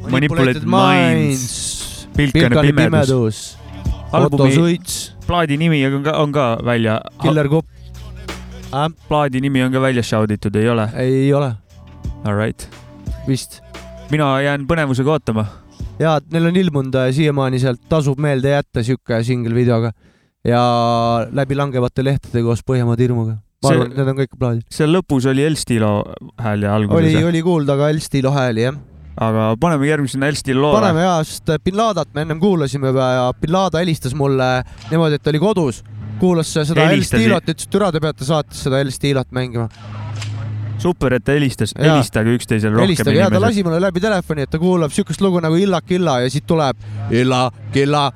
Manipulated 0.08 0.64
Minds, 0.64 1.67
pilkane 2.18 2.72
pimedus. 2.72 3.38
Albumi 4.12 4.78
plaadi 5.26 5.58
nimi 5.60 5.80
on 5.86 6.02
ka, 6.04 6.14
on 6.22 6.32
ka 6.32 6.46
välja, 6.64 6.98
Killer 7.22 7.48
Kupp 7.52 7.68
äh,. 8.72 8.88
plaadi 9.08 9.40
nimi 9.44 9.62
on 9.62 9.72
ka 9.72 9.80
välja 9.84 10.02
shout 10.02 10.30
itud, 10.32 10.56
ei 10.56 10.68
ole? 10.72 10.88
ei 10.96 11.32
ole 11.36 11.52
Alright, 12.24 12.64
vist. 13.28 13.60
mina 14.10 14.30
jään 14.42 14.64
põnevusega 14.70 15.12
ootama. 15.18 15.44
ja, 16.00 16.16
et 16.16 16.32
neil 16.32 16.48
on 16.50 16.56
ilmunud 16.56 16.94
äh, 16.96 17.10
siiamaani 17.14 17.60
sealt 17.60 17.82
tasub 17.88 18.18
meelde 18.18 18.54
jätta 18.56 18.82
sihuke 18.82 19.20
single 19.24 19.54
videoga 19.54 19.92
ja 20.48 20.62
läbi 21.32 21.54
langevate 21.58 22.04
lehtede 22.04 22.42
koos 22.42 22.64
Põhjamaade 22.64 23.04
hirmuga. 23.04 23.36
ma 23.62 23.68
See- 23.68 23.76
arvan, 23.76 23.92
et 23.92 23.98
need 24.00 24.08
on 24.14 24.20
kõik 24.22 24.36
plaadid. 24.40 24.64
seal 24.72 24.92
lõpus 24.96 25.28
oli 25.28 25.44
El-Stilo 25.44 25.92
hääl 26.40 26.64
ja 26.64 26.74
oli, 26.78 26.88
alguses, 26.88 27.24
oli 27.28 27.42
kuulda 27.44 27.76
ka 27.76 27.92
El-Stilo 27.92 28.32
hääli 28.32 28.64
jah. 28.70 28.80
Aga 29.20 29.44
paneme 29.60 29.86
järgmisena 29.88 30.28
El-Stilo 30.30 30.60
loo. 30.62 30.72
paneme 30.78 31.02
ja, 31.02 31.16
sest 31.26 31.50
Bin 31.64 31.76
Ladat 31.76 32.08
me 32.14 32.22
ennem 32.26 32.40
kuulasime 32.40 32.92
juba 32.92 33.08
ja 33.16 33.24
Bin 33.40 33.52
Lada 33.52 33.80
helistas 33.82 34.14
mulle 34.14 34.62
niimoodi, 34.90 35.18
et 35.18 35.22
ta 35.22 35.30
oli 35.32 35.40
kodus, 35.42 35.82
kuulas 36.20 36.52
seda 36.54 36.86
Helistas- 36.86 37.18
El-Stilot, 37.18 37.48
ütles, 37.48 37.66
et 37.66 37.70
türa 37.74 37.90
te 37.92 38.00
peate 38.00 38.24
saates 38.28 38.62
seda 38.66 38.80
El-Stilot 38.84 39.30
mängima. 39.34 39.68
super, 40.78 41.12
et 41.14 41.24
ta 41.24 41.32
helistas, 41.34 41.72
Jaa. 41.74 41.96
helistage 41.96 42.30
üksteisele 42.38 42.70
rohkem 42.76 42.86
helistage 42.86 43.18
ja 43.18 43.30
ta 43.30 43.40
lasi 43.42 43.64
mulle 43.66 43.80
läbi 43.82 44.00
telefoni, 44.00 44.42
et 44.46 44.50
ta 44.50 44.58
kuulab 44.62 44.92
siukest 44.94 45.20
lugu 45.20 45.40
nagu 45.42 45.56
Illa 45.58 45.80
Killa 45.82 46.20
ja 46.22 46.30
siit 46.30 46.46
tuleb 46.46 46.76
Illa 47.10 47.50
Killa. 47.72 48.12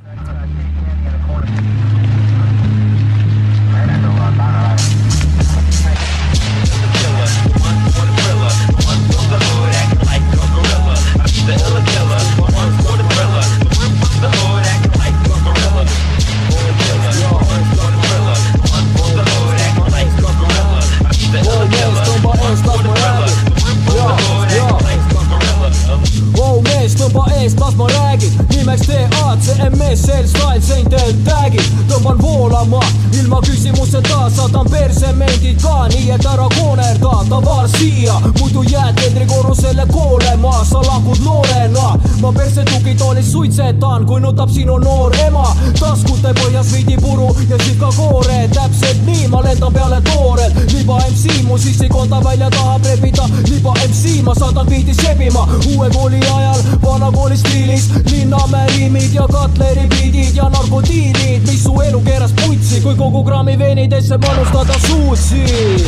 mees, 27.43 27.55
tõmba 27.59 27.59
eest, 27.59 27.61
las 27.61 27.75
ma 27.75 27.87
räägin, 27.89 28.33
nimeks 28.51 28.87
TACMS, 28.87 29.32
sel 29.43 30.27
style, 30.27 30.61
sain 30.63 30.87
teil 30.91 31.15
tag'id, 31.27 31.67
tõmban 31.91 32.19
voolama 32.23 32.81
ilma 33.19 33.41
küsimuseta, 33.45 34.29
saadan 34.31 34.69
persemendid 34.71 35.61
ka, 35.63 35.89
nii 35.93 36.13
et 36.15 36.27
ära 36.27 36.47
koonerda, 36.55 37.13
tavar 37.29 37.69
siia, 37.75 38.15
muidu 38.39 38.63
jääd 38.67 38.95
keldrikorrusele 39.01 39.87
koolema, 39.91 40.53
sa 40.69 40.83
lahkud 40.87 41.21
noorena, 41.27 41.97
ma 42.23 42.33
perse 42.37 42.65
tugitoolis 42.71 43.33
suitsetan, 43.33 44.07
kui 44.07 44.21
nutab 44.23 44.53
sinu 44.55 44.79
noor 44.83 45.17
ema, 45.27 45.45
taskute 45.81 46.35
põhjas 46.41 46.73
veidi 46.73 46.97
puru 47.03 47.33
ja 47.51 47.59
siis 47.65 47.79
ka 47.81 47.91
koore, 47.97 48.39
täpselt 48.55 49.03
nii, 49.09 49.27
ma 49.33 49.43
lendan 49.47 49.75
peale 49.75 50.01
toorel, 50.09 50.55
liba 50.73 51.01
MC 51.11 51.43
mu 51.49 51.59
sissikonda 51.59 52.23
välja 52.25 52.51
tahab 52.55 52.87
rebida, 52.87 53.29
liba 53.51 53.75
MC 53.89 54.23
ma 54.23 54.37
saadan 54.39 54.71
biidi 54.71 54.95
sebima, 54.95 55.47
uue 55.75 55.91
kooli 55.97 56.23
ajal 56.39 56.65
vana 56.87 57.11
kooli 57.13 57.37
stiilis, 57.37 57.91
Linnamäe 58.13 58.67
riimid 58.77 59.15
ja 59.15 59.29
Katleri 59.33 59.87
biidid 59.89 60.37
ja 60.37 60.49
narkotiinid, 60.53 61.47
mis 61.49 61.63
su 61.65 61.73
elu 61.83 62.01
keeras 62.05 62.33
putsi, 62.37 62.81
kui 62.85 62.95
kogu 62.97 63.23
grammi 63.25 63.57
veinidesse 63.59 64.19
panustada 64.19 64.77
suutsid. 64.87 65.87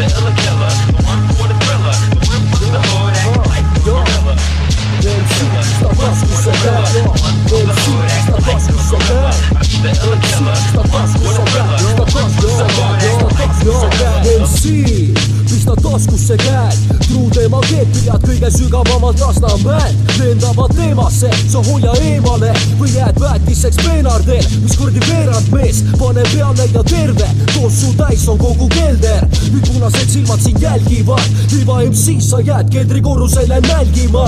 The 0.00 0.06
illa 0.06 0.32
killer, 0.32 0.72
the 0.86 1.02
one 1.04 1.24
for 1.36 1.46
the 1.50 1.54
thriller, 1.60 1.96
the 2.14 2.20
one 2.30 2.46
for 2.56 2.68
the 2.72 2.80
hood, 2.88 3.14
act 3.20 3.46
like 3.50 3.68
the 3.74 3.80
gorilla. 3.84 4.34
Then 5.02 5.22
shoot, 5.34 5.64
stop 5.76 5.92
busting 5.98 6.38
so 6.40 6.52
bad. 6.62 6.88
Then 7.50 7.68
shoot, 7.82 8.08
stop 8.24 8.40
busting 8.46 8.80
so 8.88 8.96
bad. 9.10 9.34
The 9.82 9.90
illa 10.00 10.16
killer, 10.24 10.56
stop 10.70 10.86
busting 10.88 11.28
so 11.36 11.42
bad. 11.52 11.80
Stop 11.80 12.08
busting 12.14 12.54
so 12.56 12.66
bad. 12.78 13.02
Stop 13.02 13.32
busting 13.36 13.76
so 13.76 13.88
bad. 13.98 14.24
Then 14.24 14.42
shoot 14.46 15.39
pista 15.50 15.74
taskusse 15.82 16.36
käed, 16.36 16.76
truu 17.08 17.28
teema 17.34 17.60
keepiljad 17.66 18.22
kõige 18.22 18.50
sügavamalt 18.54 19.20
Lasnamäelt, 19.20 20.12
lendavad 20.20 20.74
teemasse, 20.78 21.30
sa 21.50 21.62
hoia 21.66 21.94
eemale 22.06 22.52
või 22.78 22.92
jääd 22.94 23.18
väetiseks 23.20 23.80
peenardel, 23.82 24.44
mis 24.62 24.76
kuradi 24.78 25.02
veerandmees, 25.08 25.82
pane 25.98 26.24
peale 26.30 26.68
ja 26.74 26.84
terve, 26.86 27.26
tossu 27.54 27.90
täis 27.98 28.26
on 28.30 28.38
kogu 28.38 28.68
kelder, 28.76 29.26
nüüd 29.50 29.66
punased 29.72 30.14
silmad 30.14 30.44
sind 30.44 30.62
jälgivad, 30.62 31.26
liiva 31.54 31.80
MC 31.88 32.20
sa 32.24 32.40
jääd 32.46 32.70
keldrikorrusele 32.70 33.60
nälgima, 33.66 34.26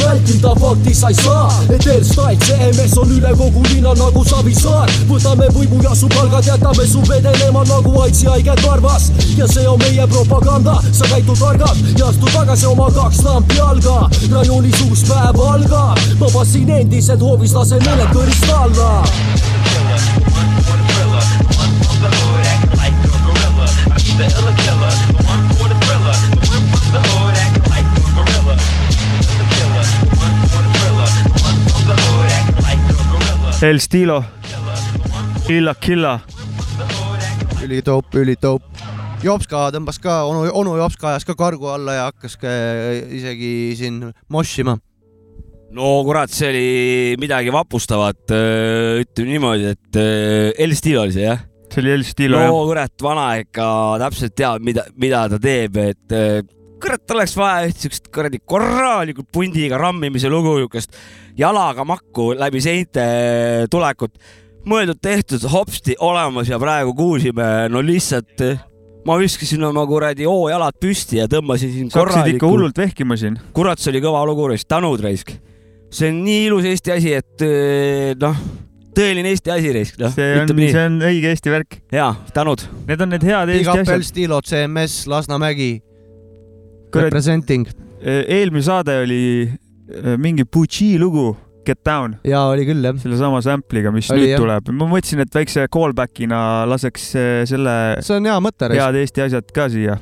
vältida 0.00 0.54
fakti 0.58 0.94
sa 0.94 1.12
ei 1.14 1.20
saa, 1.22 1.46
et 1.70 1.86
Airstyle 1.86 2.36
CMS 2.42 2.98
on 2.98 3.14
üle 3.14 3.32
kogu 3.38 3.62
linna 3.70 3.94
nagu 3.98 4.24
Savisaar, 4.26 4.90
võtame 5.10 5.48
võimu 5.54 5.82
ja 5.86 5.94
su 5.94 6.10
palgad 6.12 6.50
jätame 6.50 6.86
su 6.88 7.04
vedelema 7.06 7.64
nagu 7.70 7.94
aidsi 8.02 8.26
haige 8.26 8.58
karvas 8.64 9.10
ja 9.38 9.46
see 9.50 9.68
on 9.70 9.78
meie 9.86 10.06
propaganda, 10.10 10.47
sa 10.92 11.04
käitud 11.10 11.36
targalt 11.38 11.78
ja 11.98 12.06
astu 12.08 12.26
tagasi 12.32 12.66
oma 12.66 12.90
kaks 12.90 13.20
lampi 13.22 13.56
jalga, 13.56 14.08
rajoonis 14.32 14.80
uus 14.88 15.04
päev 15.08 15.40
algab, 15.40 15.98
ma 16.20 16.30
passin 16.32 16.70
endiselt 16.70 17.20
hoovis, 17.20 17.52
lasen 17.54 17.82
meeled 17.84 18.08
kõrist 18.14 18.48
alla. 18.52 19.02
El 33.62 33.80
Stilo, 33.80 34.24
Illa 35.48 35.74
Killa. 35.74 36.20
ülitaup, 37.62 38.14
ülitaup. 38.14 38.62
Jopska 39.18 39.64
tõmbas 39.74 39.96
ka, 39.98 40.20
onu, 40.30 40.44
onu 40.54 40.76
Jopska 40.78 41.08
ajas 41.10 41.24
ka 41.26 41.34
kargu 41.38 41.66
alla 41.72 41.96
ja 41.96 42.02
hakkas 42.06 42.36
ka 42.38 42.50
isegi 43.14 43.50
siin 43.78 43.96
moshima. 44.30 44.76
no 45.74 45.88
kurat, 46.06 46.30
see 46.32 46.50
oli 46.52 47.16
midagi 47.20 47.50
vapustavat, 47.52 48.30
ütleme 49.02 49.32
niimoodi, 49.34 49.72
et 49.74 49.98
äh, 49.98 50.52
El 50.62 50.76
Stilo 50.78 51.02
oli 51.02 51.16
see 51.16 51.26
jah? 51.26 51.42
see 51.66 51.82
oli 51.82 51.96
El 51.96 52.06
Stilo 52.06 52.38
no 52.38 52.44
jah. 52.46 52.60
kurat, 52.70 52.94
vana 53.02 53.26
ikka 53.42 53.66
täpselt 54.04 54.36
teab, 54.38 54.62
mida, 54.64 54.86
mida 54.96 55.24
ta 55.34 55.42
teeb, 55.42 55.80
et 55.82 56.14
äh, 56.14 56.38
kurat, 56.78 57.02
oleks 57.16 57.34
vaja 57.36 57.66
üht 57.72 57.82
siukest 57.82 58.08
kuradi 58.14 58.40
korralikult 58.46 59.32
pundiga 59.34 59.82
rammimise 59.82 60.30
lugu, 60.30 60.60
siukest 60.62 60.94
jalaga 61.38 61.82
makku 61.88 62.30
läbi 62.38 62.62
seinte 62.62 63.08
tulekut. 63.70 64.14
mõeldud-tehtud, 64.68 65.42
hopsti 65.50 65.94
olemas 66.04 66.48
ja 66.50 66.58
praegu 66.60 66.94
kuulsime, 66.94 67.68
no 67.72 67.82
lihtsalt 67.82 68.46
äh, 68.46 68.67
ma 69.08 69.16
viskasin 69.20 69.64
oma 69.68 69.84
kuradi 69.88 70.28
hoojalad 70.28 70.76
püsti 70.80 71.20
ja 71.22 71.26
tõmbasin 71.30 71.74
siin 71.74 71.90
sa 71.90 72.02
hakkasid 72.02 72.34
ikka 72.34 72.44
korralikult. 72.44 72.52
hullult 72.52 72.80
vehkima 72.82 73.16
siin. 73.20 73.40
kurat, 73.56 73.80
see 73.80 73.92
oli 73.94 74.04
kõva 74.04 74.22
lugu, 74.28 74.48
tänud 74.68 75.02
raisk. 75.04 75.34
see 75.90 76.12
on 76.12 76.22
nii 76.26 76.46
ilus 76.50 76.68
Eesti 76.68 76.94
asi, 76.94 77.16
et 77.22 77.46
äh, 77.46 78.12
noh, 78.20 78.38
tõeline 78.98 79.32
Eesti 79.32 79.54
asi 79.54 79.74
raisk, 79.74 79.98
noh, 80.02 80.12
see 80.14 80.38
on, 80.42 80.54
see. 80.60 80.84
on 80.84 81.02
õige 81.08 81.34
Eesti 81.34 81.54
värk. 81.54 81.80
ja, 81.94 82.12
tänud. 82.36 82.68
Need 82.86 83.04
on 83.04 83.14
need 83.16 83.26
head 83.26 83.50
Big 83.50 83.62
Eesti 83.64 83.74
up 83.74 83.82
El 83.82 83.84
asjad. 83.98 84.08
Stilo, 84.12 84.40
CMS, 84.44 85.02
Lasnamägi, 85.10 85.74
representing 86.94 87.68
eelmine 88.02 88.62
saade 88.62 88.98
oli 89.02 89.22
äh, 89.48 90.16
mingi 90.18 90.44
Pucci 90.44 90.98
lugu, 90.98 91.32
Get 91.68 91.82
Down, 91.84 92.16
ja 92.24 92.46
oli 92.48 92.64
küll 92.68 92.84
jah. 92.84 92.96
sellesama 93.02 93.42
sample'iga, 93.44 93.92
mis 93.94 94.08
Oli, 94.14 94.24
nüüd 94.24 94.34
jah. 94.34 94.42
tuleb. 94.42 94.72
ma 94.72 94.88
mõtlesin, 94.88 95.22
et 95.24 95.40
väikse 95.40 95.66
callback'ina 95.74 96.42
laseks 96.70 97.08
äh, 97.18 97.30
selle 97.50 97.74
see 98.04 98.16
on 98.16 98.28
hea 98.30 98.36
mõte, 98.44 98.70
head 98.72 99.00
Eesti 99.02 99.26
asjad 99.26 99.52
ka 99.54 99.68
siia. 99.72 99.98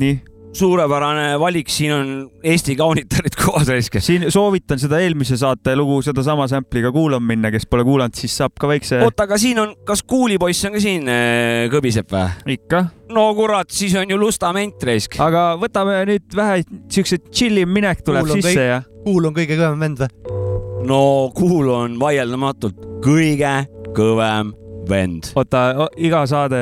nii, 0.00 0.20
suurepärane 0.52 1.38
valik, 1.40 1.70
siin 1.72 1.92
on 1.94 2.10
Eesti 2.44 2.76
kaunitarid 2.76 3.36
koos 3.42 3.68
raisk. 3.68 3.96
siin 4.04 4.26
soovitan 4.32 4.80
seda 4.82 5.00
eelmise 5.02 5.36
saate 5.40 5.74
lugu 5.78 6.00
sedasama 6.04 6.46
sample'iga 6.50 6.92
kuulama 6.92 7.32
minna, 7.32 7.50
kes 7.54 7.66
pole 7.70 7.84
kuulanud, 7.88 8.16
siis 8.18 8.36
saab 8.42 8.56
ka 8.60 8.70
väikse, 8.70 9.00
oota, 9.06 9.26
aga 9.28 9.38
siin 9.40 9.60
on, 9.62 9.74
kas 9.88 10.04
kuulipoiss 10.08 10.68
on 10.68 10.76
ka 10.76 10.84
siin 10.84 11.08
äh, 11.08 11.66
kõbiseb 11.72 12.12
või? 12.12 12.56
ikka. 12.58 12.84
no 13.16 13.26
kurat, 13.38 13.72
siis 13.72 13.96
on 13.98 14.12
ju 14.12 14.20
lustament 14.20 14.88
raisk. 14.88 15.18
aga 15.24 15.52
võtame 15.60 16.00
nüüd 16.12 16.36
vähe 16.36 16.62
siukse 16.92 17.22
chill'im 17.30 17.72
minek 17.72 18.04
tuleb 18.04 18.26
Kuul 18.28 18.36
on 18.36 18.42
sisse 18.42 18.56
kõik- 18.60 18.72
ja 18.72 18.80
kuul 19.02 19.28
on 19.30 19.36
kõige 19.36 19.58
kõvem 19.58 19.86
vend 19.86 20.04
või? 20.04 20.40
no 20.88 21.04
Kuul 21.36 21.70
on 21.72 22.00
vaieldamatult 22.00 22.90
kõige 23.04 23.62
kõvem 23.96 24.52
vend. 24.88 25.30
oota, 25.38 25.88
iga 26.00 26.22
saade 26.28 26.58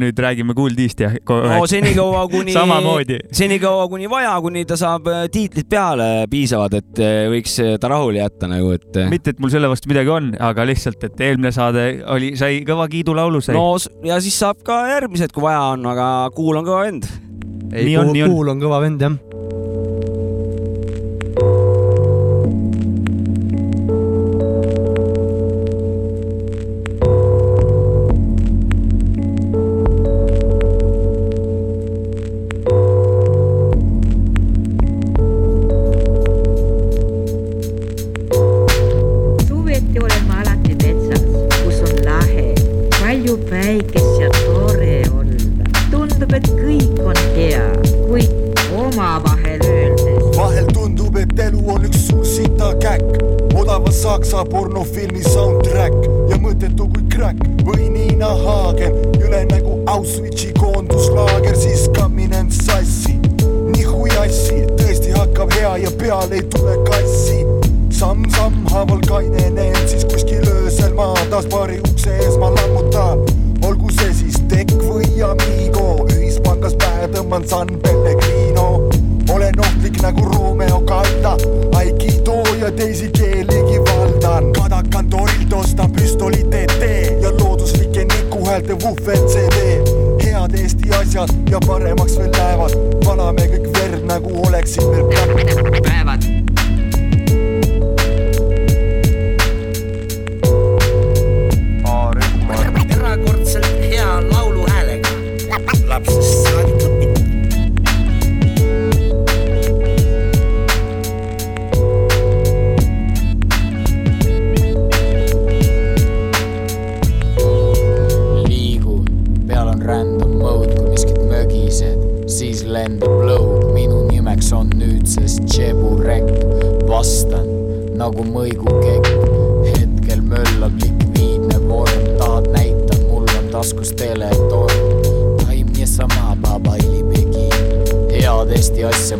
nüüd 0.00 0.18
räägime 0.22 0.54
Kool 0.56 0.76
D-st 0.76 1.04
ja 1.04 1.10
no 1.18 1.66
senikaua 1.68 2.24
kuni, 2.32 2.54
samamoodi. 2.56 3.20
senikaua 3.34 3.86
kuni 3.92 4.08
vaja, 4.10 4.34
kuni 4.44 4.64
ta 4.68 4.78
saab 4.80 5.08
äh, 5.12 5.26
tiitlid 5.32 5.68
peale 5.70 6.08
piisavad, 6.30 6.78
et 6.80 7.02
äh, 7.04 7.20
võiks 7.32 7.58
äh, 7.64 7.76
ta 7.80 7.92
rahule 7.92 8.22
jätta 8.22 8.50
nagu, 8.50 8.72
et. 8.76 9.00
mitte, 9.12 9.34
et 9.34 9.42
mul 9.42 9.52
selle 9.52 9.70
vastu 9.70 9.90
midagi 9.92 10.12
on, 10.14 10.32
aga 10.50 10.66
lihtsalt, 10.68 11.04
et 11.08 11.24
eelmine 11.28 11.52
saade 11.54 11.86
oli, 12.14 12.34
sai 12.40 12.62
kõva 12.68 12.88
kiidulaulu 12.92 13.42
sai 13.44 13.56
no 13.58 13.70
ja 14.06 14.18
siis 14.24 14.38
saab 14.40 14.62
ka 14.66 14.82
järgmised, 14.94 15.34
kui 15.34 15.46
vaja 15.46 15.72
on, 15.74 15.86
aga 15.92 16.08
Kuul 16.34 16.60
on 16.60 16.66
kõva 16.66 16.84
vend. 16.86 17.08
ei, 17.72 17.88
Nii 17.88 17.96
on, 18.00 18.12
on. 18.12 18.32
kuul 18.32 18.54
on 18.54 18.62
kõva 18.62 18.82
vend 18.84 19.02
jah. 19.02 19.18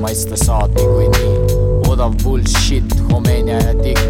Maitsta 0.09 0.37
saad 0.37 0.71
niikuinii, 0.75 1.37
odav 1.89 2.13
bullshit, 2.23 2.85
homenja 3.13 3.57
ja 3.57 3.75
tikk. 3.75 4.01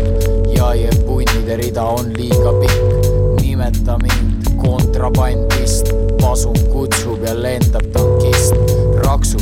Ja 0.57 0.75
jääpunnide 0.75 1.57
rida 1.57 1.83
on 1.83 2.13
liiga 2.17 2.53
pikk. 2.61 3.07
Nimeta 3.41 3.99
mind 3.99 4.47
kontrabandist, 4.63 5.91
pasun 6.21 6.59
kutsub 6.73 7.25
ja 7.27 7.35
lendab 7.43 7.91
tankist. 7.93 8.55
Raksu 9.05 9.39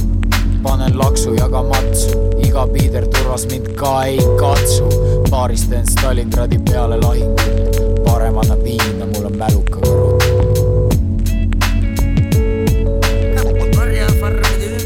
panen 0.62 0.98
laksu 0.98 1.34
ja 1.34 1.48
ka 1.48 1.62
matsu, 1.62 2.24
iga 2.48 2.64
piider 2.72 3.04
turvas 3.06 3.44
mind 3.52 3.74
ka 3.76 4.04
ei 4.04 4.18
katsu. 4.40 4.88
paarist 5.30 5.70
teen 5.70 5.86
Stalingradi 5.86 6.58
peale 6.70 6.96
lahingut, 6.96 7.80
parem 8.04 8.38
anna 8.38 8.56
piina, 8.64 9.06
mul 9.12 9.28
on 9.28 9.36
mäluka 9.36 9.84
kõrvud. 9.84 10.16
karjafarmide 13.76 14.76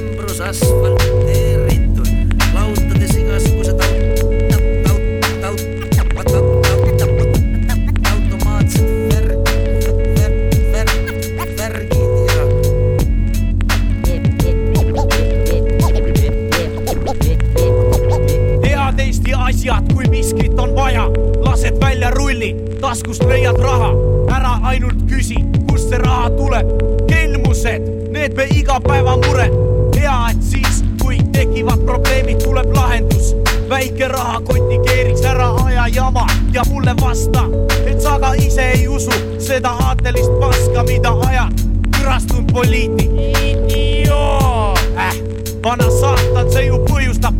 taskust 22.91 23.22
leiad 23.22 23.59
raha, 23.62 23.91
ära 24.34 24.57
ainult 24.66 25.05
küsi, 25.07 25.36
kust 25.68 25.93
see 25.93 25.99
raha 26.03 26.30
tuleb. 26.34 26.70
kelmused, 27.07 27.84
need 28.11 28.34
me 28.34 28.47
igapäeva 28.51 29.14
mure. 29.16 29.47
hea, 29.95 30.14
et 30.30 30.43
siis, 30.43 30.80
kui 31.03 31.20
tekivad 31.32 31.84
probleemid, 31.86 32.43
tuleb 32.43 32.74
lahendus. 32.74 33.36
väike 33.70 34.09
rahakoti 34.11 34.80
keeriks 34.88 35.22
ära 35.22 35.53
aja 35.66 35.86
jama 35.95 36.26
ja 36.53 36.64
mulle 36.70 36.97
vasta, 37.01 37.45
et 37.86 38.03
sa 38.03 38.18
ka 38.18 38.34
ise 38.34 38.66
ei 38.74 38.88
usu 38.88 39.14
seda 39.38 39.76
aatelist 39.86 40.34
paska, 40.43 40.82
mida 40.91 41.14
ajad 41.28 41.62
kürastunud 41.95 42.51
poliitik. 42.53 43.14
idioot 43.38 44.82
äh 44.97 45.14
vana 45.62 45.91
saatan, 46.01 46.51
see 46.51 46.66
ju 46.66 46.82
põhjustab 46.91 47.39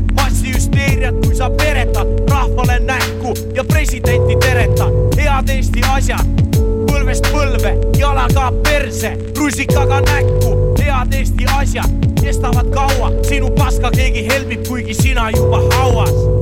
sa 1.41 1.51
peretad 1.51 2.07
rahvale 2.30 2.78
näkku 2.80 3.34
ja 3.55 3.64
presidenti 3.64 4.36
teretad. 4.41 4.93
head 5.16 5.49
Eesti 5.49 5.80
asjad, 5.93 6.26
põlvest 6.91 7.30
põlve, 7.32 7.72
jalaga 7.99 8.53
perse, 8.62 9.16
rusikaga 9.36 10.01
näkku. 10.01 10.74
head 10.78 11.12
Eesti 11.12 11.45
asjad 11.57 11.88
kestavad 12.20 12.68
kaua, 12.74 13.12
sinu 13.28 13.51
paska 13.57 13.91
keegi 13.91 14.26
helbib, 14.28 14.68
kuigi 14.68 14.95
sina 14.95 15.30
juba 15.30 15.62
hauas 15.76 16.39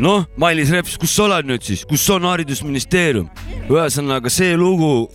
noh, 0.00 0.24
Mailis 0.40 0.70
Reps, 0.72 0.96
kus 1.00 1.12
sa 1.12 1.26
oled 1.26 1.48
nüüd 1.50 1.64
siis, 1.64 1.82
kus 1.88 2.06
on 2.14 2.26
haridusministeerium? 2.28 3.28
ühesõnaga 3.70 4.30
see 4.32 4.56
lugu 4.58 5.06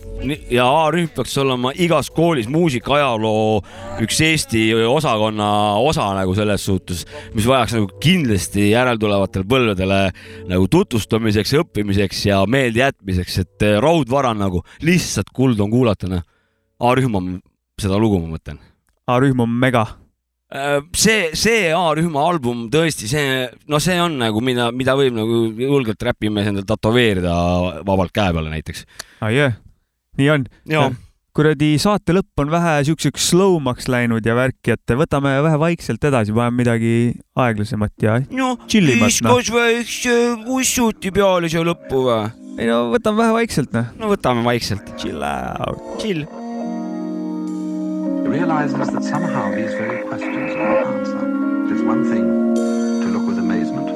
ja 0.48 0.64
A-rühm 0.64 1.10
peaks 1.12 1.34
olema 1.42 1.72
igas 1.76 2.08
koolis 2.14 2.46
muusika-ajaloo 2.48 3.58
üks 4.04 4.20
Eesti 4.24 4.62
osakonna 4.88 5.48
osa 5.84 6.06
nagu 6.16 6.32
selles 6.38 6.64
suhtes, 6.64 7.04
mis 7.34 7.48
vajaks 7.48 7.76
nagu 7.76 7.90
kindlasti 8.00 8.70
järeltulevatele 8.70 9.48
põlvedele 9.50 10.00
nagu 10.48 10.70
tutvustamiseks, 10.72 11.52
õppimiseks 11.60 12.24
ja 12.30 12.40
meeldejätmiseks, 12.48 13.38
et 13.44 13.68
eh, 13.68 13.76
raudvara 13.82 14.32
nagu 14.38 14.64
lihtsalt 14.86 15.34
kuld 15.36 15.60
on 15.60 15.72
kuulata, 15.74 16.08
noh. 16.10 16.24
A-rühm 16.80 17.14
on 17.16 17.36
seda 17.80 18.00
lugu, 18.00 18.20
ma 18.22 18.36
mõtlen 18.36 18.60
A-rühm 19.06 19.44
on 19.44 19.52
mega. 19.52 19.86
Äh, 20.46 20.78
see, 20.94 21.32
see 21.34 21.72
A-rühma 21.74 22.22
album 22.30 22.68
tõesti, 22.70 23.08
see, 23.10 23.46
no 23.66 23.80
see 23.82 23.96
on 23.98 24.14
nagu, 24.20 24.38
mida, 24.46 24.68
mida 24.70 24.94
võib 24.94 25.16
nagu 25.16 25.40
julgelt 25.58 26.04
räpimees 26.06 26.52
endale 26.52 26.68
tätoveerida 26.68 27.32
vabalt 27.82 28.14
käe 28.14 28.30
peale 28.36 28.52
näiteks. 28.52 28.84
ah,. 29.18 29.32
Yeah. 29.34 29.58
nii 30.16 30.30
on 30.30 30.46
Jaa.. 30.70 30.92
kuradi 31.34 31.72
saate 31.82 32.14
lõpp 32.14 32.44
on 32.44 32.54
vähe 32.54 32.76
siukseks 32.86 33.26
slowmaks 33.32 33.90
läinud 33.90 34.22
ja 34.22 34.38
värki, 34.38 34.76
et 34.78 34.96
võtame 35.02 35.34
vähe 35.48 35.58
vaikselt 35.66 36.06
edasi, 36.12 36.30
paneme 36.36 36.62
midagi 36.62 36.94
aeglasemat 37.34 38.06
ja 38.06 38.20
no 38.30 38.54
chillimat, 38.70 39.18
noh. 39.26 39.42
viskas 39.42 39.50
väikse 39.58 40.16
ussuti 40.46 41.10
peale 41.10 41.50
siia 41.50 41.66
lõppu 41.66 42.06
või? 42.06 42.22
ei 42.54 42.70
no 42.70 42.84
võtame 42.94 43.24
vähe 43.24 43.38
vaikselt, 43.42 43.74
noh. 43.74 43.90
no 43.98 44.14
võtame 44.14 44.46
vaikselt. 44.46 44.94
Chill 44.94 45.26
out. 45.26 45.96
Chill. 45.98 46.22
Realizes 48.06 48.88
that 48.90 49.04
somehow 49.04 49.54
these 49.54 49.72
very 49.74 50.02
questions 50.06 50.52
are 50.54 50.76
an 50.78 50.98
answer. 50.98 51.22
It 51.66 51.72
is 51.76 51.82
one 51.82 52.04
thing 52.10 52.54
to 53.02 53.06
look 53.14 53.26
with 53.26 53.38
amazement 53.38 53.88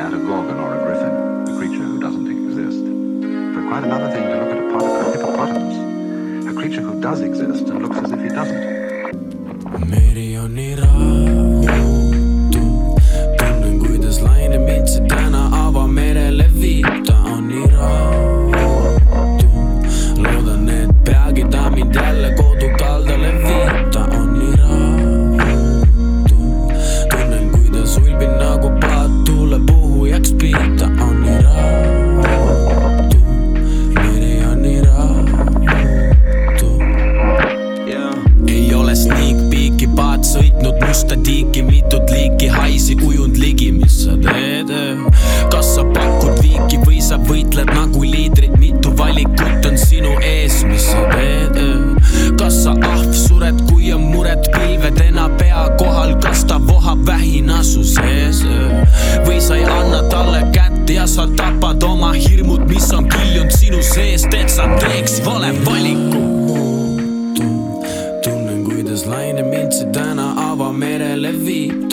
at 0.00 0.12
a 0.12 0.18
gorgon 0.18 0.58
or 0.58 0.74
a 0.74 0.78
griffin, 0.84 1.14
a 1.54 1.58
creature 1.58 1.84
who 1.84 1.98
doesn't 2.00 2.26
exist, 2.26 2.82
but 3.54 3.62
quite 3.70 3.84
another 3.84 4.10
thing 4.14 4.24
to 4.24 4.36
look 4.40 4.50
at 4.50 4.58
a, 4.58 4.66
pot- 4.72 5.06
a 5.06 5.12
hippopotamus, 5.12 5.76
a 6.50 6.54
creature 6.54 6.82
who 6.82 7.00
does 7.00 7.20
exist 7.20 7.68
and 7.68 7.82
looks 7.82 7.98
as 7.98 8.10
if 8.12 8.20
he 8.22 8.28
doesn't. 8.28 8.78
meri 9.90 10.36
on 10.36 10.50
nii 10.54 10.74
rahutu, 10.80 12.62
tunnen, 13.38 13.78
kuidas 13.82 14.20
laine 14.26 14.58
mind 14.66 14.88
see 14.88 15.00
täna 15.12 15.42
avamerele 15.62 16.46
viib, 16.60 17.04
musta 40.86 41.16
tiiki, 41.16 41.62
mitut 41.62 42.10
liiki 42.10 42.46
haisi 42.46 42.96
ujunud 43.06 43.36
ligi, 43.36 43.72
mis 43.72 44.04
sa 44.04 44.16
teed? 44.22 44.70
kas 45.52 45.74
sa 45.74 45.84
pakud 45.94 46.40
viiki 46.42 46.78
või 46.84 47.00
sa 47.02 47.18
võitled 47.18 47.70
nagu 47.74 48.02
liidrid, 48.04 48.54
mitu 48.60 48.92
valikut 48.98 49.66
on 49.68 49.78
sinu 49.80 50.14
ees, 50.22 50.62
mis 50.68 50.88
sa 50.90 51.04
teed? 51.12 51.58
kas 52.40 52.62
sa 52.64 52.74
ahv 52.90 53.12
sured, 53.16 53.60
kui 53.70 53.92
on 53.94 54.08
mured 54.12 54.50
pilvedena 54.54 55.28
pea 55.40 55.66
kohal, 55.80 56.14
kas 56.22 56.44
ta 56.48 56.60
vohab 56.62 57.04
vähina 57.08 57.62
su 57.66 57.84
sees? 57.84 58.44
või 59.26 59.40
sa 59.42 59.58
ei 59.58 59.68
anna 59.68 60.02
talle 60.12 60.44
kätt 60.54 60.90
ja 60.92 61.06
sa 61.06 61.28
tapad 61.36 61.84
oma 61.84 62.14
hirmud, 62.16 62.68
mis 62.70 62.90
on 62.96 63.08
kiljunud 63.12 63.54
sinu 63.54 63.84
seest, 63.84 64.34
et 64.34 64.52
sa 64.52 64.68
teeks 64.82 65.22
vale 65.26 65.54
valiku 65.64 66.37
levy 71.28 71.87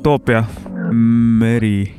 utoopia, 0.00 0.44
meri. 1.38 1.94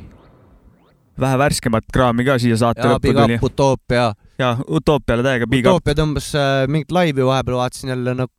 vähe 1.20 1.38
värskemat 1.38 1.86
kraami 1.94 2.26
ka 2.26 2.38
siia 2.42 2.58
saate 2.58 2.82
lõppu 2.88 3.14
tuli. 3.14 3.38
Utoopia. 3.46 4.14
ja 4.42 4.56
Utoopiale 4.68 5.24
täiega 5.24 5.48
big 5.48 5.68
up. 5.70 5.78
Utoopia 5.78 5.98
tõmbas 6.00 6.32
äh, 6.34 6.66
mingit 6.68 6.92
laivi 6.92 7.22
vahepeal, 7.26 7.60
vaatasin 7.62 7.94
jälle 7.94 8.16
nagu 8.24 8.34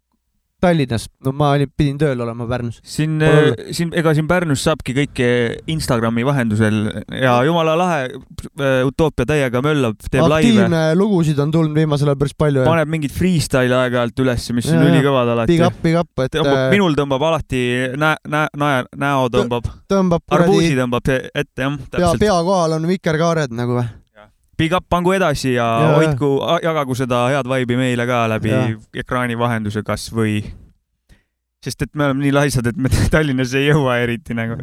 Tallinnas, 0.63 1.09
no 1.27 1.33
ma 1.35 1.51
olin, 1.57 1.71
pidin 1.77 1.97
tööl 1.99 2.21
olema 2.23 2.47
Pärnus. 2.47 2.79
siin 2.87 3.17
Pole, 3.19 3.73
siin, 3.75 3.91
ega 3.99 4.13
siin 4.15 4.29
Pärnus 4.31 4.63
saabki 4.67 4.95
kõike 4.95 5.29
Instagrami 5.75 6.23
vahendusel 6.27 6.79
ja 7.19 7.35
jumala 7.47 7.75
lahe, 7.79 8.05
Utoopia 8.87 9.27
täiega 9.29 9.63
möllab, 9.65 9.99
teeb 10.07 10.27
laive, 10.31 10.53
aktiivne 10.53 10.83
lugusid 10.99 11.41
on 11.43 11.51
tulnud 11.55 11.75
viimasel 11.77 12.13
ajal 12.13 12.21
päris 12.21 12.37
palju. 12.39 12.67
paneb 12.69 12.93
mingit 12.95 13.15
freestyle'i 13.17 13.75
aeg-ajalt 13.81 14.23
ülesse, 14.25 14.55
mis 14.57 14.69
on 14.71 14.79
Ja, 14.79 14.85
ja. 14.87 14.93
ülikõvad 14.93 15.33
alati 15.35 15.57
Big. 15.57 15.65
up, 15.67 15.81
big 15.83 15.99
up, 15.99 16.25
et 16.25 16.39
äh, 16.39 16.69
minul 16.73 16.95
tõmbab 16.99 17.27
alati 17.33 17.63
näe, 17.99 18.21
näe, 18.31 18.53
näe, 18.63 18.85
näo 19.03 19.27
tõmbab, 19.35 19.67
tõmbab 19.91 20.39
arbuusi 20.39 20.77
tõmbab 20.79 21.11
ette 21.11 21.67
jah, 21.67 21.77
pea, 21.91 22.13
pea 22.21 22.39
kohal 22.47 22.79
on 22.79 22.87
vikerkaared 22.91 23.55
nagu 23.57 23.81
või? 23.81 23.89
Big 24.59 24.72
up, 24.76 24.84
pangu 24.92 25.14
edasi 25.16 25.55
ja, 25.57 25.66
Ja, 25.82 25.92
hoidku, 25.96 26.28
jagagu 26.62 26.94
seda 26.98 27.24
head 27.32 27.48
vibe'i 27.48 27.78
meile 27.78 28.05
ka 28.07 28.26
läbi 28.30 28.50
Ja. 28.53 28.64
ekraani 29.03 29.34
vahenduse 29.40 29.82
kasvõi, 29.86 30.42
sest 31.64 31.82
et 31.86 31.94
me 31.94 32.05
oleme 32.11 32.26
nii 32.26 32.34
laisad, 32.36 32.66
et 32.68 32.76
me 32.76 32.90
Tallinnas 33.12 33.55
ei 33.59 33.70
jõua 33.70 33.96
eriti 34.05 34.36
nagu. 34.36 34.59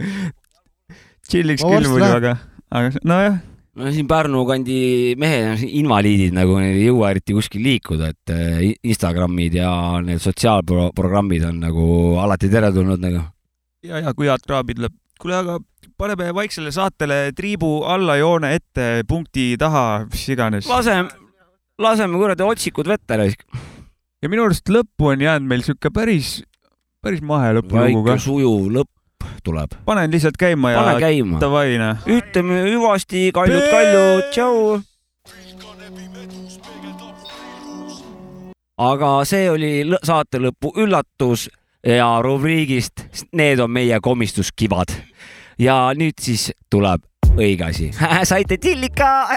Chilliks 1.29 1.65
küll 1.65 1.89
muidu, 1.89 2.05
aga, 2.15 2.35
aga 2.73 3.01
nojah, 3.05 3.35
no 3.79 3.91
siin 3.93 4.07
Pärnu 4.09 4.45
kandi 4.49 4.77
mehed, 5.19 5.65
invaliidid 5.81 6.33
nagu 6.37 6.57
neil 6.61 6.77
ei 6.79 6.87
jõua 6.87 7.11
eriti 7.13 7.35
kuskil 7.37 7.65
liikuda, 7.65 8.13
et 8.13 8.33
äh, 8.33 8.63
Instagramid 8.93 9.57
ja 9.59 9.73
need 10.05 10.21
sotsiaalprogrammid 10.23 11.45
on 11.49 11.59
nagu 11.65 11.85
alati 12.21 12.49
teretulnud 12.49 13.01
nagu. 13.03 13.25
ja, 13.85 14.01
ja 14.05 14.13
kui 14.13 14.29
head 14.29 14.45
kraabid 14.47 14.81
läheb. 14.85 14.95
kuule, 15.19 15.35
aga 15.35 15.57
paneme 15.99 16.31
vaiksele 16.35 16.71
saatele 16.71 17.17
triibu 17.35 17.83
allajoone 17.87 18.53
ette, 18.55 18.87
punkti 19.07 19.53
taha, 19.59 20.05
mis 20.11 20.27
iganes. 20.31 20.69
laseme, 20.69 21.09
laseme 21.79 22.21
kuradi 22.21 22.45
otsikud 22.47 22.87
vette 22.87 23.17
raisk. 23.19 23.43
ja 24.23 24.31
minu 24.31 24.47
arust 24.47 24.71
lõppu 24.71 25.11
on 25.13 25.25
jäänud 25.25 25.51
meil 25.51 25.65
sihuke 25.65 25.91
päris, 25.95 26.39
päris 27.03 27.23
mahe 27.25 27.51
lõpulugu 27.59 28.03
väike 28.05 28.15
ka. 28.15 28.23
sujuv 28.27 28.71
lõpp 28.77 29.27
tuleb. 29.43 29.75
panen 29.85 30.11
lihtsalt 30.11 30.39
käima 30.39 30.71
ja 30.71 30.85
davai 31.41 31.75
noh. 31.81 32.07
ütleme 32.07 32.63
hüvasti, 32.69 33.29
kaljud, 33.35 33.67
kaljud, 33.73 34.31
tšau. 34.31 34.79
aga 38.79 39.15
see 39.27 39.49
oli 39.51 39.73
saate 39.99 40.39
lõpu 40.39 40.71
üllatus 40.79 41.49
ja 41.85 42.21
rubriigist 42.21 43.05
Need 43.31 43.59
on 43.59 43.71
meie 43.71 43.99
komistuskivad. 44.01 44.91
ja 45.59 45.91
nüüd 45.95 46.19
siis 46.21 46.51
tuleb 46.69 47.03
õige 47.37 47.69
asi. 47.69 47.91
saite 48.31 48.57
tillika. 48.57 49.27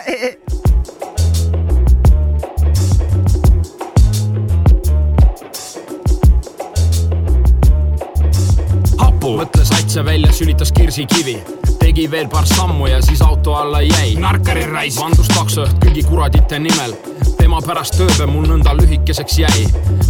hapu, 8.99 9.36
mõtles 9.38 9.70
asja 9.70 10.05
välja, 10.05 10.32
sülitas 10.32 10.72
kirsikivi, 10.72 11.36
tegi 11.78 12.09
veel 12.11 12.28
paar 12.28 12.47
sammu 12.47 12.86
ja 12.86 13.03
siis 13.03 13.22
auto 13.22 13.55
alla 13.55 13.82
jäi. 13.82 14.14
narkari 14.18 14.66
rais, 14.66 14.99
vandus 14.99 15.28
taksojuht 15.30 15.78
kõigi 15.84 16.03
kuradite 16.09 16.59
nimel, 16.59 16.95
tema 17.53 17.66
pärast 17.68 17.98
ööbe 18.00 18.24
mul 18.30 18.46
nõnda 18.48 18.72
lühikeseks 18.78 19.34
jäi. 19.36 19.64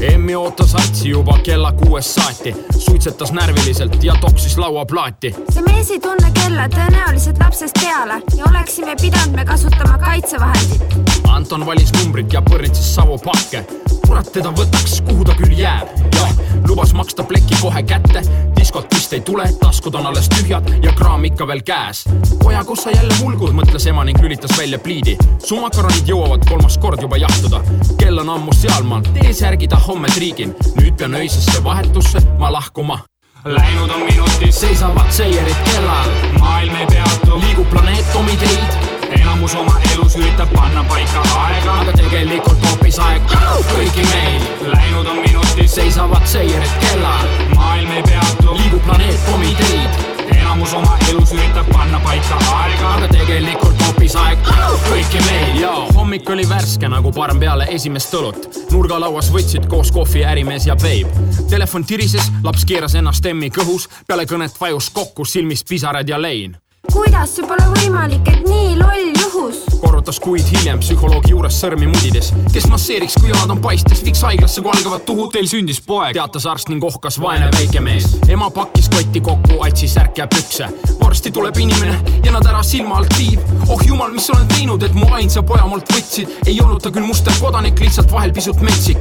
emmi 0.06 0.34
ootas 0.38 0.76
Atsi 0.78 1.08
juba 1.10 1.34
kella 1.42 1.72
kuuest 1.72 2.14
saati, 2.14 2.52
suitsetas 2.78 3.32
närviliselt 3.34 3.96
ja 4.04 4.14
toksis 4.20 4.54
lauaplaati. 4.58 5.34
see 5.50 5.62
mees 5.66 5.90
ei 5.90 5.98
tunne 6.00 6.30
kella 6.34 6.68
tõenäoliselt 6.68 7.42
lapsest 7.42 7.80
peale 7.80 8.20
ja 8.36 8.44
oleksime 8.50 8.94
pidanud 9.00 9.34
me 9.34 9.44
kasutama 9.44 9.98
kaitsevahendit. 9.98 10.94
Anton 11.28 11.66
valis 11.66 11.90
numbrit 11.98 12.32
ja 12.32 12.42
põrnitses 12.42 12.94
savupakke. 12.94 13.64
kurat 14.06 14.32
teda 14.32 14.54
võtaks, 14.54 15.00
kuhu 15.08 15.24
ta 15.24 15.34
küll 15.34 15.58
jääb, 15.58 15.88
jah, 16.14 16.30
lubas 16.68 16.92
maksta 16.94 17.24
pleki 17.24 17.56
kohe 17.60 17.82
kätte. 17.82 18.22
diskot 18.56 18.94
vist 18.94 19.12
ei 19.12 19.20
tule, 19.20 19.48
taskud 19.60 19.94
on 19.94 20.06
alles 20.06 20.28
tühjad 20.28 20.68
ja 20.82 20.92
kraam 20.92 21.24
ikka 21.24 21.46
veel 21.46 21.62
käes. 21.62 22.04
poja, 22.42 22.64
kus 22.64 22.82
sa 22.82 22.90
jälle 22.90 23.14
hulgud, 23.20 23.52
mõtles 23.52 23.86
ema 23.88 24.04
ning 24.04 24.22
lülitas 24.22 24.58
välja 24.58 24.78
pliidi. 24.78 25.16
su 25.46 25.60
makaronid 25.60 26.08
jõuavad 26.08 26.48
kolmas 26.48 26.78
kord 26.78 27.02
juba 27.02 27.16
jahtuda. 27.16 27.62
kell 27.98 28.18
on 28.18 28.28
ammu 28.28 28.52
sealmaal, 28.52 29.02
tee 29.14 29.32
särgi 29.32 29.68
ta 29.68 29.76
homme 29.76 30.08
triigin. 30.14 30.54
nüüd 30.80 30.96
pean 30.96 31.14
öisesse 31.14 31.64
vahetusse 31.64 32.18
ma 32.38 32.52
lahkuma 32.52 33.02
Läinud 33.44 33.90
on 33.90 34.00
minutid, 34.06 34.52
seisavad 34.52 35.10
seierid 35.10 35.56
kellal, 35.66 36.10
maailm 36.38 36.76
ei 36.78 36.86
peatu, 36.86 37.40
liigub 37.42 37.70
planeet 37.70 38.14
omi 38.14 38.36
teid. 38.38 38.91
Enamus 39.32 39.54
oma 39.54 39.80
elus 39.92 40.14
üritab 40.20 40.50
panna 40.52 40.82
paika 40.84 41.22
aega, 41.40 41.74
aga 41.80 41.92
tegelikult 41.96 42.64
hoopis 42.66 42.98
aeg 43.00 43.30
kõigi 43.70 44.04
meil. 44.10 44.42
Läinud 44.68 45.08
on 45.08 45.20
minutid, 45.24 45.68
seisavad 45.72 46.26
seierid 46.28 46.74
kellal, 46.82 47.30
maailm 47.54 47.94
ei 47.96 48.02
peatu, 48.10 48.52
liigub 48.58 48.84
planeet 48.84 49.30
omi 49.32 49.54
teid. 49.56 50.00
enamus 50.36 50.74
oma 50.76 50.98
elus 51.08 51.32
üritab 51.32 51.70
panna 51.72 52.00
paika 52.04 52.40
aega, 52.58 52.90
aga 52.98 53.08
tegelikult 53.14 53.86
hoopis 53.86 54.16
aeg 54.20 54.50
kõiki 54.90 55.24
meil. 55.24 55.60
ja 55.62 55.72
hommik 55.96 56.28
oli 56.28 56.44
värske 56.48 56.90
nagu 56.92 57.12
parm 57.16 57.40
peale 57.40 57.70
esimest 57.72 58.12
õlut. 58.14 58.50
nurgalauas 58.72 59.32
võtsid 59.32 59.68
koos 59.68 59.92
kohvi 59.92 60.26
ärimees 60.28 60.66
ja 60.68 60.76
veib. 60.82 61.08
Telefon 61.48 61.88
tirises, 61.88 62.28
laps 62.44 62.68
keeras 62.68 63.00
ennast 63.00 63.24
emmi 63.26 63.48
kõhus, 63.48 63.88
peale 64.06 64.28
kõnet 64.28 64.60
vajus 64.60 64.90
kokku 64.90 65.24
silmis 65.24 65.64
pisarad 65.64 66.08
ja 66.08 66.20
lein. 66.20 66.61
Kuidas 66.90 67.36
see 67.36 67.46
pole 67.46 67.62
võimalik, 67.76 68.26
et 68.26 68.42
nii 68.48 68.74
loll 68.80 69.12
juhus? 69.20 69.60
korrutas 69.82 70.18
kuid 70.22 70.46
hiljem 70.50 70.80
psühholoogi 70.82 71.30
juures 71.30 71.54
sõrmi 71.62 71.86
mudides, 71.90 72.32
kes 72.54 72.66
masseeriks, 72.70 73.14
kui 73.20 73.30
jalad 73.30 73.52
on 73.54 73.60
paistes, 73.62 74.02
viiks 74.02 74.22
haiglasse, 74.26 74.62
kui 74.62 74.72
algavad 74.72 75.04
tuhud. 75.06 75.30
Teil 75.34 75.46
sündis 75.50 75.78
poeg, 75.86 76.16
teatas 76.16 76.46
arst 76.50 76.72
ning 76.72 76.82
ohkas 76.84 77.20
vaene 77.22 77.50
väike 77.54 77.82
mees. 77.84 78.08
ema 78.28 78.50
pakkis 78.50 78.90
kotti 78.90 79.22
kokku, 79.22 79.60
otsis 79.62 79.94
särk 79.94 80.18
ja 80.18 80.26
pükse. 80.26 80.68
varsti 81.00 81.30
tuleb 81.30 81.58
inimene 81.62 82.18
ja 82.24 82.32
nad 82.34 82.46
ära 82.46 82.62
silma 82.66 82.98
alt 82.98 83.14
viib. 83.18 83.40
oh 83.68 83.82
jumal, 83.86 84.10
mis 84.10 84.26
sa 84.26 84.36
oled 84.36 84.50
teinud, 84.54 84.82
et 84.82 84.94
mu 84.94 85.06
ainsa 85.14 85.42
poja 85.42 85.66
mult 85.70 85.86
võtsid. 85.94 86.34
ei 86.46 86.58
olnud 86.60 86.82
ta 86.82 86.90
küll 86.90 87.06
muster 87.06 87.34
kodanik, 87.40 87.78
lihtsalt 87.78 88.10
vahel 88.12 88.34
pisut 88.34 88.60
metsik. 88.60 88.98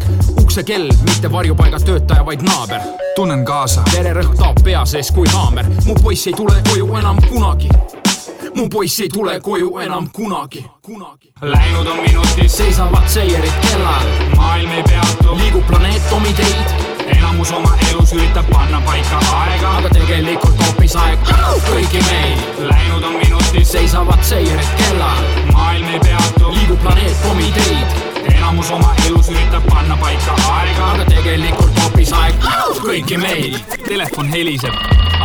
uksekell, 0.51 0.89
mitte 1.03 1.31
varjupaiga 1.31 1.79
töötaja, 1.79 2.25
vaid 2.25 2.41
naaber. 2.41 2.81
tunnen 3.15 3.45
kaasa. 3.45 3.83
vererõhk 3.93 4.35
taob 4.35 4.57
pea 4.63 4.85
sees 4.85 5.11
kui 5.11 5.27
haamer. 5.31 5.65
mu 5.85 5.95
poiss 6.03 6.27
ei 6.27 6.33
tule 6.33 6.55
koju 6.69 6.95
enam 6.95 7.21
kunagi 7.29 7.69
mu 8.55 8.67
poiss 8.69 8.99
ei 8.99 9.09
tule 9.09 9.39
koju 9.39 9.77
enam 9.77 10.09
kunagi, 10.11 10.65
kunagi. 10.81 11.31
Läinud 11.41 11.87
on 11.87 11.97
minutid, 12.03 12.49
seisavad 12.49 13.07
seierid 13.07 13.53
kellal, 13.61 14.11
maailm 14.35 14.71
ei 14.71 14.83
peatu, 14.83 15.35
kõiki 33.11 33.17
meil. 33.19 33.57
telefon 33.83 34.29
heliseb, 34.31 34.75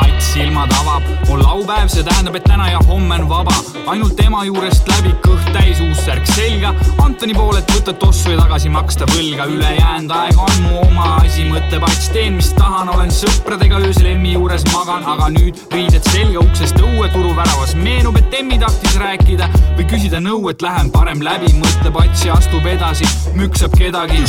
ats 0.03 0.32
silmad 0.34 0.72
avab, 0.80 1.03
on 1.30 1.42
laupäev, 1.42 1.88
see 1.92 2.05
tähendab, 2.07 2.36
et 2.38 2.44
täna 2.49 2.68
ja 2.70 2.80
homme 2.88 3.14
on 3.20 3.28
vaba. 3.28 3.55
ainult 3.86 4.20
ema 4.20 4.44
juurest 4.44 4.88
läbi 4.90 5.14
kõht 5.24 5.53
täis 5.55 5.80
uus 5.80 6.01
särk 6.05 6.26
selga. 6.34 6.74
Antoni 7.05 7.34
poolelt 7.34 7.70
võtta 7.70 7.94
tossu 8.01 8.34
ja 8.34 8.40
tagasi 8.40 8.72
maksta 8.72 9.07
võlga, 9.12 9.47
ülejäänud 9.53 10.14
aeg 10.16 10.40
on 10.42 10.57
mu 10.64 10.80
oma 10.82 11.12
asi, 11.22 11.47
mõtleb 11.51 11.86
ats, 11.86 12.11
teen 12.14 12.36
mis 12.40 12.53
tahan, 12.59 12.90
olen 12.92 13.12
sõpradega 13.14 13.80
öösel 13.86 14.11
emmi 14.14 14.34
juures 14.34 14.66
magan, 14.72 15.07
aga 15.14 15.30
nüüd 15.36 15.62
riided 15.72 16.11
selga 16.11 16.42
uksest 16.42 16.82
õue 16.82 17.09
turuväravas 17.14 17.76
meenub 17.78 18.18
et 18.20 18.34
Emmi 18.36 18.59
tahtis 18.61 18.97
rääkida 19.01 19.47
või 19.78 19.86
küsida 19.88 20.18
nõu, 20.20 20.51
et 20.51 20.61
lähen 20.64 20.90
parem 20.92 21.22
läbi, 21.24 21.49
mõtleb 21.57 21.97
Atsi, 22.03 22.28
astub 22.32 22.66
edasi, 22.68 23.07
müksab 23.38 23.72
kedagi. 23.78 24.20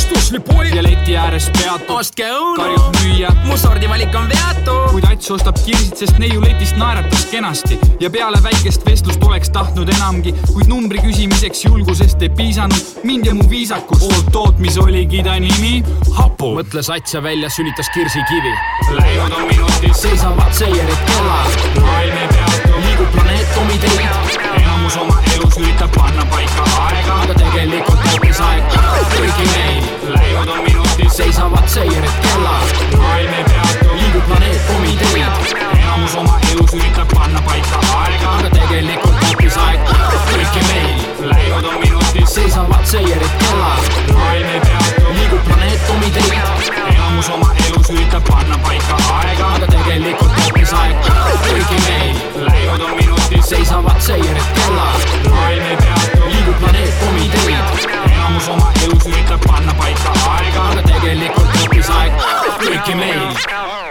Ja 0.72 0.82
leti 0.84 1.16
ääres 1.16 1.50
peatub, 1.56 2.00
karjub 2.56 2.96
müüja. 3.02 3.32
mu 3.44 3.56
sordivalik 3.56 4.14
on 4.16 4.28
veatu. 4.32 4.76
kuid 4.92 5.04
Ats 5.10 5.30
ostab 5.30 5.57
kirsid, 5.66 5.96
sest 5.96 6.18
neiu 6.18 6.40
letist 6.44 6.76
naeratas 6.76 7.26
kenasti. 7.30 7.78
Ja 8.00 8.10
peale 8.10 8.42
väikest 8.42 8.86
vestlust 8.86 9.22
oleks 9.24 9.50
tahtnud 9.54 9.88
enamgi, 9.96 10.34
kuid 10.52 10.70
numbri 10.70 11.02
küsimiseks 11.04 11.64
julgusest 11.64 12.22
ei 12.22 12.30
piisanud, 12.30 12.94
mind 13.04 13.26
ja 13.26 13.34
mu 13.34 13.48
viisakust. 13.50 14.02
oot-oot, 14.02 14.58
mis 14.58 14.78
oligi 14.78 15.22
ta 15.22 15.38
nimi? 15.40 15.82
hapu, 16.18 16.54
mõtles 16.58 16.90
Ats 16.92 17.14
ja 17.14 17.22
välja 17.22 17.50
sülitas 17.50 17.90
kirsikivi. 17.94 18.52
Läinud 18.96 19.32
on 19.32 19.46
minutid, 19.48 19.94
seisavad 19.94 20.52
seierid 20.52 21.02
kellad, 21.10 21.58
maailm 21.80 22.16
ei 22.22 22.28
peatu, 22.34 22.72
liigub 22.86 23.12
planeet 23.14 23.52
komiteed, 23.54 24.00
enamus 24.62 24.96
oma 24.96 25.18
elus 25.34 25.58
üritab 25.60 25.92
panna 25.96 26.26
paika 26.32 26.66
aega, 26.86 27.20
aga 27.24 27.38
tegelikult 27.42 28.08
hoopis 28.10 28.40
aeg 28.48 28.78
kõigi 29.16 29.50
meil. 29.52 29.84
läinud 30.14 30.54
on 30.56 30.64
minutid, 30.66 31.10
seisavad 31.20 31.68
seierid 31.68 32.18
kellad, 32.26 32.82
maailm 32.96 33.38
ei 33.40 33.44
peatu, 33.52 33.87
kui 34.18 34.26
planeet 34.26 34.66
pommitee 34.66 35.26
enamus 35.78 36.14
oma 36.14 36.38
elus 36.50 36.72
üritab 36.74 37.08
panna 37.14 37.40
paika 37.46 37.80
aega, 37.98 38.30
aga 38.38 38.48
tegelikult 38.54 39.20
hoopis 39.24 39.58
aeg 39.62 39.92
kõiki 40.30 40.62
meil. 40.66 41.04
Läinud 41.28 41.68
on 41.70 41.76
minutid, 41.82 42.26
seisavad 42.32 42.86
seierid 42.92 43.36
kellal? 43.42 43.84
Maailm 44.16 44.50
ei 44.54 44.60
peatu, 44.64 45.12
liigub 45.18 45.44
planeet 45.46 45.84
pommitee 45.86 46.40
enamus 46.94 47.30
oma 47.36 47.52
elus 47.66 47.92
üritab 47.94 48.26
panna 48.30 48.58
paika 48.64 48.98
aega, 49.18 49.52
aga 49.58 49.70
tegelikult 49.76 50.40
hoopis 50.40 50.74
aeg 50.80 51.10
kõiki 51.46 51.80
meil. 51.84 52.18
Läinud 52.48 52.86
on 52.88 52.96
minutid, 52.98 53.44
seisavad 53.52 54.02
seierid 54.08 54.54
kellal? 54.58 55.06
Maailm 55.28 55.68
ei 55.68 55.78
peatu, 55.84 56.24
liigub 56.32 56.58
planeet 56.64 57.04
pommitee 57.04 57.60
enamus 58.08 58.50
oma 58.56 58.72
elus 58.82 59.06
üritab 59.12 59.46
panna 59.46 59.78
paika 59.78 60.16
aega, 60.34 60.66
aga 60.72 60.88
tegelikult 60.90 61.60
hoopis 61.60 61.94
aeg 62.00 62.18
kõiki 62.66 62.98
meil. 62.98 63.87